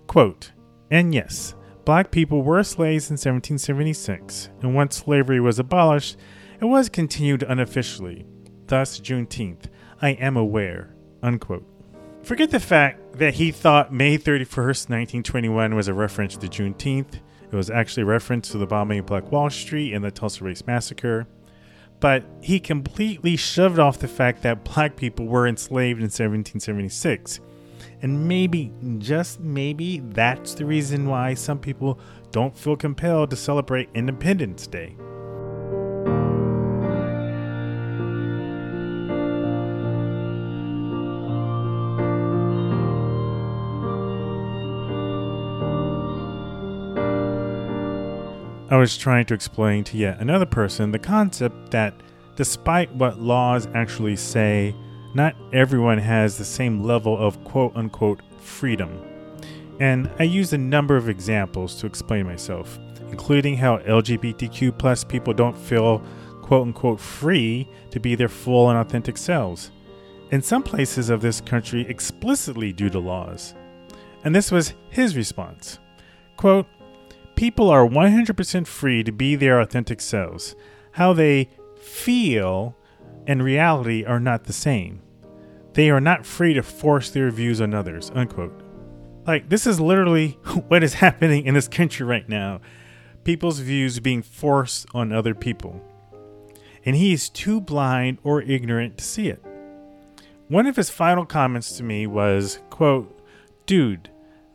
Quote, 0.07 0.51
and 0.89 1.15
yes, 1.15 1.55
black 1.85 2.11
people 2.11 2.43
were 2.43 2.63
slaves 2.63 3.09
in 3.09 3.13
1776, 3.13 4.49
and 4.61 4.75
once 4.75 4.97
slavery 4.97 5.39
was 5.39 5.57
abolished, 5.57 6.17
it 6.59 6.65
was 6.65 6.89
continued 6.89 7.41
unofficially. 7.41 8.25
Thus, 8.67 8.99
Juneteenth. 8.99 9.67
I 10.01 10.09
am 10.09 10.35
aware. 10.35 10.97
Unquote. 11.23 11.65
Forget 12.23 12.51
the 12.51 12.59
fact 12.59 13.19
that 13.19 13.35
he 13.35 13.51
thought 13.51 13.93
May 13.93 14.17
31st, 14.17 14.89
1921 14.89 15.75
was 15.75 15.87
a 15.87 15.93
reference 15.93 16.35
to 16.35 16.47
Juneteenth. 16.47 17.21
It 17.51 17.55
was 17.55 17.69
actually 17.69 18.03
a 18.03 18.07
reference 18.07 18.49
to 18.49 18.57
the 18.57 18.65
bombing 18.65 18.99
of 18.99 19.05
Black 19.05 19.31
Wall 19.31 19.49
Street 19.49 19.93
and 19.93 20.03
the 20.03 20.11
Tulsa 20.11 20.43
Race 20.43 20.65
Massacre. 20.65 21.27
But 21.99 22.23
he 22.41 22.59
completely 22.59 23.35
shoved 23.35 23.77
off 23.77 23.99
the 23.99 24.07
fact 24.07 24.41
that 24.43 24.63
black 24.63 24.95
people 24.95 25.27
were 25.27 25.47
enslaved 25.47 25.99
in 25.99 26.05
1776. 26.05 27.39
And 28.01 28.27
maybe, 28.27 28.71
just 28.97 29.39
maybe, 29.39 29.99
that's 29.99 30.55
the 30.55 30.65
reason 30.65 31.07
why 31.07 31.33
some 31.33 31.59
people 31.59 31.99
don't 32.31 32.57
feel 32.57 32.75
compelled 32.75 33.29
to 33.29 33.35
celebrate 33.35 33.89
Independence 33.93 34.65
Day. 34.65 34.95
I 48.71 48.77
was 48.77 48.95
trying 48.95 49.25
to 49.25 49.33
explain 49.33 49.83
to 49.83 49.97
yet 49.97 50.21
another 50.21 50.45
person 50.45 50.91
the 50.91 50.97
concept 50.97 51.71
that 51.71 51.93
despite 52.37 52.89
what 52.95 53.19
laws 53.19 53.67
actually 53.73 54.15
say, 54.15 54.73
not 55.13 55.35
everyone 55.51 55.97
has 55.97 56.37
the 56.37 56.45
same 56.45 56.81
level 56.81 57.17
of 57.17 57.43
quote 57.43 57.75
unquote 57.75 58.21
freedom. 58.39 58.97
And 59.81 60.09
I 60.19 60.23
used 60.23 60.53
a 60.53 60.57
number 60.57 60.95
of 60.95 61.09
examples 61.09 61.75
to 61.81 61.85
explain 61.85 62.25
myself, 62.25 62.79
including 63.09 63.57
how 63.57 63.79
LGBTQ 63.79 64.77
plus 64.77 65.03
people 65.03 65.33
don't 65.33 65.57
feel 65.57 66.01
quote 66.41 66.67
unquote 66.67 67.01
free 67.01 67.67
to 67.89 67.99
be 67.99 68.15
their 68.15 68.29
full 68.29 68.69
and 68.69 68.79
authentic 68.79 69.17
selves. 69.17 69.71
In 70.29 70.41
some 70.41 70.63
places 70.63 71.09
of 71.09 71.19
this 71.19 71.41
country, 71.41 71.85
explicitly 71.89 72.71
due 72.71 72.89
to 72.91 72.99
laws. 72.99 73.53
And 74.23 74.33
this 74.33 74.49
was 74.49 74.75
his 74.89 75.17
response. 75.17 75.79
Quote, 76.37 76.67
people 77.41 77.71
are 77.71 77.87
100% 77.87 78.67
free 78.67 79.03
to 79.03 79.11
be 79.11 79.33
their 79.33 79.59
authentic 79.59 79.99
selves. 79.99 80.55
How 80.91 81.11
they 81.11 81.49
feel 81.75 82.77
and 83.25 83.41
reality 83.43 84.05
are 84.05 84.19
not 84.19 84.43
the 84.43 84.53
same. 84.53 85.01
They 85.73 85.89
are 85.89 85.99
not 85.99 86.23
free 86.23 86.53
to 86.53 86.61
force 86.61 87.09
their 87.09 87.31
views 87.31 87.59
on 87.59 87.73
others. 87.73 88.11
Unquote. 88.13 88.61
Like, 89.25 89.49
this 89.49 89.65
is 89.65 89.79
literally 89.79 90.29
what 90.67 90.83
is 90.83 90.93
happening 90.93 91.47
in 91.47 91.55
this 91.55 91.67
country 91.67 92.05
right 92.05 92.29
now. 92.29 92.61
People's 93.23 93.57
views 93.57 93.99
being 93.99 94.21
forced 94.21 94.85
on 94.93 95.11
other 95.11 95.33
people. 95.33 95.81
And 96.85 96.95
he 96.95 97.11
is 97.11 97.27
too 97.27 97.59
blind 97.59 98.19
or 98.23 98.43
ignorant 98.43 98.99
to 98.99 99.03
see 99.03 99.29
it. 99.29 99.43
One 100.47 100.67
of 100.67 100.75
his 100.75 100.91
final 100.91 101.25
comments 101.25 101.75
to 101.77 101.83
me 101.83 102.05
was, 102.05 102.59
quote, 102.69 103.19
Dude, 103.65 104.11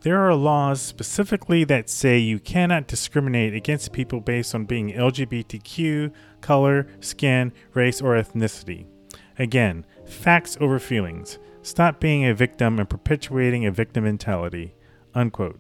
there 0.07 0.21
are 0.21 0.37
laws 0.37 0.81
specifically 0.81 1.65
that 1.65 1.91
say 1.91 2.17
you 2.17 2.39
cannot 2.39 2.87
discriminate 2.87 3.55
against 3.55 3.91
people 3.91 4.21
based 4.21 4.55
on 4.55 4.65
being 4.65 4.93
LGBTQ, 4.93 6.13
color, 6.41 6.87
skin, 7.01 7.53
race, 7.75 8.01
or 8.01 8.15
ethnicity. 8.15 8.87
Again, 9.37 9.85
facts 10.07 10.57
over 10.61 10.79
feelings. 10.79 11.41
Stop 11.63 11.99
being 11.99 12.25
a 12.25 12.35
victim 12.35 12.79
and 12.79 12.89
perpetuating 12.89 13.67
a 13.67 13.73
victim 13.73 14.05
mentality. 14.05 14.77
Unquote. 15.13 15.59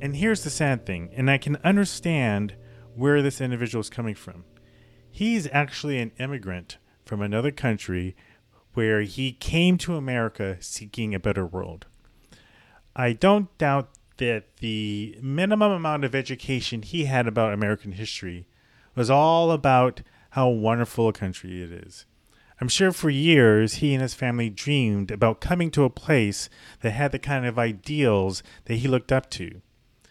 And 0.00 0.14
here's 0.16 0.44
the 0.44 0.50
sad 0.50 0.86
thing, 0.86 1.10
and 1.14 1.28
I 1.28 1.38
can 1.38 1.56
understand 1.64 2.54
where 2.94 3.20
this 3.20 3.40
individual 3.40 3.80
is 3.80 3.90
coming 3.90 4.14
from. 4.14 4.44
He's 5.10 5.48
actually 5.50 5.98
an 5.98 6.12
immigrant 6.18 6.78
from 7.04 7.20
another 7.20 7.50
country 7.50 8.14
where 8.74 9.02
he 9.02 9.32
came 9.32 9.76
to 9.78 9.96
America 9.96 10.56
seeking 10.60 11.14
a 11.14 11.20
better 11.20 11.44
world. 11.44 11.86
I 12.94 13.12
don't 13.12 13.56
doubt 13.58 13.90
that 14.18 14.58
the 14.58 15.18
minimum 15.20 15.72
amount 15.72 16.04
of 16.04 16.14
education 16.14 16.82
he 16.82 17.06
had 17.06 17.26
about 17.26 17.52
American 17.52 17.92
history 17.92 18.46
was 18.94 19.10
all 19.10 19.50
about 19.50 20.02
how 20.30 20.48
wonderful 20.48 21.08
a 21.08 21.12
country 21.12 21.62
it 21.62 21.72
is. 21.72 22.06
I'm 22.60 22.68
sure 22.68 22.92
for 22.92 23.10
years 23.10 23.74
he 23.74 23.94
and 23.94 24.02
his 24.02 24.14
family 24.14 24.50
dreamed 24.50 25.10
about 25.10 25.40
coming 25.40 25.70
to 25.72 25.84
a 25.84 25.90
place 25.90 26.48
that 26.82 26.90
had 26.90 27.12
the 27.12 27.18
kind 27.18 27.46
of 27.46 27.58
ideals 27.58 28.42
that 28.66 28.76
he 28.76 28.88
looked 28.88 29.12
up 29.12 29.30
to. 29.30 29.60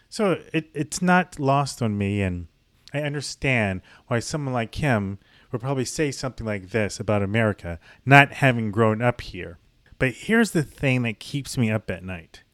So 0.08 0.40
it, 0.52 0.70
it's 0.74 1.02
not 1.02 1.38
lost 1.38 1.82
on 1.82 1.98
me, 1.98 2.22
and 2.22 2.48
I 2.92 3.00
understand 3.00 3.82
why 4.06 4.20
someone 4.20 4.54
like 4.54 4.74
him 4.76 5.18
would 5.52 5.60
probably 5.60 5.84
say 5.84 6.10
something 6.10 6.46
like 6.46 6.70
this 6.70 6.98
about 6.98 7.22
America, 7.22 7.78
not 8.04 8.32
having 8.32 8.70
grown 8.70 9.02
up 9.02 9.20
here. 9.20 9.58
But 9.98 10.12
here's 10.12 10.52
the 10.52 10.62
thing 10.62 11.02
that 11.02 11.18
keeps 11.18 11.58
me 11.58 11.70
up 11.70 11.90
at 11.90 12.04
night 12.04 12.44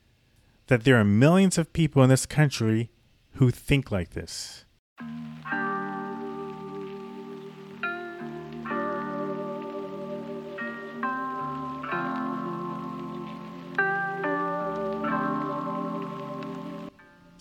that 0.66 0.84
there 0.84 0.98
are 0.98 1.04
millions 1.04 1.58
of 1.58 1.74
people 1.74 2.02
in 2.02 2.08
this 2.08 2.24
country 2.24 2.90
who 3.34 3.50
think 3.50 3.90
like 3.90 4.10
this. 4.10 4.64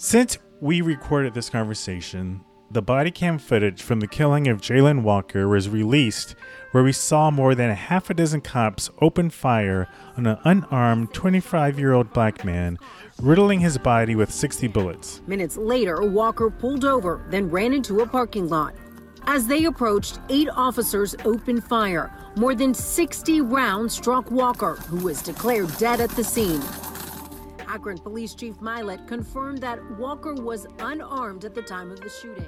Since 0.04 0.38
we 0.60 0.82
recorded 0.82 1.34
this 1.34 1.50
conversation, 1.50 2.42
the 2.70 2.82
body 2.82 3.10
cam 3.10 3.40
footage 3.40 3.82
from 3.82 4.02
the 4.02 4.08
killing 4.08 4.50
of 4.50 4.60
Jayland 4.60 5.04
Walker 5.04 5.48
was 5.48 5.70
released, 5.70 6.36
where 6.72 6.84
we 6.84 6.92
saw 6.92 7.32
more 7.32 7.56
than 7.56 7.70
a 7.70 7.74
half 7.74 8.10
a 8.10 8.14
dozen 8.14 8.42
cops 8.42 8.90
open 9.00 9.30
fire 9.30 9.88
on 10.18 10.28
an 10.28 10.38
unarmed 10.44 11.14
25 11.14 11.80
year 11.80 11.94
old 11.94 12.12
black 12.12 12.44
man, 12.44 12.78
riddling 13.22 13.62
his 13.62 13.78
body 13.78 14.14
with 14.14 14.30
60 14.30 14.68
bullets. 14.68 15.22
Minutes 15.26 15.56
later, 15.56 16.02
Walker 16.02 16.50
pulled 16.50 16.84
over, 16.84 17.26
then 17.30 17.50
ran 17.50 17.72
into 17.72 18.02
a 18.02 18.06
parking 18.06 18.50
lot. 18.50 18.76
As 19.26 19.48
they 19.48 19.64
approached, 19.64 20.20
eight 20.28 20.50
officers 20.50 21.16
opened 21.24 21.64
fire. 21.64 22.14
More 22.36 22.56
than 22.56 22.74
60 22.74 23.40
rounds 23.40 23.94
struck 23.96 24.30
Walker, 24.30 24.76
who 24.76 24.98
was 24.98 25.22
declared 25.22 25.78
dead 25.78 26.02
at 26.02 26.10
the 26.10 26.26
scene. 26.26 26.62
Akron 27.74 27.98
Police 27.98 28.36
Chief 28.36 28.56
Mylett 28.58 29.08
confirmed 29.08 29.58
that 29.62 29.84
Walker 29.98 30.36
was 30.36 30.68
unarmed 30.78 31.44
at 31.44 31.56
the 31.56 31.62
time 31.64 31.90
of 31.90 32.00
the 32.00 32.08
shooting. 32.08 32.46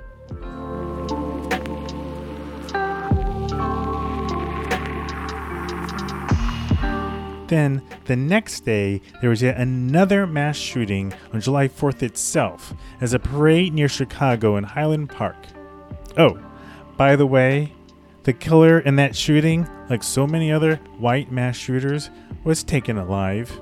then, 7.48 7.82
the 8.06 8.16
next 8.16 8.66
day, 8.66 9.02
there 9.22 9.32
was 9.32 9.42
yet 9.42 9.58
another 9.58 10.28
mass 10.28 10.58
shooting 10.58 11.12
on 11.34 11.42
July 11.42 11.68
4th 11.68 12.04
itself 12.04 12.76
as 13.02 13.14
a 13.14 13.20
parade 13.20 13.74
near 13.74 13.90
Chicago 13.90 14.58
in 14.58 14.64
Highland 14.64 15.10
Park. 15.10 15.38
Oh, 16.18 16.40
by 16.98 17.16
the 17.16 17.26
way, 17.26 17.74
the 18.24 18.34
killer 18.34 18.80
in 18.80 18.96
that 18.98 19.16
shooting, 19.16 19.68
like 19.90 20.04
so 20.04 20.28
many 20.28 20.52
other 20.52 20.76
white 21.00 21.32
mass 21.32 21.56
shooters, 21.56 22.12
was 22.44 22.64
taken 22.64 22.98
alive. 23.00 23.60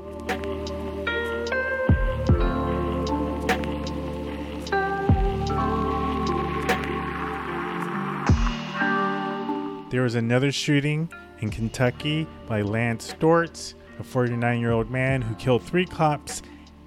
There 9.93 10.01
was 10.01 10.15
another 10.15 10.51
shooting 10.51 11.07
in 11.41 11.51
Kentucky 11.51 12.25
by 12.47 12.63
Lance 12.63 13.13
Storz, 13.13 13.75
a 13.99 14.03
49 14.03 14.59
year 14.59 14.71
old 14.71 14.89
man 14.89 15.21
who 15.21 15.35
killed 15.35 15.61
three 15.61 15.85
cops 15.85 16.41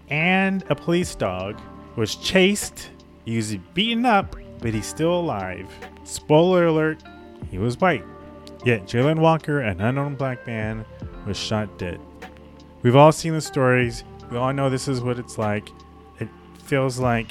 and 0.09 0.65
a 0.71 0.75
police 0.75 1.15
dog, 1.15 1.61
was 1.95 2.17
chased, 2.17 2.91
he 3.25 3.37
was 3.37 3.55
beaten 3.75 4.05
up, 4.05 4.35
but 4.59 4.75
he's 4.75 4.89
still 4.89 5.21
alive. 5.21 5.73
Spoiler 6.03 6.67
alert, 6.67 7.01
he 7.49 7.59
was 7.59 7.81
white. 7.81 8.05
Yet 8.65 8.89
Jayland 8.89 9.21
Walker, 9.21 9.61
an 9.61 9.81
unknown 9.81 10.17
black 10.17 10.45
man, 10.45 10.85
was 11.29 11.37
shot 11.37 11.79
dead. 11.79 12.01
We've 12.83 12.97
all 12.97 13.13
seen 13.13 13.35
the 13.35 13.41
stories. 13.41 14.03
We 14.33 14.37
all 14.37 14.53
know 14.53 14.69
this 14.69 14.89
is 14.89 15.01
what 15.01 15.21
it's 15.21 15.39
like. 15.39 15.69
It 16.19 16.29
feels 16.65 16.99
like 16.99 17.29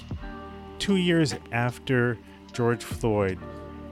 two 0.80 0.96
years 0.96 1.36
after 1.52 2.18
George 2.54 2.82
Floyd, 2.82 3.38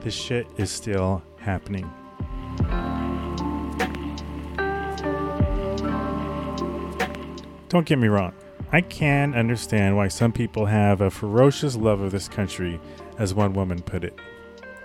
this 0.00 0.14
shit 0.14 0.46
is 0.56 0.70
still 0.70 1.22
happening. 1.44 1.90
Don't 7.68 7.86
get 7.86 7.98
me 7.98 8.08
wrong, 8.08 8.32
I 8.72 8.80
can 8.80 9.34
understand 9.34 9.96
why 9.96 10.08
some 10.08 10.32
people 10.32 10.66
have 10.66 11.00
a 11.00 11.10
ferocious 11.10 11.76
love 11.76 12.00
of 12.00 12.12
this 12.12 12.28
country, 12.28 12.80
as 13.18 13.34
one 13.34 13.52
woman 13.52 13.82
put 13.82 14.04
it. 14.04 14.18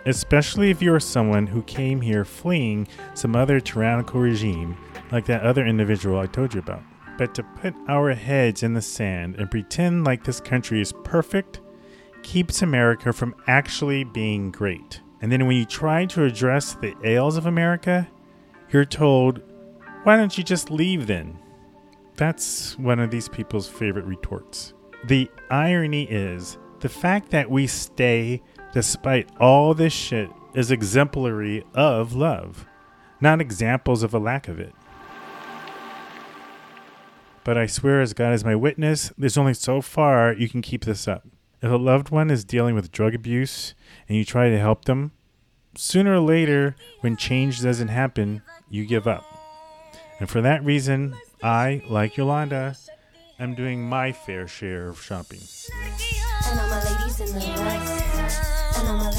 Especially 0.05 0.69
if 0.69 0.81
you 0.81 0.93
are 0.93 0.99
someone 0.99 1.47
who 1.47 1.61
came 1.63 2.01
here 2.01 2.25
fleeing 2.25 2.87
some 3.13 3.35
other 3.35 3.59
tyrannical 3.59 4.19
regime, 4.19 4.77
like 5.11 5.25
that 5.25 5.43
other 5.43 5.65
individual 5.65 6.19
I 6.19 6.25
told 6.27 6.53
you 6.53 6.59
about. 6.59 6.83
But 7.17 7.35
to 7.35 7.43
put 7.43 7.73
our 7.87 8.13
heads 8.13 8.63
in 8.63 8.73
the 8.73 8.81
sand 8.81 9.35
and 9.35 9.51
pretend 9.51 10.05
like 10.05 10.23
this 10.23 10.39
country 10.39 10.81
is 10.81 10.93
perfect 11.03 11.59
keeps 12.23 12.61
America 12.61 13.11
from 13.13 13.35
actually 13.47 14.03
being 14.03 14.51
great. 14.51 15.01
And 15.21 15.31
then 15.31 15.45
when 15.47 15.57
you 15.57 15.65
try 15.65 16.05
to 16.05 16.23
address 16.23 16.75
the 16.75 16.95
ails 17.03 17.37
of 17.37 17.45
America, 17.45 18.07
you're 18.71 18.85
told, 18.85 19.41
why 20.03 20.15
don't 20.15 20.37
you 20.37 20.43
just 20.43 20.71
leave 20.71 21.07
then? 21.07 21.37
That's 22.15 22.77
one 22.77 22.99
of 22.99 23.11
these 23.11 23.29
people's 23.29 23.67
favorite 23.67 24.05
retorts. 24.05 24.73
The 25.05 25.29
irony 25.49 26.03
is, 26.03 26.57
the 26.79 26.89
fact 26.89 27.31
that 27.31 27.49
we 27.49 27.67
stay 27.67 28.41
despite 28.73 29.29
all 29.39 29.73
this 29.73 29.93
shit 29.93 30.29
is 30.53 30.71
exemplary 30.71 31.65
of 31.73 32.13
love, 32.13 32.65
not 33.19 33.41
examples 33.41 34.03
of 34.03 34.13
a 34.13 34.19
lack 34.19 34.47
of 34.47 34.59
it. 34.59 34.73
But 37.43 37.57
I 37.57 37.65
swear, 37.65 38.01
as 38.01 38.13
God 38.13 38.33
is 38.33 38.45
my 38.45 38.55
witness, 38.55 39.11
there's 39.17 39.37
only 39.37 39.53
so 39.53 39.81
far 39.81 40.33
you 40.33 40.47
can 40.47 40.61
keep 40.61 40.85
this 40.85 41.07
up. 41.07 41.25
If 41.61 41.71
a 41.71 41.75
loved 41.75 42.09
one 42.09 42.31
is 42.31 42.45
dealing 42.45 42.73
with 42.75 42.91
drug 42.91 43.13
abuse 43.13 43.73
and 44.07 44.17
you 44.17 44.23
try 44.23 44.49
to 44.49 44.57
help 44.57 44.85
them, 44.85 45.11
sooner 45.75 46.15
or 46.15 46.19
later, 46.19 46.75
when 47.01 47.17
change 47.17 47.61
doesn't 47.61 47.89
happen, 47.89 48.41
you 48.69 48.85
give 48.85 49.07
up. 49.07 49.25
And 50.19 50.29
for 50.29 50.41
that 50.41 50.63
reason, 50.63 51.15
I, 51.43 51.81
like 51.87 52.15
Yolanda, 52.15 52.75
am 53.39 53.55
doing 53.55 53.81
my 53.87 54.11
fair 54.11 54.47
share 54.47 54.87
of 54.87 55.01
shopping. 55.01 55.39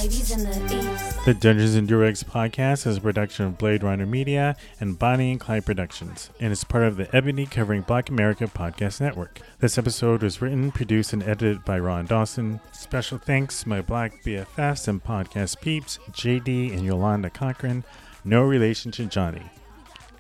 The 0.00 1.36
Dungeons 1.38 1.74
and 1.74 1.86
Durags 1.86 2.24
podcast 2.24 2.86
is 2.86 2.96
a 2.96 3.00
production 3.02 3.44
of 3.44 3.58
Blade 3.58 3.82
Runner 3.82 4.06
Media 4.06 4.56
and 4.80 4.98
Bonnie 4.98 5.32
and 5.32 5.38
Clyde 5.38 5.66
Productions, 5.66 6.30
and 6.40 6.50
is 6.52 6.64
part 6.64 6.84
of 6.84 6.96
the 6.96 7.14
Ebony 7.14 7.44
Covering 7.44 7.82
Black 7.82 8.08
America 8.08 8.46
podcast 8.46 9.02
network. 9.02 9.42
This 9.58 9.76
episode 9.76 10.22
was 10.22 10.40
written, 10.40 10.72
produced, 10.72 11.12
and 11.12 11.22
edited 11.22 11.66
by 11.66 11.78
Ron 11.78 12.06
Dawson. 12.06 12.60
Special 12.72 13.18
thanks 13.18 13.62
to 13.62 13.68
my 13.68 13.82
Black 13.82 14.24
BFFs 14.24 14.88
and 14.88 15.04
podcast 15.04 15.60
peeps, 15.60 15.98
JD 16.12 16.72
and 16.72 16.86
Yolanda 16.86 17.28
Cochran. 17.28 17.84
No 18.24 18.42
relation 18.42 18.90
to 18.92 19.04
Johnny. 19.04 19.50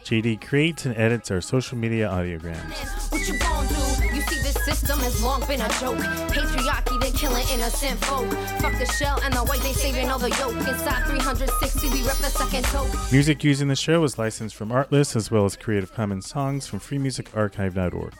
JD 0.04 0.46
creates 0.46 0.84
and 0.84 0.94
edits 0.94 1.30
our 1.30 1.40
social 1.40 1.78
media 1.78 2.06
audiograms. 2.06 3.89
You 4.20 4.26
see, 4.26 4.42
this 4.42 4.64
system 4.66 4.98
has 4.98 5.22
long 5.22 5.40
been 5.46 5.62
a 5.62 5.68
joke. 5.80 5.96
Patriarchy, 6.28 7.00
they 7.00 7.10
killing 7.10 7.46
innocent 7.54 7.98
folk. 8.04 8.30
Fuck 8.60 8.78
the 8.78 8.84
shell 8.84 9.18
and 9.24 9.32
the 9.32 9.38
white, 9.38 9.62
they 9.62 9.72
saving 9.72 10.10
all 10.10 10.18
the 10.18 10.28
yolk. 10.28 10.52
Inside 10.68 11.06
360, 11.06 11.88
we 11.88 12.02
rep 12.02 12.16
the 12.16 12.24
second 12.24 12.64
toke. 12.66 12.90
Music 13.10 13.42
used 13.42 13.62
in 13.62 13.68
the 13.68 13.76
show 13.76 14.04
is 14.04 14.18
licensed 14.18 14.54
from 14.54 14.68
Artlist 14.68 15.16
as 15.16 15.30
well 15.30 15.46
as 15.46 15.56
Creative 15.56 15.90
Commons 15.90 16.26
songs 16.26 16.66
from 16.66 16.80
freemusicarchive.org. 16.80 18.12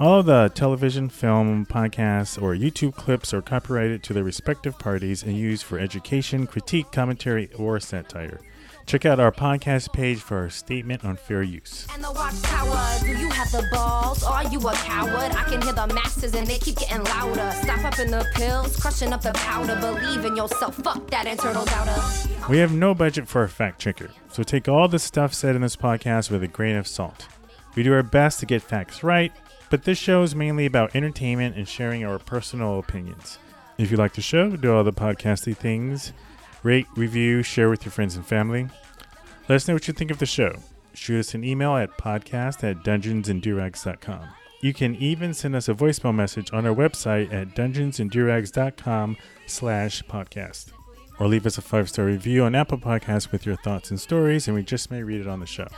All 0.00 0.24
the 0.24 0.50
television, 0.56 1.08
film, 1.08 1.66
podcasts, 1.66 2.42
or 2.42 2.56
YouTube 2.56 2.96
clips 2.96 3.32
are 3.32 3.40
copyrighted 3.40 4.02
to 4.02 4.12
their 4.12 4.24
respective 4.24 4.76
parties 4.80 5.22
and 5.22 5.36
used 5.38 5.62
for 5.62 5.78
education, 5.78 6.48
critique, 6.48 6.90
commentary, 6.90 7.48
or 7.54 7.78
satire. 7.78 8.40
Check 8.86 9.06
out 9.06 9.18
our 9.18 9.32
podcast 9.32 9.94
page 9.94 10.20
for 10.20 10.36
our 10.36 10.50
statement 10.50 11.06
on 11.06 11.16
fair 11.16 11.42
use. 11.42 11.86
And 11.94 12.04
the 12.04 12.12
watchtower, 12.12 13.00
do 13.00 13.18
you 13.18 13.30
have 13.30 13.50
the 13.50 13.66
balls? 13.72 14.22
Are 14.22 14.44
you 14.48 14.60
a 14.60 14.74
coward? 14.74 15.32
I 15.32 15.44
can 15.44 15.62
hear 15.62 15.72
the 15.72 15.86
masses 15.94 16.34
and 16.34 16.46
they 16.46 16.58
keep 16.58 16.76
getting 16.76 17.02
louder. 17.04 17.50
Stop 17.62 17.82
up 17.82 17.98
in 17.98 18.10
the 18.10 18.26
pills, 18.34 18.78
crushing 18.78 19.14
up 19.14 19.22
the 19.22 19.32
powder. 19.32 19.76
Believe 19.80 20.26
in 20.26 20.36
yourself, 20.36 20.74
fuck 20.76 21.10
that 21.10 21.26
internal 21.26 21.64
doubter. 21.64 21.98
We 22.50 22.58
have 22.58 22.74
no 22.74 22.94
budget 22.94 23.26
for 23.26 23.42
a 23.42 23.48
fact 23.48 23.80
checker, 23.80 24.10
so 24.30 24.42
take 24.42 24.68
all 24.68 24.86
the 24.86 24.98
stuff 24.98 25.32
said 25.32 25.56
in 25.56 25.62
this 25.62 25.76
podcast 25.76 26.30
with 26.30 26.42
a 26.42 26.48
grain 26.48 26.76
of 26.76 26.86
salt. 26.86 27.26
We 27.74 27.84
do 27.84 27.94
our 27.94 28.02
best 28.02 28.38
to 28.40 28.46
get 28.46 28.60
facts 28.60 29.02
right, 29.02 29.32
but 29.70 29.84
this 29.84 29.96
show 29.96 30.22
is 30.22 30.36
mainly 30.36 30.66
about 30.66 30.94
entertainment 30.94 31.56
and 31.56 31.66
sharing 31.66 32.04
our 32.04 32.18
personal 32.18 32.78
opinions. 32.78 33.38
If 33.78 33.90
you 33.90 33.96
like 33.96 34.12
the 34.12 34.20
show, 34.20 34.54
do 34.56 34.74
all 34.74 34.84
the 34.84 34.92
podcasty 34.92 35.56
things 35.56 36.12
Rate, 36.64 36.86
review, 36.96 37.42
share 37.42 37.68
with 37.68 37.84
your 37.84 37.92
friends 37.92 38.16
and 38.16 38.26
family. 38.26 38.68
Let 39.48 39.56
us 39.56 39.68
know 39.68 39.74
what 39.74 39.86
you 39.86 39.94
think 39.94 40.10
of 40.10 40.18
the 40.18 40.26
show. 40.26 40.56
Shoot 40.94 41.20
us 41.20 41.34
an 41.34 41.44
email 41.44 41.76
at 41.76 41.98
podcast 41.98 42.64
at 42.64 42.82
dungeonsanddurags.com. 42.84 44.28
You 44.62 44.72
can 44.72 44.94
even 44.94 45.34
send 45.34 45.54
us 45.54 45.68
a 45.68 45.74
voicemail 45.74 46.14
message 46.14 46.50
on 46.54 46.66
our 46.66 46.74
website 46.74 47.30
at 47.32 47.54
dungeonsanddurags.com 47.54 49.18
slash 49.46 50.02
podcast. 50.04 50.68
Or 51.20 51.28
leave 51.28 51.44
us 51.44 51.58
a 51.58 51.62
five-star 51.62 52.06
review 52.06 52.44
on 52.44 52.54
Apple 52.54 52.78
Podcasts 52.78 53.30
with 53.30 53.44
your 53.44 53.56
thoughts 53.56 53.90
and 53.90 54.00
stories, 54.00 54.48
and 54.48 54.56
we 54.56 54.62
just 54.62 54.90
may 54.90 55.02
read 55.02 55.20
it 55.20 55.28
on 55.28 55.40
the 55.40 55.46
show. 55.46 55.68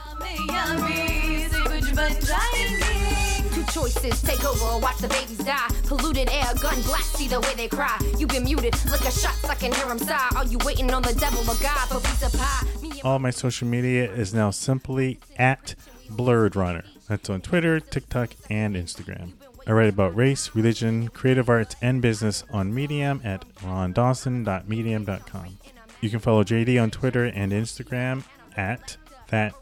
Choices 3.72 4.22
take 4.22 4.44
over 4.44 4.78
watch 4.80 4.98
the 4.98 5.08
babies 5.08 5.38
die. 5.38 5.68
Polluted 5.84 6.30
air, 6.30 6.54
gun 6.60 6.80
blast, 6.82 7.14
see 7.16 7.28
the 7.28 7.40
way 7.40 7.54
they 7.56 7.68
cry. 7.68 7.98
You 8.18 8.26
been 8.26 8.44
muted, 8.44 8.74
look 8.86 9.00
a 9.00 9.10
shots, 9.10 9.44
I 9.44 9.54
can 9.54 9.72
hear 9.72 9.86
them 9.86 9.98
sigh. 9.98 10.28
Are 10.36 10.46
you 10.46 10.58
waiting 10.64 10.92
on 10.92 11.02
the 11.02 11.14
devil 11.14 11.40
or 11.40 11.56
God 11.62 11.88
for 11.88 12.00
piece 12.00 12.36
pie? 12.36 13.00
All 13.04 13.18
my 13.18 13.30
social 13.30 13.68
media 13.68 14.10
is 14.12 14.32
now 14.34 14.50
simply 14.50 15.18
at 15.38 15.74
Blade 16.10 16.56
Runner. 16.56 16.84
That's 17.08 17.30
on 17.30 17.40
Twitter, 17.40 17.80
TikTok, 17.80 18.30
and 18.50 18.74
Instagram. 18.76 19.32
I 19.66 19.72
write 19.72 19.88
about 19.88 20.14
race, 20.14 20.54
religion, 20.54 21.08
creative 21.08 21.48
arts, 21.48 21.74
and 21.82 22.00
business 22.00 22.44
on 22.50 22.74
Medium 22.74 23.20
at 23.24 23.44
rondawson.medium.com. 23.60 25.58
You 26.00 26.10
can 26.10 26.20
follow 26.20 26.44
JD 26.44 26.80
on 26.80 26.90
Twitter 26.90 27.24
and 27.24 27.52
Instagram 27.52 28.24
at 28.56 28.96
that. 29.28 29.54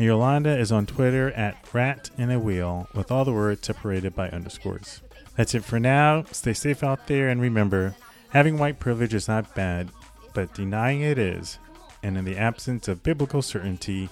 And 0.00 0.06
Yolanda 0.06 0.56
is 0.58 0.72
on 0.72 0.86
Twitter 0.86 1.30
at 1.32 1.62
rat 1.74 2.08
in 2.16 2.30
a 2.30 2.38
wheel 2.38 2.88
with 2.94 3.12
all 3.12 3.26
the 3.26 3.34
words 3.34 3.66
separated 3.66 4.16
by 4.16 4.30
underscores. 4.30 5.02
That's 5.36 5.54
it 5.54 5.62
for 5.62 5.78
now. 5.78 6.24
Stay 6.32 6.54
safe 6.54 6.82
out 6.82 7.06
there 7.06 7.28
and 7.28 7.38
remember, 7.38 7.94
having 8.30 8.56
white 8.56 8.80
privilege 8.80 9.12
is 9.12 9.28
not 9.28 9.54
bad, 9.54 9.90
but 10.32 10.54
denying 10.54 11.02
it 11.02 11.18
is. 11.18 11.58
And 12.02 12.16
in 12.16 12.24
the 12.24 12.38
absence 12.38 12.88
of 12.88 13.02
biblical 13.02 13.42
certainty, 13.42 14.08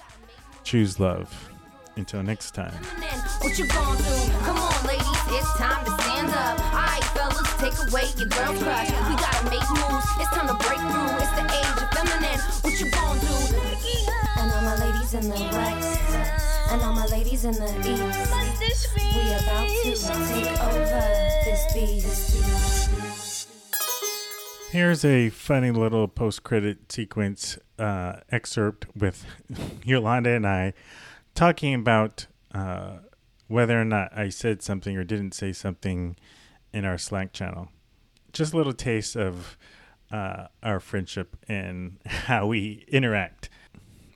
choose 0.63 0.99
love. 0.99 1.49
Until 1.95 2.21
next 2.21 2.53
time. 2.53 2.71
Take 7.57 7.73
away 7.89 8.05
your 8.15 8.27
girl 8.29 8.53
crush. 8.61 8.91
We 8.91 9.15
gotta 9.15 9.49
make 9.49 9.67
moves. 9.71 10.05
It's 10.19 10.29
time 10.29 10.49
to 10.49 10.53
break 10.53 10.77
through. 10.77 11.17
It's 11.17 11.31
the 11.31 11.45
age 11.49 11.81
of 11.81 11.89
feminine. 11.97 12.39
What 12.61 12.79
you 12.79 12.91
gon' 12.91 13.17
do? 13.17 13.48
Ladies 15.11 15.25
in 15.25 15.31
the 15.31 15.39
west, 15.57 15.99
and 16.69 16.81
all 16.83 16.93
my 16.93 17.07
ladies 17.07 17.43
in 17.43 17.53
the 17.53 17.65
east. 17.79 18.93
We 18.95 19.01
about 19.33 19.67
to 19.67 19.95
take 20.27 20.61
over 20.61 21.03
this 21.45 21.73
beast. 21.73 23.49
Here's 24.69 25.03
a 25.03 25.31
funny 25.31 25.71
little 25.71 26.07
post 26.07 26.43
credit 26.43 26.91
sequence 26.91 27.57
uh, 27.79 28.17
excerpt 28.31 28.85
with 28.95 29.25
Yolanda 29.83 30.29
and 30.29 30.45
I 30.45 30.73
talking 31.33 31.73
about 31.73 32.27
uh, 32.53 32.97
whether 33.47 33.81
or 33.81 33.85
not 33.85 34.15
I 34.15 34.29
said 34.29 34.61
something 34.61 34.95
or 34.95 35.03
didn't 35.03 35.33
say 35.33 35.53
something 35.53 36.17
in 36.71 36.85
our 36.85 36.99
Slack 36.99 37.33
channel. 37.33 37.69
Just 38.31 38.53
a 38.53 38.57
little 38.57 38.73
taste 38.73 39.15
of 39.15 39.57
uh, 40.11 40.49
our 40.61 40.79
friendship 40.79 41.35
and 41.47 41.97
how 42.05 42.45
we 42.45 42.85
interact. 42.89 43.49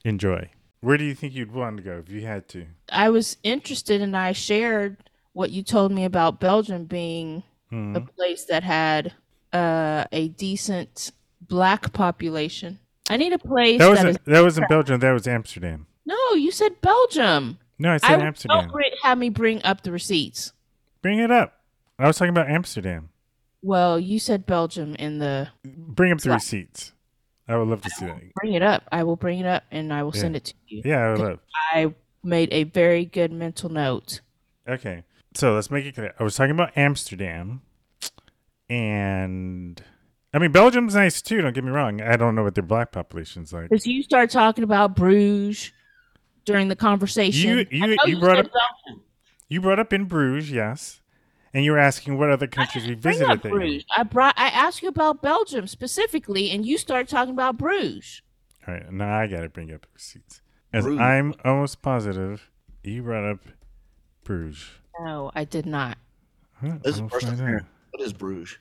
Enjoy. 0.05 0.51
Where 0.83 0.97
do 0.97 1.05
you 1.05 1.15
think 1.15 1.33
you'd 1.33 1.53
want 1.53 1.77
to 1.77 1.83
go 1.83 1.97
if 2.05 2.09
you 2.09 2.25
had 2.25 2.49
to? 2.49 2.65
I 2.91 3.09
was 3.09 3.37
interested 3.41 4.01
and 4.01 4.17
I 4.17 4.33
shared 4.33 4.97
what 5.31 5.49
you 5.49 5.63
told 5.63 5.93
me 5.93 6.03
about 6.03 6.41
Belgium 6.41 6.83
being 6.83 7.43
Mhm. 7.71 7.95
a 7.95 8.01
place 8.01 8.43
that 8.45 8.63
had 8.63 9.13
uh, 9.53 10.03
a 10.11 10.27
decent 10.29 11.11
black 11.39 11.93
population. 11.93 12.79
I 13.09 13.17
need 13.17 13.31
a 13.33 13.37
place 13.39 13.77
That 13.79 13.85
that 13.85 13.89
wasn't 13.91 14.09
is- 14.09 14.17
that 14.25 14.41
wasn't 14.43 14.67
Belgium. 14.69 14.99
That 14.99 15.11
was 15.13 15.27
Amsterdam. 15.27 15.85
No, 16.05 16.17
you 16.33 16.51
said 16.51 16.81
Belgium. 16.81 17.59
No, 17.79 17.91
I 17.93 17.97
said 17.97 18.17
will- 18.17 18.23
Amsterdam. 18.23 18.71
have 19.03 19.17
me 19.19 19.29
bring 19.29 19.63
up 19.63 19.83
the 19.83 19.91
receipts. 19.91 20.51
Bring 21.01 21.19
it 21.19 21.31
up. 21.31 21.61
I 21.99 22.07
was 22.07 22.17
talking 22.17 22.29
about 22.31 22.49
Amsterdam. 22.49 23.09
Well, 23.61 23.99
you 23.99 24.19
said 24.19 24.45
Belgium 24.45 24.95
in 24.95 25.19
the. 25.19 25.49
Bring 25.63 26.11
up 26.11 26.19
the 26.19 26.31
receipts. 26.31 26.91
I 27.47 27.57
would 27.57 27.67
love 27.67 27.81
to 27.81 27.89
see 27.89 28.05
that. 28.05 28.21
Bring 28.35 28.53
it 28.53 28.61
up. 28.61 28.83
I 28.91 29.03
will 29.03 29.15
bring 29.17 29.39
it 29.39 29.45
up 29.45 29.63
and 29.71 29.91
I 29.93 30.03
will 30.03 30.13
Yeah. 30.15 30.21
send 30.21 30.35
it 30.37 30.45
to 30.45 30.53
you. 30.67 30.81
Yeah, 30.85 30.99
I 30.99 31.11
would 31.11 31.19
love. 31.19 31.39
I 31.73 31.93
made 32.23 32.49
a 32.53 32.63
very 32.63 33.05
good 33.05 33.31
mental 33.31 33.69
note. 33.69 34.21
Okay, 34.67 35.03
so 35.35 35.53
let's 35.53 35.69
make 35.69 35.85
it 35.85 35.93
clear. 35.95 36.13
I 36.19 36.23
was 36.23 36.35
talking 36.37 36.51
about 36.51 36.71
Amsterdam, 36.77 37.61
and 38.69 39.83
I 40.33 40.39
mean 40.39 40.51
Belgium's 40.51 40.95
nice 40.95 41.21
too. 41.21 41.41
Don't 41.41 41.53
get 41.53 41.63
me 41.63 41.69
wrong. 41.71 42.01
I 42.01 42.15
don't 42.15 42.35
know 42.35 42.43
what 42.43 42.55
their 42.55 42.63
black 42.63 42.91
population's 42.91 43.51
like. 43.53 43.69
Because 43.69 43.85
you 43.85 44.03
start 44.03 44.29
talking 44.29 44.63
about 44.63 44.95
Bruges 44.95 45.71
during 46.45 46.69
the 46.69 46.75
conversation. 46.75 47.67
You 47.71 47.83
I 47.83 47.87
you 47.87 47.97
you 48.05 48.19
brought 48.19 48.39
up 48.39 48.51
you 49.49 49.61
brought 49.61 49.79
up 49.79 49.91
in 49.93 50.05
Bruges, 50.05 50.49
yes, 50.49 51.01
and 51.53 51.63
you 51.63 51.71
were 51.71 51.77
asking 51.79 52.17
what 52.17 52.29
other 52.29 52.47
countries 52.47 52.85
we 52.87 52.95
Bring 52.95 53.13
visited. 53.19 53.31
up 53.31 53.41
that 53.43 53.49
year. 53.49 53.57
Bruges. 53.57 53.85
I 53.95 54.03
brought. 54.03 54.33
I 54.37 54.47
asked 54.49 54.81
you 54.81 54.89
about 54.89 55.21
Belgium 55.21 55.67
specifically, 55.67 56.49
and 56.51 56.65
you 56.65 56.77
started 56.77 57.07
talking 57.07 57.33
about 57.33 57.57
Bruges. 57.57 58.21
All 58.67 58.73
right, 58.73 58.91
now 58.91 59.17
I 59.19 59.27
gotta 59.27 59.49
bring 59.49 59.73
up 59.73 59.85
receipts. 59.93 60.41
As 60.71 60.83
Bruges. 60.85 60.99
I'm 61.01 61.33
almost 61.45 61.81
positive 61.81 62.49
you 62.83 63.01
brought 63.03 63.29
up 63.29 63.39
Bruges. 64.23 64.65
No, 64.99 65.31
I 65.35 65.43
did 65.45 65.65
not. 65.65 65.97
Huh, 66.53 66.77
This 66.83 66.95
is 66.95 67.01
the 67.01 67.09
first 67.09 67.27
time 67.27 67.65
What 67.91 68.01
is 68.01 68.13
Bruges? 68.13 68.57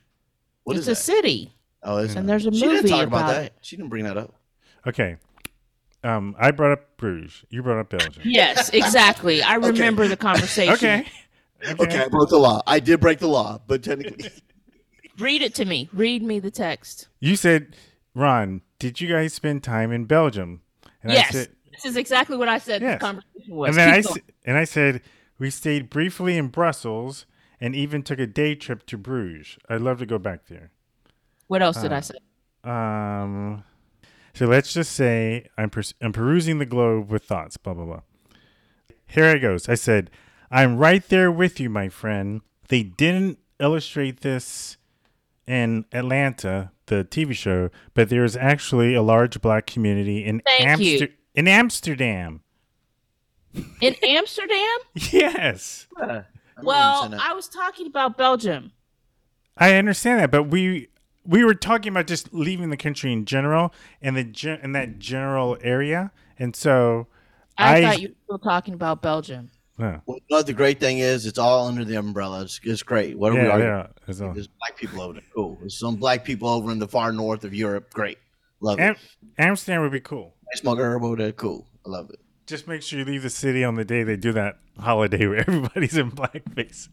What 0.64 0.76
it's 0.76 0.82
is 0.82 0.88
a 0.88 0.90
that? 0.92 0.96
city. 0.96 1.52
Oh, 1.82 1.98
is 1.98 2.14
and 2.14 2.24
it? 2.24 2.26
there's 2.28 2.46
a 2.46 2.52
She 2.52 2.64
movie 2.64 2.76
didn't 2.76 2.90
talk 2.90 3.06
about, 3.06 3.16
about 3.22 3.26
that. 3.34 3.44
it. 3.46 3.52
She 3.62 3.76
didn't 3.76 3.88
bring 3.90 4.04
that 4.04 4.16
up. 4.16 4.34
Okay, 4.86 5.16
um, 6.04 6.34
I 6.38 6.50
brought 6.50 6.72
up 6.72 6.96
Bruges. 6.96 7.44
You 7.50 7.62
brought 7.62 7.78
up 7.78 7.90
Belgium. 7.90 8.22
Yes, 8.24 8.68
exactly. 8.70 9.42
I 9.42 9.54
remember 9.56 10.06
the 10.08 10.16
conversation. 10.28 10.74
Okay. 10.74 11.06
Okay. 11.64 12.04
I 12.04 12.08
broke 12.08 12.28
the 12.30 12.38
law. 12.38 12.62
I 12.66 12.80
did 12.80 13.00
break 13.00 13.18
the 13.18 13.28
law, 13.28 13.60
but 13.66 13.82
technically, 13.82 14.30
Read 15.18 15.42
it 15.42 15.54
to 15.56 15.64
me. 15.64 15.88
Read 15.92 16.22
me 16.22 16.38
the 16.40 16.50
text. 16.50 17.08
You 17.20 17.36
said, 17.36 17.76
Ron, 18.14 18.62
did 18.78 19.00
you 19.00 19.08
guys 19.08 19.34
spend 19.34 19.62
time 19.62 19.92
in 19.92 20.06
Belgium? 20.06 20.62
And 21.02 21.12
yes, 21.12 21.28
I 21.28 21.32
said, 21.32 21.48
this 21.70 21.84
is 21.84 21.96
exactly 21.96 22.36
what 22.36 22.48
I 22.48 22.58
said. 22.58 22.80
Yes. 22.82 22.98
The 22.98 23.04
conversation 23.06 23.54
was. 23.54 23.68
and 23.68 23.76
then 23.76 23.94
Keep 24.02 24.06
I 24.06 24.08
going. 24.08 24.22
and 24.46 24.56
I 24.56 24.64
said 24.64 25.02
we 25.38 25.50
stayed 25.50 25.90
briefly 25.90 26.36
in 26.38 26.48
Brussels 26.48 27.26
and 27.60 27.76
even 27.76 28.02
took 28.02 28.18
a 28.18 28.26
day 28.26 28.54
trip 28.54 28.86
to 28.86 28.96
Bruges. 28.98 29.58
I'd 29.68 29.82
love 29.82 29.98
to 29.98 30.06
go 30.06 30.18
back 30.18 30.46
there. 30.48 30.70
What 31.46 31.62
else 31.62 31.80
did 31.80 31.92
Uh, 31.92 31.96
I 31.96 32.00
say? 32.00 32.14
Um, 32.64 33.64
so 34.34 34.46
let's 34.46 34.72
just 34.72 34.92
say 34.92 35.46
I'm 35.58 35.68
pers- 35.70 35.94
I'm 36.00 36.12
perusing 36.12 36.58
the 36.58 36.66
globe 36.66 37.10
with 37.10 37.24
thoughts. 37.24 37.56
Blah 37.58 37.74
blah 37.74 37.84
blah. 37.84 38.00
Here 39.06 39.26
it 39.26 39.40
goes. 39.40 39.68
I 39.68 39.74
said, 39.74 40.10
"I'm 40.52 40.76
right 40.76 41.06
there 41.08 41.32
with 41.32 41.58
you, 41.58 41.68
my 41.68 41.88
friend." 41.88 42.42
They 42.68 42.84
didn't 42.84 43.38
illustrate 43.58 44.20
this 44.20 44.76
in 45.46 45.84
Atlanta, 45.92 46.70
the 46.86 47.04
TV 47.04 47.34
show, 47.34 47.70
but 47.94 48.08
there 48.08 48.24
is 48.24 48.36
actually 48.36 48.94
a 48.94 49.02
large 49.02 49.40
black 49.40 49.66
community 49.66 50.24
in 50.24 50.40
Thank 50.46 50.80
you. 50.80 51.08
in 51.34 51.48
Amsterdam. 51.48 52.42
In 53.80 53.96
Amsterdam? 54.02 54.78
Yes. 54.94 55.86
Well, 56.62 57.14
I 57.18 57.32
was 57.32 57.48
talking 57.48 57.86
about 57.86 58.16
Belgium. 58.16 58.72
I 59.56 59.74
understand 59.74 60.20
that, 60.20 60.30
but 60.30 60.44
we 60.44 60.88
we 61.24 61.44
were 61.44 61.54
talking 61.54 61.92
about 61.92 62.06
just 62.06 62.32
leaving 62.32 62.70
the 62.70 62.76
country 62.76 63.12
in 63.12 63.24
general 63.24 63.72
and 64.00 64.16
the 64.16 64.24
gen- 64.24 64.60
in 64.62 64.72
that 64.72 64.98
general 64.98 65.56
area, 65.60 66.12
and 66.38 66.54
so 66.54 67.08
I, 67.58 67.76
I, 67.76 67.82
thought 67.82 68.00
you 68.00 68.08
were 68.08 68.14
still 68.24 68.38
talking 68.38 68.74
about 68.74 69.02
Belgium. 69.02 69.50
Yeah. 69.78 70.00
Well, 70.06 70.18
you 70.18 70.36
know 70.36 70.42
the 70.42 70.52
great 70.52 70.78
thing 70.80 70.98
is, 70.98 71.26
it's 71.26 71.38
all 71.38 71.66
under 71.66 71.84
the 71.84 71.96
umbrella. 71.96 72.42
It's, 72.42 72.60
it's 72.62 72.82
great. 72.82 73.18
What 73.18 73.32
are 73.32 73.36
we 73.36 73.40
Yeah, 73.42 73.48
arguing? 73.48 73.72
yeah, 73.74 73.86
it's 74.06 74.20
all- 74.20 74.32
There's 74.34 74.48
black 74.48 74.76
people 74.76 75.00
over 75.00 75.14
there. 75.14 75.22
Cool. 75.34 75.56
There's 75.60 75.78
some 75.78 75.96
black 75.96 76.24
people 76.24 76.48
over 76.48 76.70
in 76.70 76.78
the 76.78 76.86
far 76.88 77.12
north 77.12 77.44
of 77.44 77.54
Europe. 77.54 77.92
Great. 77.92 78.18
Love 78.60 78.78
Am- 78.78 78.92
it. 78.92 78.98
Amsterdam 79.38 79.80
would 79.82 79.92
be 79.92 80.00
cool. 80.00 80.34
I 80.54 80.56
smoke 80.58 80.78
herb 80.78 81.02
over 81.02 81.16
there. 81.16 81.32
Cool. 81.32 81.66
I 81.86 81.88
love 81.88 82.10
it. 82.10 82.20
Just 82.46 82.68
make 82.68 82.82
sure 82.82 82.98
you 82.98 83.04
leave 83.04 83.22
the 83.22 83.30
city 83.30 83.64
on 83.64 83.74
the 83.76 83.84
day 83.84 84.02
they 84.04 84.16
do 84.16 84.32
that 84.32 84.58
holiday 84.78 85.26
where 85.26 85.38
everybody's 85.48 85.96
in 85.96 86.10
blackface. 86.10 86.88